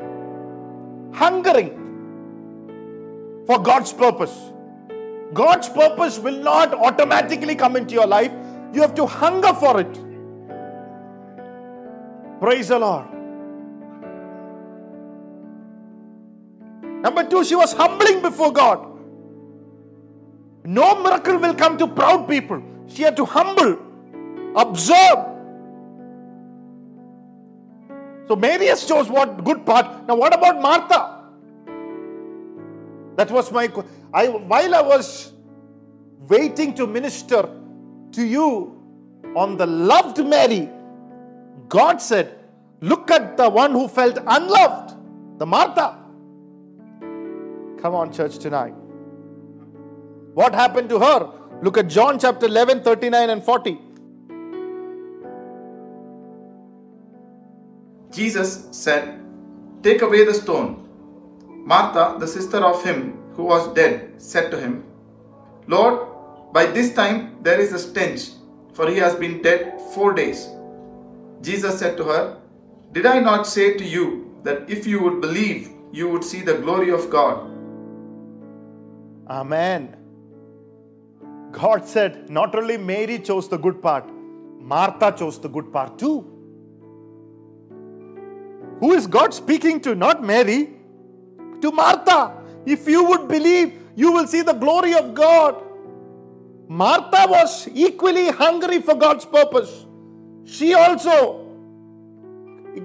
Hungering 1.12 1.70
for 3.46 3.58
God's 3.58 3.92
purpose. 3.92 4.34
God's 5.32 5.68
purpose 5.68 6.18
will 6.18 6.42
not 6.42 6.72
automatically 6.74 7.54
come 7.54 7.76
into 7.76 7.94
your 7.94 8.06
life. 8.06 8.32
You 8.72 8.80
have 8.80 8.94
to 8.94 9.06
hunger 9.06 9.52
for 9.54 9.80
it. 9.80 10.00
Praise 12.40 12.68
the 12.68 12.78
Lord. 12.78 13.06
Number 17.02 17.24
two, 17.24 17.44
she 17.44 17.54
was 17.54 17.72
humbling 17.72 18.20
before 18.22 18.52
God. 18.52 18.84
No 20.64 21.02
miracle 21.02 21.38
will 21.38 21.54
come 21.54 21.78
to 21.78 21.86
proud 21.86 22.28
people. 22.28 22.62
She 22.88 23.02
had 23.02 23.16
to 23.16 23.24
humble 23.24 23.85
Observe. 24.56 25.18
So 28.28 28.34
Mary 28.34 28.66
has 28.66 28.84
chose 28.84 29.08
what 29.08 29.44
good 29.44 29.64
part. 29.64 30.06
Now, 30.08 30.16
what 30.16 30.34
about 30.34 30.60
Martha? 30.60 31.12
That 33.16 33.30
was 33.30 33.52
my. 33.52 33.70
I 34.12 34.28
while 34.28 34.74
I 34.74 34.80
was 34.80 35.32
waiting 36.28 36.74
to 36.74 36.86
minister 36.86 37.48
to 38.12 38.24
you 38.24 38.82
on 39.36 39.56
the 39.56 39.66
loved 39.66 40.24
Mary, 40.26 40.68
God 41.68 42.00
said, 42.00 42.34
"Look 42.80 43.10
at 43.10 43.36
the 43.36 43.48
one 43.48 43.72
who 43.72 43.86
felt 43.88 44.18
unloved, 44.26 44.94
the 45.38 45.46
Martha." 45.46 45.98
Come 47.80 47.94
on, 47.94 48.12
church, 48.12 48.38
tonight. 48.38 48.74
What 50.34 50.54
happened 50.54 50.88
to 50.88 50.98
her? 50.98 51.30
Look 51.62 51.78
at 51.78 51.88
John 51.88 52.18
chapter 52.18 52.46
11, 52.46 52.82
39 52.82 53.30
and 53.30 53.42
40. 53.42 53.78
Jesus 58.16 58.66
said, 58.70 59.20
Take 59.82 60.00
away 60.00 60.24
the 60.24 60.32
stone. 60.32 60.88
Martha, 61.72 62.16
the 62.18 62.26
sister 62.26 62.58
of 62.58 62.82
him 62.82 63.18
who 63.34 63.44
was 63.44 63.72
dead, 63.74 64.14
said 64.16 64.50
to 64.52 64.58
him, 64.58 64.84
Lord, 65.66 66.08
by 66.52 66.64
this 66.66 66.94
time 66.94 67.36
there 67.42 67.60
is 67.60 67.72
a 67.74 67.78
stench, 67.78 68.30
for 68.72 68.88
he 68.88 68.96
has 68.96 69.14
been 69.16 69.42
dead 69.42 69.78
four 69.94 70.14
days. 70.14 70.48
Jesus 71.42 71.78
said 71.78 71.98
to 71.98 72.04
her, 72.04 72.38
Did 72.92 73.04
I 73.04 73.20
not 73.20 73.46
say 73.46 73.76
to 73.76 73.84
you 73.84 74.34
that 74.44 74.70
if 74.70 74.86
you 74.86 75.02
would 75.02 75.20
believe, 75.20 75.70
you 75.92 76.08
would 76.08 76.24
see 76.24 76.40
the 76.40 76.54
glory 76.54 76.90
of 76.90 77.10
God? 77.10 77.50
Amen. 79.28 79.94
God 81.52 81.86
said, 81.86 82.30
not 82.30 82.54
only 82.54 82.78
Mary 82.78 83.18
chose 83.18 83.48
the 83.48 83.58
good 83.58 83.82
part, 83.82 84.08
Martha 84.58 85.12
chose 85.12 85.38
the 85.38 85.48
good 85.48 85.70
part 85.72 85.98
too. 85.98 86.35
Who 88.80 88.92
is 88.92 89.06
God 89.06 89.32
speaking 89.32 89.80
to? 89.82 89.94
Not 89.94 90.22
Mary, 90.22 90.70
to 91.60 91.72
Martha. 91.72 92.32
If 92.64 92.86
you 92.88 93.04
would 93.04 93.28
believe, 93.28 93.82
you 93.94 94.12
will 94.12 94.26
see 94.26 94.42
the 94.42 94.52
glory 94.52 94.94
of 94.94 95.14
God. 95.14 95.62
Martha 96.68 97.26
was 97.28 97.68
equally 97.72 98.28
hungry 98.28 98.80
for 98.82 98.94
God's 98.94 99.24
purpose. 99.24 99.86
She 100.44 100.74
also 100.74 101.46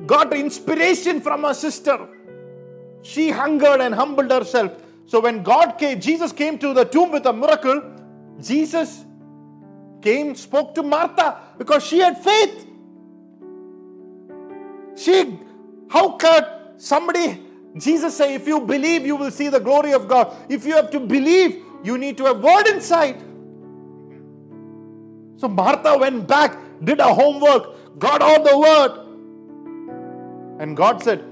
got 0.06 0.34
inspiration 0.34 1.20
from 1.20 1.44
her 1.44 1.54
sister. 1.54 2.08
She 3.02 3.32
hungered 3.32 3.82
and 3.82 3.94
humbled 3.94 4.32
herself. 4.32 4.72
So 5.06 5.20
when 5.20 5.44
God 5.44 5.78
came, 5.78 6.00
Jesus 6.00 6.32
came 6.32 6.58
to 6.60 6.74
the 6.74 6.86
tomb 6.86 7.12
with 7.12 7.26
a 7.26 7.34
miracle, 7.34 7.82
Jesus 8.40 9.04
came, 10.02 10.36
spoke 10.36 10.74
to 10.76 10.84
Martha 10.84 11.38
because 11.58 11.86
she 11.86 12.00
had 12.00 12.18
faith. 12.24 12.68
She, 14.96 15.40
how 15.92 16.12
could 16.12 16.46
somebody, 16.78 17.44
Jesus 17.78 18.16
say, 18.16 18.34
if 18.34 18.48
you 18.48 18.62
believe, 18.62 19.06
you 19.06 19.18
will 19.18 19.30
see 19.30 19.50
the 19.50 19.60
glory 19.60 19.92
of 19.92 20.08
God. 20.08 20.34
If 20.48 20.66
you 20.66 20.74
have 20.74 20.90
to 20.92 21.02
believe, 21.02 21.62
you 21.84 21.98
need 21.98 22.16
to 22.18 22.26
have 22.26 22.40
word 22.40 22.68
inside. 22.68 23.20
So 25.36 25.50
Martha 25.50 25.98
went 25.98 26.30
back, 26.30 26.58
did 26.82 27.02
her 27.02 27.14
homework, 27.14 28.00
got 28.00 28.22
all 28.22 28.42
the 28.42 28.58
word. 28.58 28.92
And 30.62 30.78
God 30.78 31.04
said, 31.04 31.26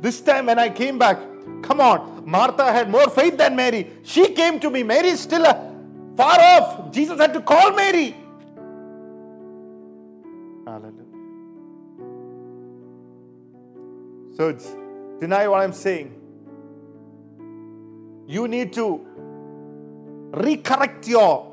This 0.00 0.20
time 0.20 0.46
when 0.46 0.58
I 0.58 0.68
came 0.68 0.98
back, 0.98 1.18
come 1.62 1.80
on, 1.80 2.28
Martha 2.28 2.72
had 2.72 2.90
more 2.90 3.08
faith 3.08 3.38
than 3.38 3.54
Mary. 3.54 3.88
She 4.02 4.32
came 4.32 4.58
to 4.60 4.68
me. 4.68 4.82
Mary 4.82 5.10
is 5.10 5.20
still 5.20 5.46
uh, 5.46 5.54
far 6.16 6.40
off. 6.40 6.90
Jesus 6.90 7.20
had 7.20 7.32
to 7.34 7.40
call 7.40 7.72
Mary. 7.72 8.16
So, 14.36 14.50
it's- 14.50 14.76
tonight, 15.20 15.48
what 15.48 15.62
I'm 15.62 15.72
saying, 15.72 16.12
you 18.26 18.48
need 18.48 18.72
to 18.74 19.00
recorrect 20.32 21.08
your 21.08 21.46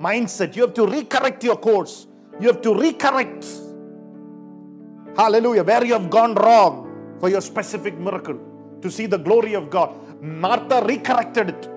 mindset. 0.00 0.56
You 0.56 0.62
have 0.62 0.74
to 0.74 0.86
recorrect 0.86 1.42
your 1.42 1.56
course. 1.56 2.06
You 2.40 2.48
have 2.48 2.60
to 2.62 2.70
recorrect 2.70 3.64
Hallelujah. 5.16 5.62
Where 5.62 5.84
you 5.84 5.92
have 5.92 6.10
gone 6.10 6.34
wrong 6.34 7.16
for 7.20 7.28
your 7.28 7.40
specific 7.40 7.96
miracle 7.98 8.36
to 8.82 8.90
see 8.90 9.06
the 9.06 9.18
glory 9.18 9.54
of 9.54 9.70
God. 9.70 9.94
Martha 10.20 10.80
recorrected 10.82 11.50
it. 11.50 11.68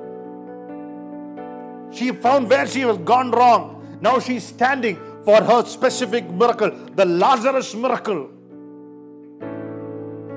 She 1.93 2.12
found 2.12 2.50
where 2.50 2.66
she 2.66 2.84
was 2.84 2.98
gone 2.98 3.30
wrong. 3.32 3.98
Now 4.02 4.20
she's 4.20 4.43
standing 4.43 4.98
for 5.24 5.41
her 5.41 5.64
specific 5.66 6.30
miracle, 6.32 6.72
the 6.95 7.06
Lazarus 7.06 7.76
miracle. 7.76 8.30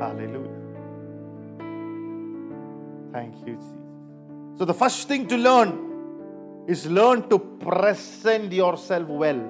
Hallelujah. 0.01 0.61
Thank 3.13 3.35
you, 3.47 3.55
Jesus. 3.55 3.75
So, 4.57 4.65
the 4.65 4.73
first 4.73 5.07
thing 5.09 5.27
to 5.29 5.37
learn 5.37 6.65
is 6.67 6.87
learn 6.87 7.29
to 7.29 7.39
present 7.39 8.53
yourself 8.53 9.09
well. 9.09 9.41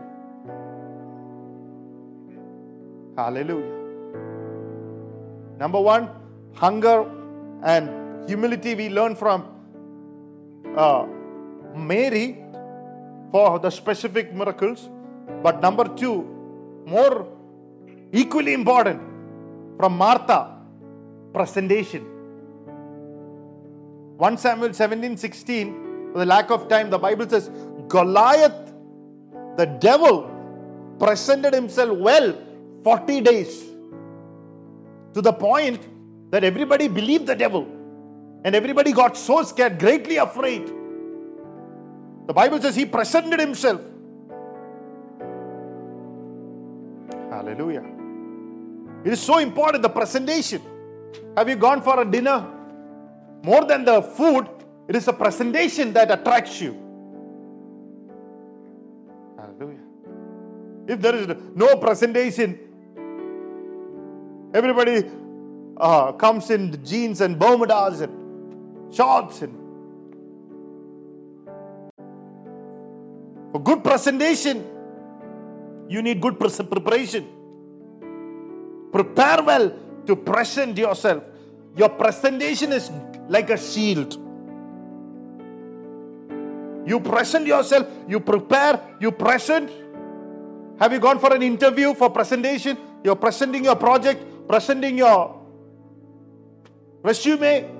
Hallelujah. 3.16 3.76
Number 5.58 5.80
one, 5.80 6.08
hunger 6.54 7.06
and 7.62 8.28
humility 8.28 8.74
we 8.74 8.88
learn 8.88 9.14
from 9.14 9.44
uh, 10.76 11.06
Mary 11.76 12.42
for 13.30 13.58
the 13.58 13.70
specific 13.70 14.32
miracles. 14.34 14.88
But 15.42 15.60
number 15.60 15.84
two, 15.96 16.24
more 16.86 17.28
equally 18.12 18.54
important, 18.54 19.09
from 19.80 19.96
Martha, 19.96 20.38
presentation. 21.32 22.02
1 24.18 24.36
Samuel 24.36 24.74
17 24.74 25.16
16, 25.16 26.12
for 26.12 26.18
the 26.18 26.26
lack 26.26 26.50
of 26.50 26.68
time, 26.68 26.90
the 26.90 26.98
Bible 26.98 27.26
says 27.26 27.50
Goliath, 27.88 28.74
the 29.56 29.64
devil, 29.80 30.28
presented 30.98 31.54
himself 31.54 31.96
well 31.96 32.36
40 32.84 33.22
days 33.22 33.64
to 35.14 35.22
the 35.22 35.32
point 35.32 35.80
that 36.30 36.44
everybody 36.44 36.86
believed 36.86 37.26
the 37.26 37.34
devil 37.34 37.66
and 38.44 38.54
everybody 38.54 38.92
got 38.92 39.16
so 39.16 39.42
scared, 39.42 39.78
greatly 39.78 40.18
afraid. 40.18 40.66
The 42.26 42.34
Bible 42.34 42.60
says 42.60 42.76
he 42.76 42.84
presented 42.84 43.40
himself. 43.40 43.80
Hallelujah. 47.30 47.99
It 49.04 49.12
is 49.12 49.20
so 49.20 49.38
important 49.38 49.82
the 49.82 49.88
presentation. 49.88 50.62
Have 51.36 51.48
you 51.48 51.56
gone 51.56 51.80
for 51.82 52.00
a 52.00 52.04
dinner? 52.04 52.46
More 53.42 53.64
than 53.64 53.84
the 53.84 54.02
food, 54.02 54.46
it 54.88 54.96
is 54.96 55.06
the 55.06 55.12
presentation 55.12 55.92
that 55.94 56.10
attracts 56.10 56.60
you. 56.60 56.72
Hallelujah. 59.38 59.78
If 60.86 61.00
there 61.00 61.14
is 61.14 61.28
no 61.54 61.76
presentation, 61.76 62.58
everybody 64.52 65.08
uh, 65.78 66.12
comes 66.12 66.50
in 66.50 66.84
jeans 66.84 67.22
and 67.22 67.38
bermudas 67.38 68.02
and 68.02 68.94
shorts 68.94 69.40
and 69.42 69.56
for 73.52 73.60
good 73.60 73.82
presentation, 73.82 74.64
you 75.88 76.02
need 76.02 76.20
good 76.20 76.38
preparation. 76.38 77.39
Prepare 78.92 79.42
well 79.42 79.72
to 80.06 80.16
present 80.16 80.76
yourself. 80.76 81.22
Your 81.76 81.88
presentation 81.90 82.72
is 82.72 82.90
like 83.28 83.50
a 83.50 83.56
shield. 83.56 84.18
You 86.86 86.98
present 86.98 87.46
yourself, 87.46 87.86
you 88.08 88.20
prepare, 88.20 88.80
you 88.98 89.12
present. 89.12 89.70
Have 90.80 90.92
you 90.92 90.98
gone 90.98 91.18
for 91.18 91.34
an 91.34 91.42
interview 91.42 91.94
for 91.94 92.10
presentation? 92.10 92.76
You're 93.04 93.16
presenting 93.16 93.64
your 93.64 93.76
project, 93.76 94.48
presenting 94.48 94.98
your 94.98 95.40
resume. 97.02 97.70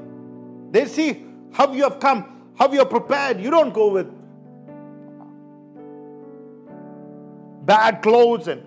They 0.71 0.87
see 0.87 1.25
how 1.53 1.73
you 1.73 1.83
have 1.83 1.99
come, 1.99 2.53
how 2.57 2.71
you 2.73 2.81
are 2.81 2.87
prepared. 2.87 3.41
You 3.41 3.51
don't 3.51 3.75
go 3.75 3.91
with 3.91 4.07
bad 7.67 8.03
clothes 8.03 8.49
and 8.49 8.63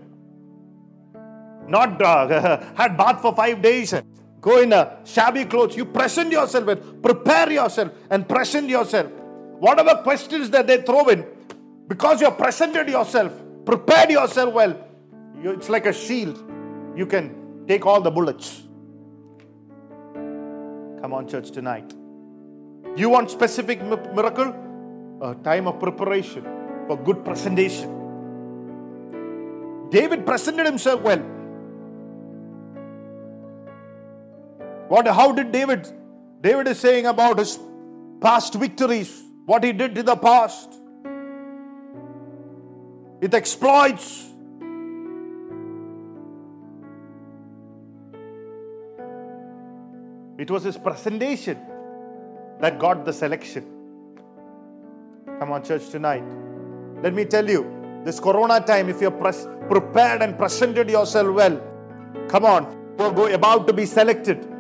not 1.68 2.01
uh, 2.01 2.64
had 2.76 2.97
bath 2.97 3.22
for 3.22 3.36
five 3.36 3.61
days 3.61 3.93
and 3.93 4.05
go 4.41 4.61
in 4.61 4.74
a 4.74 4.99
shabby 5.05 5.45
clothes. 5.45 5.76
You 5.76 5.86
present 5.86 6.32
yourself 6.32 6.68
and 6.68 7.01
prepare 7.01 7.51
yourself 7.51 7.91
and 8.09 8.28
present 8.28 8.70
yourself. 8.70 9.11
Whatever 9.59 10.01
questions 10.03 10.49
that 10.49 10.68
they 10.68 10.82
throw 10.82 11.07
in, 11.07 11.26
because 11.88 12.20
you 12.20 12.28
have 12.28 12.38
presented 12.38 12.89
yourself, 12.89 13.32
prepared 13.66 14.11
yourself 14.11 14.53
well, 14.53 14.78
you, 15.41 15.51
it's 15.51 15.70
like 15.70 15.86
a 15.86 15.93
shield. 15.93 16.43
You 16.95 17.05
can 17.05 17.66
take 17.68 17.86
all 17.86 18.01
the 18.01 18.11
bullets. 18.11 18.64
Come 20.14 21.14
on, 21.14 21.28
church, 21.28 21.51
tonight. 21.51 21.93
You 22.95 23.09
want 23.09 23.32
specific 23.32 23.82
mi- 23.82 23.97
miracle? 24.14 24.53
A 25.22 25.36
time 25.36 25.68
of 25.68 25.80
preparation 25.80 26.43
for 26.88 26.97
good 26.97 27.24
presentation. 27.26 27.89
David 29.89 30.26
presented 30.26 30.66
himself 30.66 31.01
well. 31.01 31.24
What, 34.94 35.08
how 35.08 35.32
did 35.32 35.52
David? 35.52 35.91
David 36.41 36.68
is 36.68 36.80
saying 36.80 37.08
about 37.08 37.39
his 37.39 37.58
past 38.22 38.54
victories, 38.54 39.24
what 39.48 39.64
he 39.64 39.72
did 39.74 39.98
in 39.98 40.06
the 40.06 40.16
past. 40.16 40.72
It 43.20 43.34
exploits. 43.34 44.30
It 50.38 50.52
was 50.52 50.62
his 50.62 50.78
presentation 50.78 51.58
that 52.60 52.78
got 52.78 53.04
the 53.04 53.14
selection. 53.14 53.66
Come 55.39 55.54
on, 55.54 55.64
church, 55.64 55.89
tonight. 55.89 56.24
Let 57.02 57.16
me 57.16 57.26
tell 57.26 57.50
you, 57.50 57.66
this 58.06 58.20
corona 58.20 58.62
time, 58.62 58.89
if 58.89 59.02
you're 59.02 59.10
pres- 59.10 59.48
prepared 59.68 60.22
and 60.22 60.38
presented 60.38 60.88
yourself 60.88 61.34
well, 61.34 61.60
come 62.28 62.46
on, 62.46 62.96
you're 63.00 63.34
about 63.34 63.66
to 63.66 63.74
be 63.74 63.88
selected, 63.88 64.53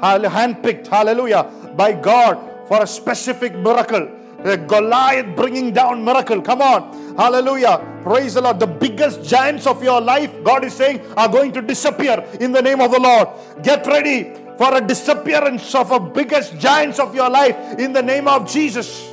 handpicked, 0.00 0.86
hallelujah, 0.86 1.44
by 1.76 1.92
God 1.92 2.66
for 2.68 2.82
a 2.82 2.86
specific 2.86 3.54
miracle. 3.56 4.10
The 4.44 4.56
Goliath 4.56 5.34
bringing 5.34 5.72
down 5.72 6.04
miracle. 6.04 6.40
Come 6.40 6.62
on. 6.62 7.16
Hallelujah. 7.16 7.84
Praise 8.04 8.34
the 8.34 8.40
Lord. 8.40 8.60
The 8.60 8.68
biggest 8.68 9.24
giants 9.24 9.66
of 9.66 9.82
your 9.82 10.00
life, 10.00 10.32
God 10.44 10.64
is 10.64 10.74
saying, 10.74 11.00
are 11.16 11.28
going 11.28 11.50
to 11.52 11.62
disappear 11.62 12.24
in 12.38 12.52
the 12.52 12.62
name 12.62 12.80
of 12.80 12.92
the 12.92 13.00
Lord. 13.00 13.28
Get 13.62 13.84
ready 13.88 14.32
for 14.56 14.74
a 14.76 14.80
disappearance 14.80 15.74
of 15.74 15.90
a 15.90 15.98
biggest 15.98 16.56
giants 16.58 17.00
of 17.00 17.14
your 17.16 17.28
life 17.28 17.56
in 17.78 17.92
the 17.92 18.02
name 18.02 18.28
of 18.28 18.48
Jesus. 18.48 19.10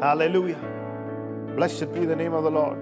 Hallelujah. 0.00 0.60
Blessed 1.56 1.92
be 1.92 2.04
the 2.04 2.14
name 2.14 2.34
of 2.34 2.44
the 2.44 2.50
Lord. 2.50 2.78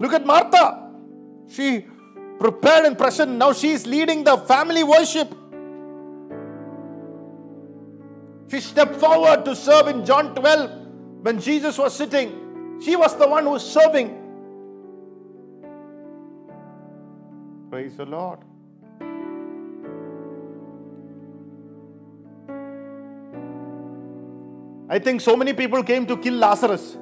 Look 0.00 0.12
at 0.12 0.26
Martha. 0.26 0.81
She 1.48 1.86
prepared 2.38 2.86
and 2.86 2.98
present. 2.98 3.32
Now 3.32 3.52
she 3.52 3.70
is 3.70 3.86
leading 3.86 4.24
the 4.24 4.36
family 4.36 4.82
worship. 4.84 5.34
She 8.50 8.60
stepped 8.60 8.96
forward 8.96 9.44
to 9.46 9.56
serve 9.56 9.88
in 9.88 10.04
John 10.04 10.34
12 10.34 10.70
when 11.22 11.40
Jesus 11.40 11.78
was 11.78 11.96
sitting. 11.96 12.80
She 12.84 12.96
was 12.96 13.16
the 13.16 13.26
one 13.26 13.44
who 13.44 13.50
was 13.50 13.70
serving. 13.70 14.18
Praise 17.70 17.96
the 17.96 18.04
Lord. 18.04 18.40
I 24.90 24.98
think 24.98 25.22
so 25.22 25.34
many 25.34 25.54
people 25.54 25.82
came 25.82 26.04
to 26.06 26.18
kill 26.18 26.34
Lazarus. 26.34 26.98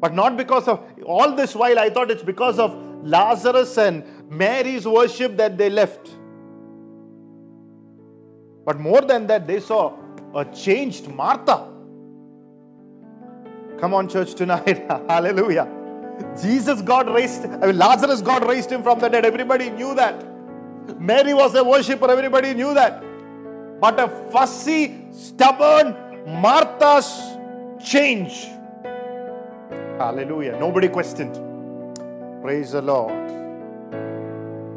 But 0.00 0.12
not 0.12 0.36
because 0.36 0.68
of 0.68 0.86
all 1.06 1.34
this 1.34 1.54
while, 1.54 1.78
I 1.78 1.88
thought 1.88 2.10
it's 2.10 2.22
because 2.22 2.58
of 2.58 2.76
Lazarus 3.04 3.76
and 3.76 4.02
Mary's 4.30 4.86
worship 4.86 5.36
that 5.36 5.58
they 5.58 5.68
left. 5.68 6.10
But 8.64 8.80
more 8.80 9.02
than 9.02 9.26
that, 9.26 9.46
they 9.46 9.60
saw 9.60 9.92
a 10.34 10.44
changed 10.46 11.08
Martha. 11.08 11.70
Come 13.78 13.92
on, 13.92 14.08
church, 14.08 14.34
tonight. 14.34 14.90
Hallelujah. 15.08 15.68
Jesus 16.40 16.80
God 16.80 17.10
raised, 17.10 17.44
I 17.44 17.66
mean, 17.66 17.78
Lazarus 17.78 18.22
God 18.22 18.48
raised 18.48 18.70
him 18.70 18.82
from 18.82 18.98
the 19.00 19.08
dead. 19.08 19.26
Everybody 19.26 19.68
knew 19.68 19.94
that. 19.96 20.24
Mary 20.98 21.34
was 21.34 21.54
a 21.54 21.62
worshiper, 21.62 22.10
everybody 22.10 22.54
knew 22.54 22.72
that. 22.72 23.02
But 23.80 24.00
a 24.00 24.08
fussy, 24.30 25.04
stubborn 25.12 26.40
Martha's 26.40 27.36
change. 27.84 28.46
Hallelujah. 29.98 30.58
Nobody 30.58 30.88
questioned. 30.88 31.53
Praise 32.44 32.72
the 32.72 32.82
Lord. 32.82 33.26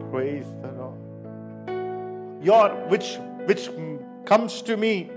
Praise 0.10 0.46
the 0.62 0.72
Lord. 0.72 2.42
Your 2.42 2.70
which 2.88 3.18
which 3.44 3.70
comes 4.24 4.62
to 4.62 4.78
me. 4.78 5.12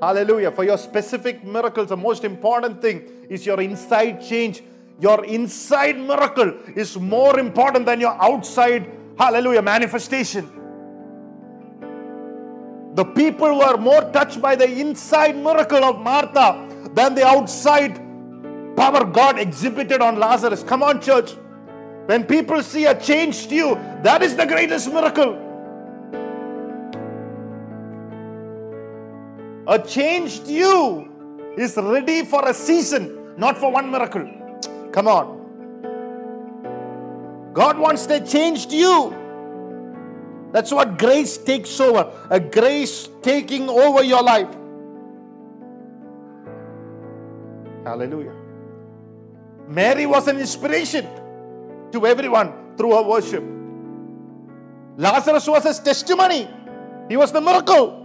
Hallelujah. 0.00 0.50
For 0.50 0.64
your 0.64 0.78
specific 0.78 1.44
miracles, 1.44 1.90
the 1.90 1.96
most 1.96 2.24
important 2.24 2.82
thing 2.82 3.26
is 3.30 3.46
your 3.46 3.60
inside 3.60 4.20
change. 4.20 4.64
Your 4.98 5.24
inside 5.24 5.96
miracle 5.96 6.52
is 6.74 6.98
more 6.98 7.38
important 7.38 7.86
than 7.86 8.00
your 8.00 8.20
outside, 8.20 8.90
hallelujah, 9.16 9.62
manifestation. 9.62 10.50
The 12.96 13.04
people 13.04 13.58
were 13.58 13.76
more 13.76 14.10
touched 14.10 14.42
by 14.42 14.56
the 14.56 14.68
inside 14.68 15.36
miracle 15.36 15.84
of 15.84 16.00
Martha 16.00 16.68
than 16.94 17.14
the 17.14 17.24
outside 17.24 17.94
power 18.76 19.04
God 19.04 19.38
exhibited 19.38 20.00
on 20.00 20.18
Lazarus. 20.18 20.64
Come 20.64 20.82
on, 20.82 21.00
church. 21.00 21.36
When 22.06 22.24
people 22.24 22.62
see 22.62 22.86
a 22.86 22.98
changed 22.98 23.52
you, 23.52 23.76
that 24.02 24.22
is 24.22 24.34
the 24.34 24.44
greatest 24.44 24.92
miracle. 24.92 25.38
A 29.68 29.78
changed 29.78 30.48
you 30.48 31.08
is 31.56 31.76
ready 31.76 32.24
for 32.24 32.48
a 32.48 32.52
season, 32.52 33.36
not 33.36 33.56
for 33.56 33.70
one 33.70 33.90
miracle. 33.90 34.28
Come 34.90 35.06
on. 35.06 35.40
God 37.52 37.78
wants 37.78 38.06
to 38.06 38.26
change 38.26 38.66
you. 38.72 39.16
That's 40.50 40.72
what 40.72 40.98
grace 40.98 41.38
takes 41.38 41.78
over. 41.80 42.10
A 42.30 42.40
grace 42.40 43.08
taking 43.22 43.68
over 43.68 44.02
your 44.02 44.22
life. 44.22 44.48
Hallelujah. 47.84 48.34
Mary 49.68 50.06
was 50.06 50.28
an 50.28 50.38
inspiration 50.38 51.06
to 51.92 52.06
everyone 52.06 52.76
through 52.76 52.94
her 52.96 53.02
worship. 53.02 53.44
Lazarus 54.96 55.46
was 55.46 55.64
his 55.64 55.78
testimony. 55.78 56.48
He 57.08 57.16
was 57.16 57.32
the 57.32 57.40
miracle. 57.40 57.98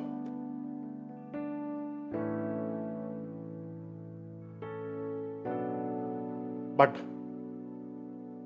But 6.76 6.96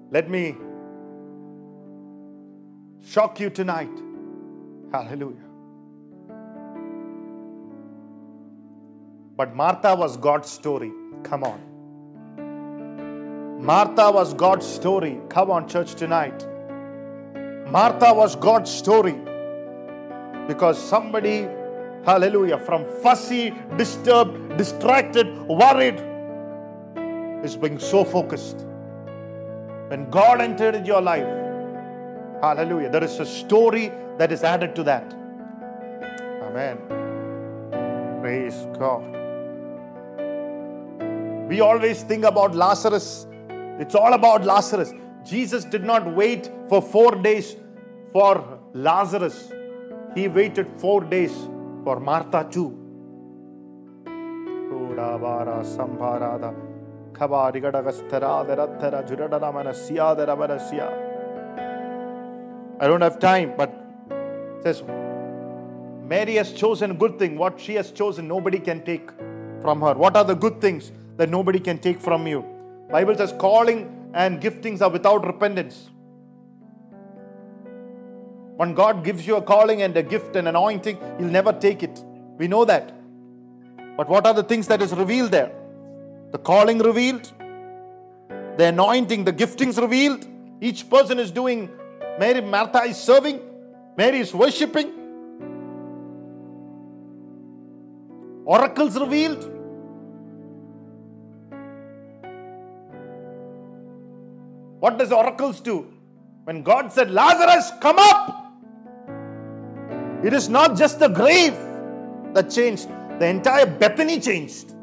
let 0.10 0.30
me 0.30 0.56
shock 3.06 3.40
you 3.40 3.50
tonight. 3.50 3.92
Hallelujah. 4.92 5.38
But 9.36 9.56
Martha 9.56 9.96
was 9.96 10.18
God's 10.18 10.50
story. 10.50 10.92
Come 11.24 11.44
on. 11.44 11.71
Martha 13.62 14.12
was 14.12 14.34
God's 14.34 14.66
story. 14.66 15.20
Come 15.30 15.52
on, 15.52 15.68
church, 15.70 15.94
tonight. 15.94 16.48
Martha 17.70 18.12
was 18.12 18.36
God's 18.36 18.72
story 18.72 19.16
because 20.48 20.82
somebody, 20.82 21.48
hallelujah, 22.04 22.58
from 22.58 22.86
fussy, 23.04 23.54
disturbed, 23.78 24.58
distracted, 24.58 25.28
worried, 25.44 26.02
is 27.46 27.56
being 27.56 27.78
so 27.78 28.04
focused. 28.04 28.66
When 29.90 30.10
God 30.10 30.42
entered 30.42 30.88
your 30.88 31.02
life, 31.02 31.28
hallelujah, 32.42 32.90
there 32.90 33.04
is 33.04 33.20
a 33.20 33.26
story 33.28 33.92
that 34.18 34.32
is 34.32 34.44
added 34.44 34.76
to 34.76 34.84
that. 34.84 35.14
Amen. 36.48 36.80
Praise 38.22 38.66
God. 38.80 39.06
We 41.48 41.62
always 41.62 42.02
think 42.02 42.26
about 42.26 42.56
Lazarus. 42.56 43.28
It's 43.82 43.96
all 43.96 44.14
about 44.14 44.46
Lazarus. 44.46 44.94
Jesus 45.26 45.66
did 45.66 45.84
not 45.84 46.16
wait 46.16 46.50
for 46.70 46.82
four 46.82 47.16
days 47.16 47.56
for 48.14 48.60
Lazarus, 48.74 49.52
he 50.16 50.28
waited 50.28 50.68
four 50.78 51.02
days 51.02 51.32
for 51.84 52.00
Martha 52.00 52.48
too. 52.50 52.78
I 62.80 62.88
don't 62.88 63.02
have 63.02 63.20
time, 63.20 63.54
but 63.58 63.74
says 64.64 64.84
Mary 66.04 66.36
has 66.36 66.52
chosen 66.54 66.98
good 66.98 67.18
thing. 67.20 67.38
What 67.38 67.60
she 67.60 67.76
has 67.76 67.92
chosen, 67.92 68.28
nobody 68.28 68.60
can 68.60 68.84
take 68.84 69.12
from 69.62 69.82
her. 69.82 69.94
What 69.94 70.16
are 70.16 70.24
the 70.24 70.36
good 70.36 70.60
things 70.62 70.92
that 71.18 71.30
nobody 71.30 71.60
can 71.60 71.78
take 71.78 72.00
from 72.00 72.28
you? 72.28 72.61
Bible 72.92 73.16
says 73.16 73.34
calling 73.38 74.12
and 74.14 74.42
giftings 74.42 74.82
are 74.82 74.90
without 74.90 75.26
repentance. 75.26 75.90
When 78.58 78.74
God 78.74 79.04
gives 79.04 79.26
you 79.26 79.38
a 79.38 79.42
calling 79.42 79.82
and 79.82 79.96
a 79.96 80.04
gift 80.04 80.36
and 80.36 80.48
anointing, 80.48 80.98
He'll 81.18 81.28
never 81.28 81.54
take 81.54 81.84
it. 81.84 82.04
We 82.38 82.48
know 82.48 82.66
that. 82.66 82.94
But 83.98 84.10
what 84.10 84.26
are 84.26 84.34
the 84.34 84.44
things 84.44 84.68
that 84.68 84.82
is 84.82 84.94
revealed 84.94 85.32
there? 85.32 85.52
The 86.32 86.38
calling 86.38 86.80
revealed, 86.80 87.32
the 88.58 88.66
anointing, 88.66 89.24
the 89.24 89.34
giftings 89.34 89.82
revealed. 89.82 90.28
Each 90.60 90.90
person 90.90 91.18
is 91.18 91.32
doing. 91.32 91.70
Mary, 92.20 92.42
Martha 92.42 92.84
is 92.84 92.98
serving. 92.98 93.40
Mary 93.98 94.20
is 94.20 94.34
worshipping. 94.34 94.92
Oracles 98.46 99.00
revealed. 99.00 99.61
What 104.82 104.98
does 104.98 105.12
oracles 105.12 105.62
do? 105.62 105.94
When 106.46 106.64
God 106.64 106.92
said, 106.92 107.12
Lazarus, 107.12 107.72
come 107.82 107.98
up, 108.00 108.52
it 110.24 110.34
is 110.34 110.50
not 110.50 110.76
just 110.76 110.98
the 110.98 111.08
grave 111.08 111.54
that 112.34 112.50
changed, 112.50 112.90
the 113.20 113.28
entire 113.28 113.68
Bethany 113.68 114.20
changed. 114.20 114.74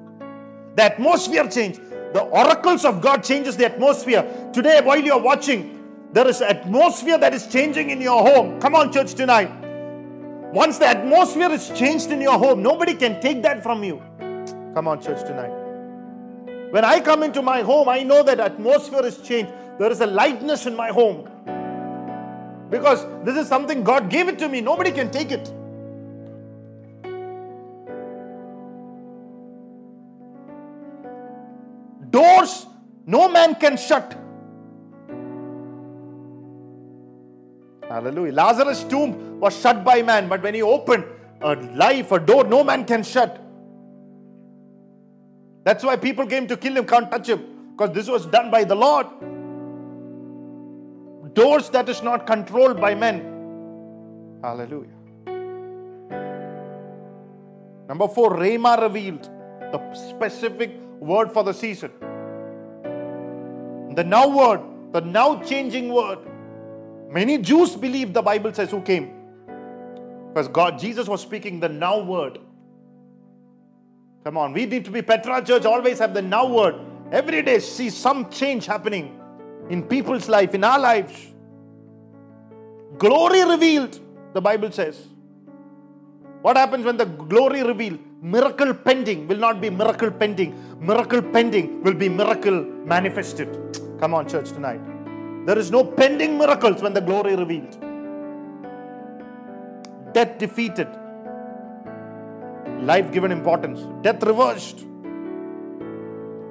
The 0.77 0.85
atmosphere 0.85 1.49
changed. 1.49 1.81
The 2.13 2.21
oracles 2.21 2.85
of 2.85 3.01
God 3.01 3.25
changes 3.25 3.57
the 3.57 3.65
atmosphere. 3.65 4.23
Today, 4.53 4.81
while 4.85 5.01
you 5.01 5.15
are 5.15 5.21
watching, 5.21 5.85
there 6.13 6.29
is 6.29 6.43
atmosphere 6.43 7.19
that 7.19 7.35
is 7.35 7.49
changing 7.49 7.91
in 7.91 8.01
your 8.01 8.23
home. 8.23 8.61
Come 8.61 8.77
on, 8.77 8.93
church, 8.93 9.15
tonight. 9.15 9.51
Once 10.53 10.79
the 10.79 10.87
atmosphere 10.87 11.51
is 11.51 11.71
changed 11.71 12.13
in 12.13 12.21
your 12.21 12.39
home, 12.39 12.63
nobody 12.63 12.95
can 12.95 13.21
take 13.21 13.43
that 13.43 13.65
from 13.65 13.83
you. 13.83 14.01
Come 14.75 14.87
on, 14.87 15.03
church, 15.03 15.23
tonight. 15.27 15.51
When 16.71 16.85
I 16.85 17.01
come 17.01 17.25
into 17.25 17.43
my 17.43 17.63
home, 17.63 17.89
I 17.89 18.05
know 18.05 18.23
that 18.23 18.39
atmosphere 18.39 19.05
is 19.05 19.19
changed. 19.19 19.51
There 19.79 19.91
is 19.91 20.01
a 20.01 20.07
lightness 20.07 20.67
in 20.67 20.75
my 20.77 20.89
home. 20.89 21.29
Because 22.71 23.07
this 23.25 23.37
is 23.37 23.49
something 23.49 23.83
God 23.83 24.11
gave 24.11 24.29
it 24.29 24.39
to 24.41 24.49
me. 24.49 24.61
Nobody 24.61 24.91
can 24.91 25.11
take 25.11 25.31
it. 25.31 25.53
Doors 32.11 32.67
no 33.09 33.27
man 33.27 33.55
can 33.55 33.79
shut. 33.79 34.15
Hallelujah. 37.89 38.33
Lazarus' 38.35 38.85
tomb 38.85 39.41
was 39.41 39.59
shut 39.59 39.83
by 39.83 40.03
man, 40.03 40.29
but 40.29 40.43
when 40.43 40.55
he 40.55 40.61
opened 40.61 41.05
a 41.41 41.55
life, 41.55 42.13
a 42.13 42.19
door, 42.19 42.45
no 42.45 42.63
man 42.63 42.85
can 42.85 43.03
shut. 43.03 43.43
That's 45.65 45.83
why 45.83 45.97
people 45.97 46.27
came 46.27 46.47
to 46.49 46.57
kill 46.59 46.77
him, 46.77 46.85
can't 46.85 47.11
touch 47.11 47.31
him, 47.31 47.71
because 47.71 47.95
this 47.95 48.09
was 48.09 48.27
done 48.27 48.51
by 48.51 48.65
the 48.65 48.75
Lord. 48.75 49.07
Doors 51.39 51.69
that 51.71 51.89
is 51.89 52.03
not 52.03 52.27
controlled 52.27 52.81
by 52.81 52.97
men. 52.97 53.19
Hallelujah. 54.43 54.89
Number 57.89 58.09
four, 58.09 58.37
Rhema 58.37 58.83
revealed 58.83 59.31
the 59.73 59.95
specific 59.95 60.73
word 60.99 61.31
for 61.31 61.45
the 61.45 61.55
season. 61.55 61.93
The 63.95 64.03
now 64.03 64.29
word, 64.29 64.61
the 64.93 65.01
now 65.01 65.41
changing 65.45 65.93
word. 65.93 66.19
Many 67.09 67.39
Jews 67.39 67.77
believe 67.77 68.13
the 68.13 68.23
Bible 68.23 68.53
says 68.53 68.73
who 68.73 68.83
came. 68.83 69.13
Because 70.31 70.49
God, 70.49 70.77
Jesus 70.79 71.07
was 71.07 71.23
speaking 71.23 71.61
the 71.61 71.69
now 71.69 72.01
word. 72.01 72.41
Come 74.25 74.37
on, 74.37 74.53
we 74.53 74.67
need 74.67 74.85
to 74.87 74.91
be 74.91 75.03
Petra 75.03 75.45
Church, 75.45 75.65
always 75.65 76.01
have 76.01 76.15
the 76.15 76.23
now 76.23 76.53
word. 76.53 76.75
Every 77.13 77.43
day 77.43 77.61
see 77.61 77.91
some 77.91 78.29
change 78.29 78.67
happening 78.67 79.18
in 79.69 79.83
people's 79.83 80.29
life, 80.29 80.55
in 80.55 80.65
our 80.65 80.79
lives. 80.79 81.15
Glory 82.99 83.45
revealed, 83.45 83.99
the 84.33 84.41
Bible 84.41 84.71
says. 84.73 85.07
What 86.43 86.57
happens 86.57 86.85
when 86.85 86.97
the 86.97 87.05
glory 87.05 87.63
revealed? 87.63 87.99
Miracle 88.23 88.75
pending 88.75 89.29
will 89.29 89.37
not 89.37 89.61
be 89.61 89.71
miracle 89.71 90.11
pending. 90.11 90.55
Miracle 90.81 91.23
pending 91.23 91.83
will 91.83 91.95
be 91.95 92.09
miracle 92.09 92.65
manifested. 92.95 93.49
Come 94.01 94.15
on, 94.15 94.29
church, 94.29 94.51
tonight. 94.51 94.81
There 95.47 95.59
is 95.59 95.71
no 95.71 95.85
pending 95.85 96.37
miracles 96.39 96.83
when 96.83 96.95
the 96.95 97.01
glory 97.01 97.37
revealed. 97.37 97.77
Death 100.13 100.39
defeated. 100.39 100.89
Life 102.81 103.13
given 103.13 103.33
importance. 103.33 103.81
Death 104.03 104.23
reversed. 104.23 104.85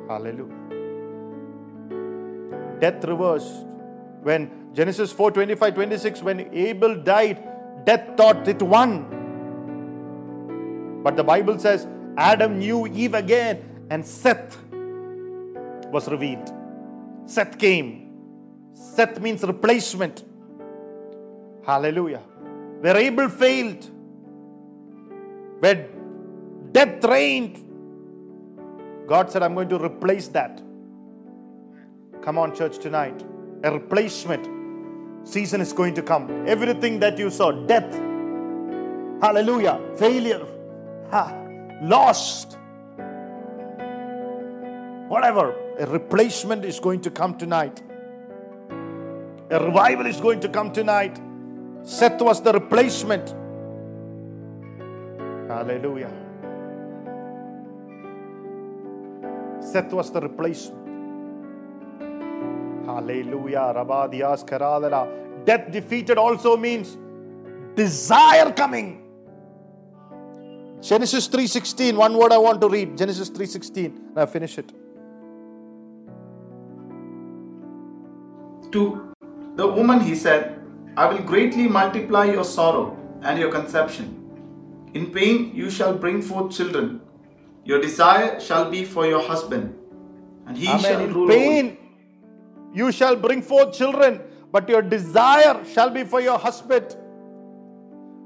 Hallelujah. 0.09 0.57
Death 2.80 3.03
reversed. 3.05 3.65
When 4.21 4.73
Genesis 4.73 5.11
4 5.11 5.32
25 5.32 5.73
26, 5.75 6.21
when 6.21 6.39
Abel 6.53 6.95
died, 7.01 7.43
death 7.86 8.15
thought 8.17 8.47
it 8.47 8.61
won. 8.61 9.15
But 11.03 11.15
the 11.15 11.23
Bible 11.23 11.57
says 11.59 11.88
Adam 12.17 12.59
knew 12.59 12.88
Eve 12.88 13.13
again, 13.13 13.86
and 13.89 14.05
Seth 14.05 14.57
was 15.91 16.07
revealed. 16.09 16.51
Seth 17.25 17.57
came. 17.57 18.11
Seth 18.73 19.19
means 19.19 19.43
replacement. 19.43 20.23
Hallelujah. 21.65 22.21
Where 22.82 22.97
Abel 22.97 23.30
failed, 23.30 23.89
where 25.59 25.89
death 26.71 27.03
reigned, 27.03 27.63
God 29.07 29.32
said, 29.32 29.41
I'm 29.41 29.53
going 29.53 29.69
to 29.69 29.84
replace 29.84 30.28
that. 30.30 30.61
Come 32.22 32.38
on, 32.38 32.55
church, 32.55 32.80
tonight. 32.80 33.24
A 33.63 33.72
replacement 33.72 34.47
season 35.28 35.61
is 35.61 35.74
going 35.74 35.93
to 35.95 36.01
come. 36.01 36.47
Everything 36.47 36.99
that 36.99 37.18
you 37.18 37.30
saw, 37.30 37.51
death, 37.51 37.93
hallelujah, 39.22 39.80
failure, 39.97 40.45
ha, 41.09 41.34
lost, 41.82 42.57
whatever, 45.07 45.55
a 45.80 45.86
replacement 45.88 46.65
is 46.65 46.80
going 46.80 47.01
to 47.01 47.11
come 47.11 47.38
tonight. 47.38 47.82
A 49.49 49.63
revival 49.63 50.05
is 50.05 50.20
going 50.20 50.39
to 50.41 50.49
come 50.49 50.72
tonight. 50.72 51.20
Seth 51.84 52.22
was 52.22 52.41
the 52.41 52.51
replacement. 52.51 53.30
Hallelujah. 55.47 56.11
Seth 59.61 59.93
was 59.93 60.11
the 60.11 60.20
replacement. 60.22 60.86
Hallelujah. 62.97 63.73
Rabadias 63.77 64.43
Karadala. 64.51 65.01
Death 65.45 65.71
defeated 65.71 66.17
also 66.17 66.57
means 66.57 66.97
desire 67.75 68.51
coming. 68.51 68.87
Genesis 70.81 71.27
3:16. 71.27 71.95
One 72.05 72.17
word 72.17 72.33
I 72.33 72.39
want 72.47 72.59
to 72.65 72.69
read. 72.75 72.97
Genesis 72.97 73.29
3:16. 73.29 73.93
Now 74.15 74.25
finish 74.25 74.57
it. 74.63 74.73
To 78.75 78.83
the 79.55 79.67
woman 79.79 79.99
he 80.01 80.15
said, 80.27 80.59
I 80.95 81.05
will 81.11 81.23
greatly 81.31 81.67
multiply 81.79 82.25
your 82.25 82.43
sorrow 82.43 82.85
and 83.21 83.39
your 83.39 83.51
conception. 83.51 84.13
In 84.93 85.11
pain 85.17 85.51
you 85.61 85.69
shall 85.79 85.93
bring 86.05 86.21
forth 86.29 86.51
children. 86.59 87.01
Your 87.71 87.79
desire 87.81 88.39
shall 88.39 88.71
be 88.71 88.85
for 88.95 89.05
your 89.05 89.21
husband, 89.21 89.75
and 90.47 90.57
he 90.57 90.65
shall 90.65 90.95
Amen. 90.95 91.09
In 91.09 91.13
rule 91.13 91.31
over 91.31 91.43
you. 91.43 91.49
pain, 91.49 91.77
you 92.78 92.91
shall 92.91 93.15
bring 93.15 93.41
forth 93.41 93.73
children, 93.73 94.21
but 94.51 94.69
your 94.69 94.82
desire 94.82 95.65
shall 95.73 95.89
be 95.89 96.03
for 96.03 96.21
your 96.21 96.38
husband. 96.38 96.95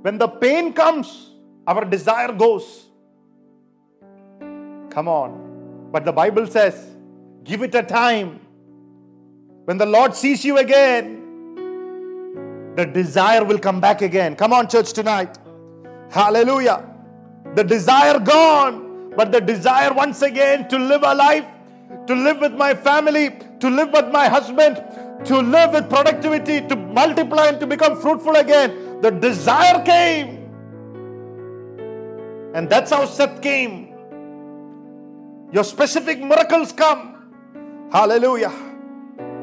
When 0.02 0.18
the 0.18 0.28
pain 0.28 0.74
comes, 0.74 1.32
our 1.66 1.86
desire 1.86 2.32
goes. 2.34 2.88
Come 4.89 5.08
on. 5.08 5.89
But 5.91 6.06
the 6.06 6.12
Bible 6.12 6.47
says, 6.47 6.76
give 7.43 7.62
it 7.62 7.76
a 7.76 7.84
time. 7.84 8.39
When 9.66 9.78
the 9.78 9.86
Lord 9.86 10.16
sees 10.16 10.43
you 10.43 10.58
again, 10.58 11.20
the 12.76 12.86
desire 12.86 13.43
will 13.43 13.60
come 13.60 13.80
back 13.80 14.02
again. 14.02 14.36
Come 14.36 14.54
on, 14.54 14.68
church, 14.68 14.91
tonight. 14.93 15.38
Hallelujah. 16.10 16.88
The 17.56 17.64
desire 17.64 18.20
gone, 18.20 19.14
but 19.16 19.32
the 19.32 19.41
desire 19.41 19.93
once 19.93 20.22
again 20.22 20.68
to 20.70 20.78
live 20.80 21.04
a 21.04 21.14
life, 21.14 21.45
to 22.08 22.16
live 22.16 22.39
with 22.39 22.54
my 22.54 22.74
family, 22.74 23.38
to 23.62 23.70
live 23.70 23.91
with 23.91 24.07
my 24.12 24.28
husband, 24.28 24.84
to 25.26 25.38
live 25.38 25.72
with 25.74 25.89
productivity, 25.89 26.68
to 26.68 26.76
multiply 26.76 27.47
and 27.47 27.59
to 27.59 27.68
become 27.68 27.99
fruitful 27.99 28.36
again. 28.36 28.99
The 29.01 29.12
desire 29.12 29.84
came. 29.84 30.38
And 32.53 32.70
that's 32.70 32.91
how 32.91 33.05
Seth 33.05 33.41
came. 33.41 33.93
Your 35.51 35.64
specific 35.64 36.20
miracles 36.20 36.72
come. 36.72 37.89
Hallelujah. 37.91 38.53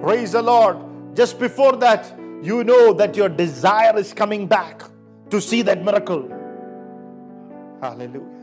Praise 0.02 0.32
the 0.32 0.42
Lord. 0.42 0.78
Just 1.14 1.38
before 1.38 1.76
that, 1.76 2.12
you 2.42 2.64
know 2.64 2.92
that 2.92 3.16
your 3.16 3.28
desire 3.28 3.96
is 3.98 4.12
coming 4.12 4.46
back 4.46 4.82
to 5.30 5.40
see 5.40 5.62
that 5.62 5.84
miracle. 5.84 6.28
Hallelujah. 7.80 8.38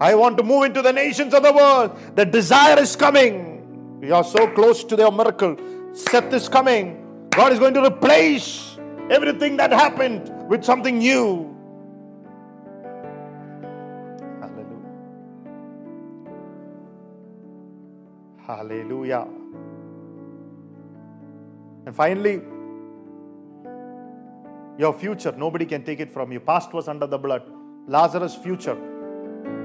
I 0.00 0.14
want 0.14 0.36
to 0.38 0.42
move 0.42 0.64
into 0.64 0.82
the 0.82 0.92
nations 0.92 1.32
of 1.32 1.42
the 1.42 1.52
world. 1.52 1.96
The 2.16 2.24
desire 2.24 2.78
is 2.78 2.96
coming. 2.96 3.51
You 4.02 4.16
are 4.16 4.24
so 4.24 4.48
close 4.48 4.82
to 4.82 4.96
their 4.96 5.12
miracle. 5.12 5.56
Seth 5.92 6.32
is 6.32 6.48
coming. 6.48 7.28
God 7.30 7.52
is 7.52 7.60
going 7.60 7.74
to 7.74 7.84
replace 7.84 8.76
everything 9.08 9.56
that 9.58 9.70
happened 9.70 10.28
with 10.48 10.64
something 10.64 10.98
new. 10.98 11.56
Hallelujah. 14.40 14.90
Hallelujah. 18.44 19.28
And 21.86 21.94
finally, 21.94 22.42
your 24.78 24.92
future, 24.94 25.32
nobody 25.36 25.64
can 25.64 25.84
take 25.84 26.00
it 26.00 26.10
from 26.10 26.32
you. 26.32 26.40
Past 26.40 26.72
was 26.72 26.88
under 26.88 27.06
the 27.06 27.18
blood. 27.18 27.42
Lazarus' 27.86 28.34
future, 28.34 28.74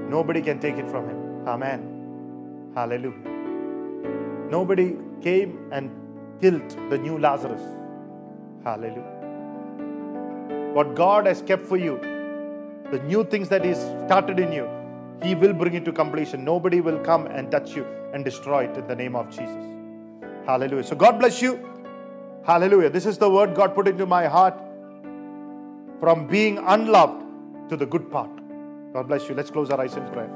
nobody 0.08 0.40
can 0.42 0.60
take 0.60 0.76
it 0.76 0.88
from 0.88 1.08
him. 1.08 1.48
Amen. 1.48 2.72
Hallelujah. 2.76 3.37
Nobody 4.50 4.96
came 5.20 5.70
and 5.72 5.90
killed 6.40 6.70
the 6.90 6.98
new 6.98 7.18
Lazarus. 7.18 7.62
Hallelujah. 8.64 9.16
What 10.72 10.94
God 10.94 11.26
has 11.26 11.42
kept 11.42 11.66
for 11.66 11.76
you, 11.76 11.98
the 12.90 13.00
new 13.00 13.24
things 13.24 13.48
that 13.48 13.64
He's 13.64 13.78
started 14.06 14.38
in 14.38 14.52
you, 14.52 14.68
He 15.22 15.34
will 15.34 15.52
bring 15.52 15.74
it 15.74 15.84
to 15.86 15.92
completion. 15.92 16.44
Nobody 16.44 16.80
will 16.80 16.98
come 17.00 17.26
and 17.26 17.50
touch 17.50 17.74
you 17.76 17.84
and 18.12 18.24
destroy 18.24 18.64
it 18.64 18.76
in 18.76 18.86
the 18.86 18.96
name 18.96 19.16
of 19.16 19.28
Jesus. 19.30 19.64
Hallelujah. 20.46 20.84
So 20.84 20.96
God 20.96 21.18
bless 21.18 21.42
you. 21.42 21.58
Hallelujah. 22.44 22.90
This 22.90 23.04
is 23.04 23.18
the 23.18 23.28
word 23.28 23.54
God 23.54 23.74
put 23.74 23.86
into 23.86 24.06
my 24.06 24.26
heart 24.26 24.54
from 26.00 26.26
being 26.26 26.58
unloved 26.58 27.24
to 27.68 27.76
the 27.76 27.84
good 27.84 28.10
part. 28.10 28.30
God 28.94 29.08
bless 29.08 29.28
you. 29.28 29.34
Let's 29.34 29.50
close 29.50 29.70
our 29.70 29.80
eyes 29.80 29.96
in 29.96 30.06
prayer. 30.08 30.30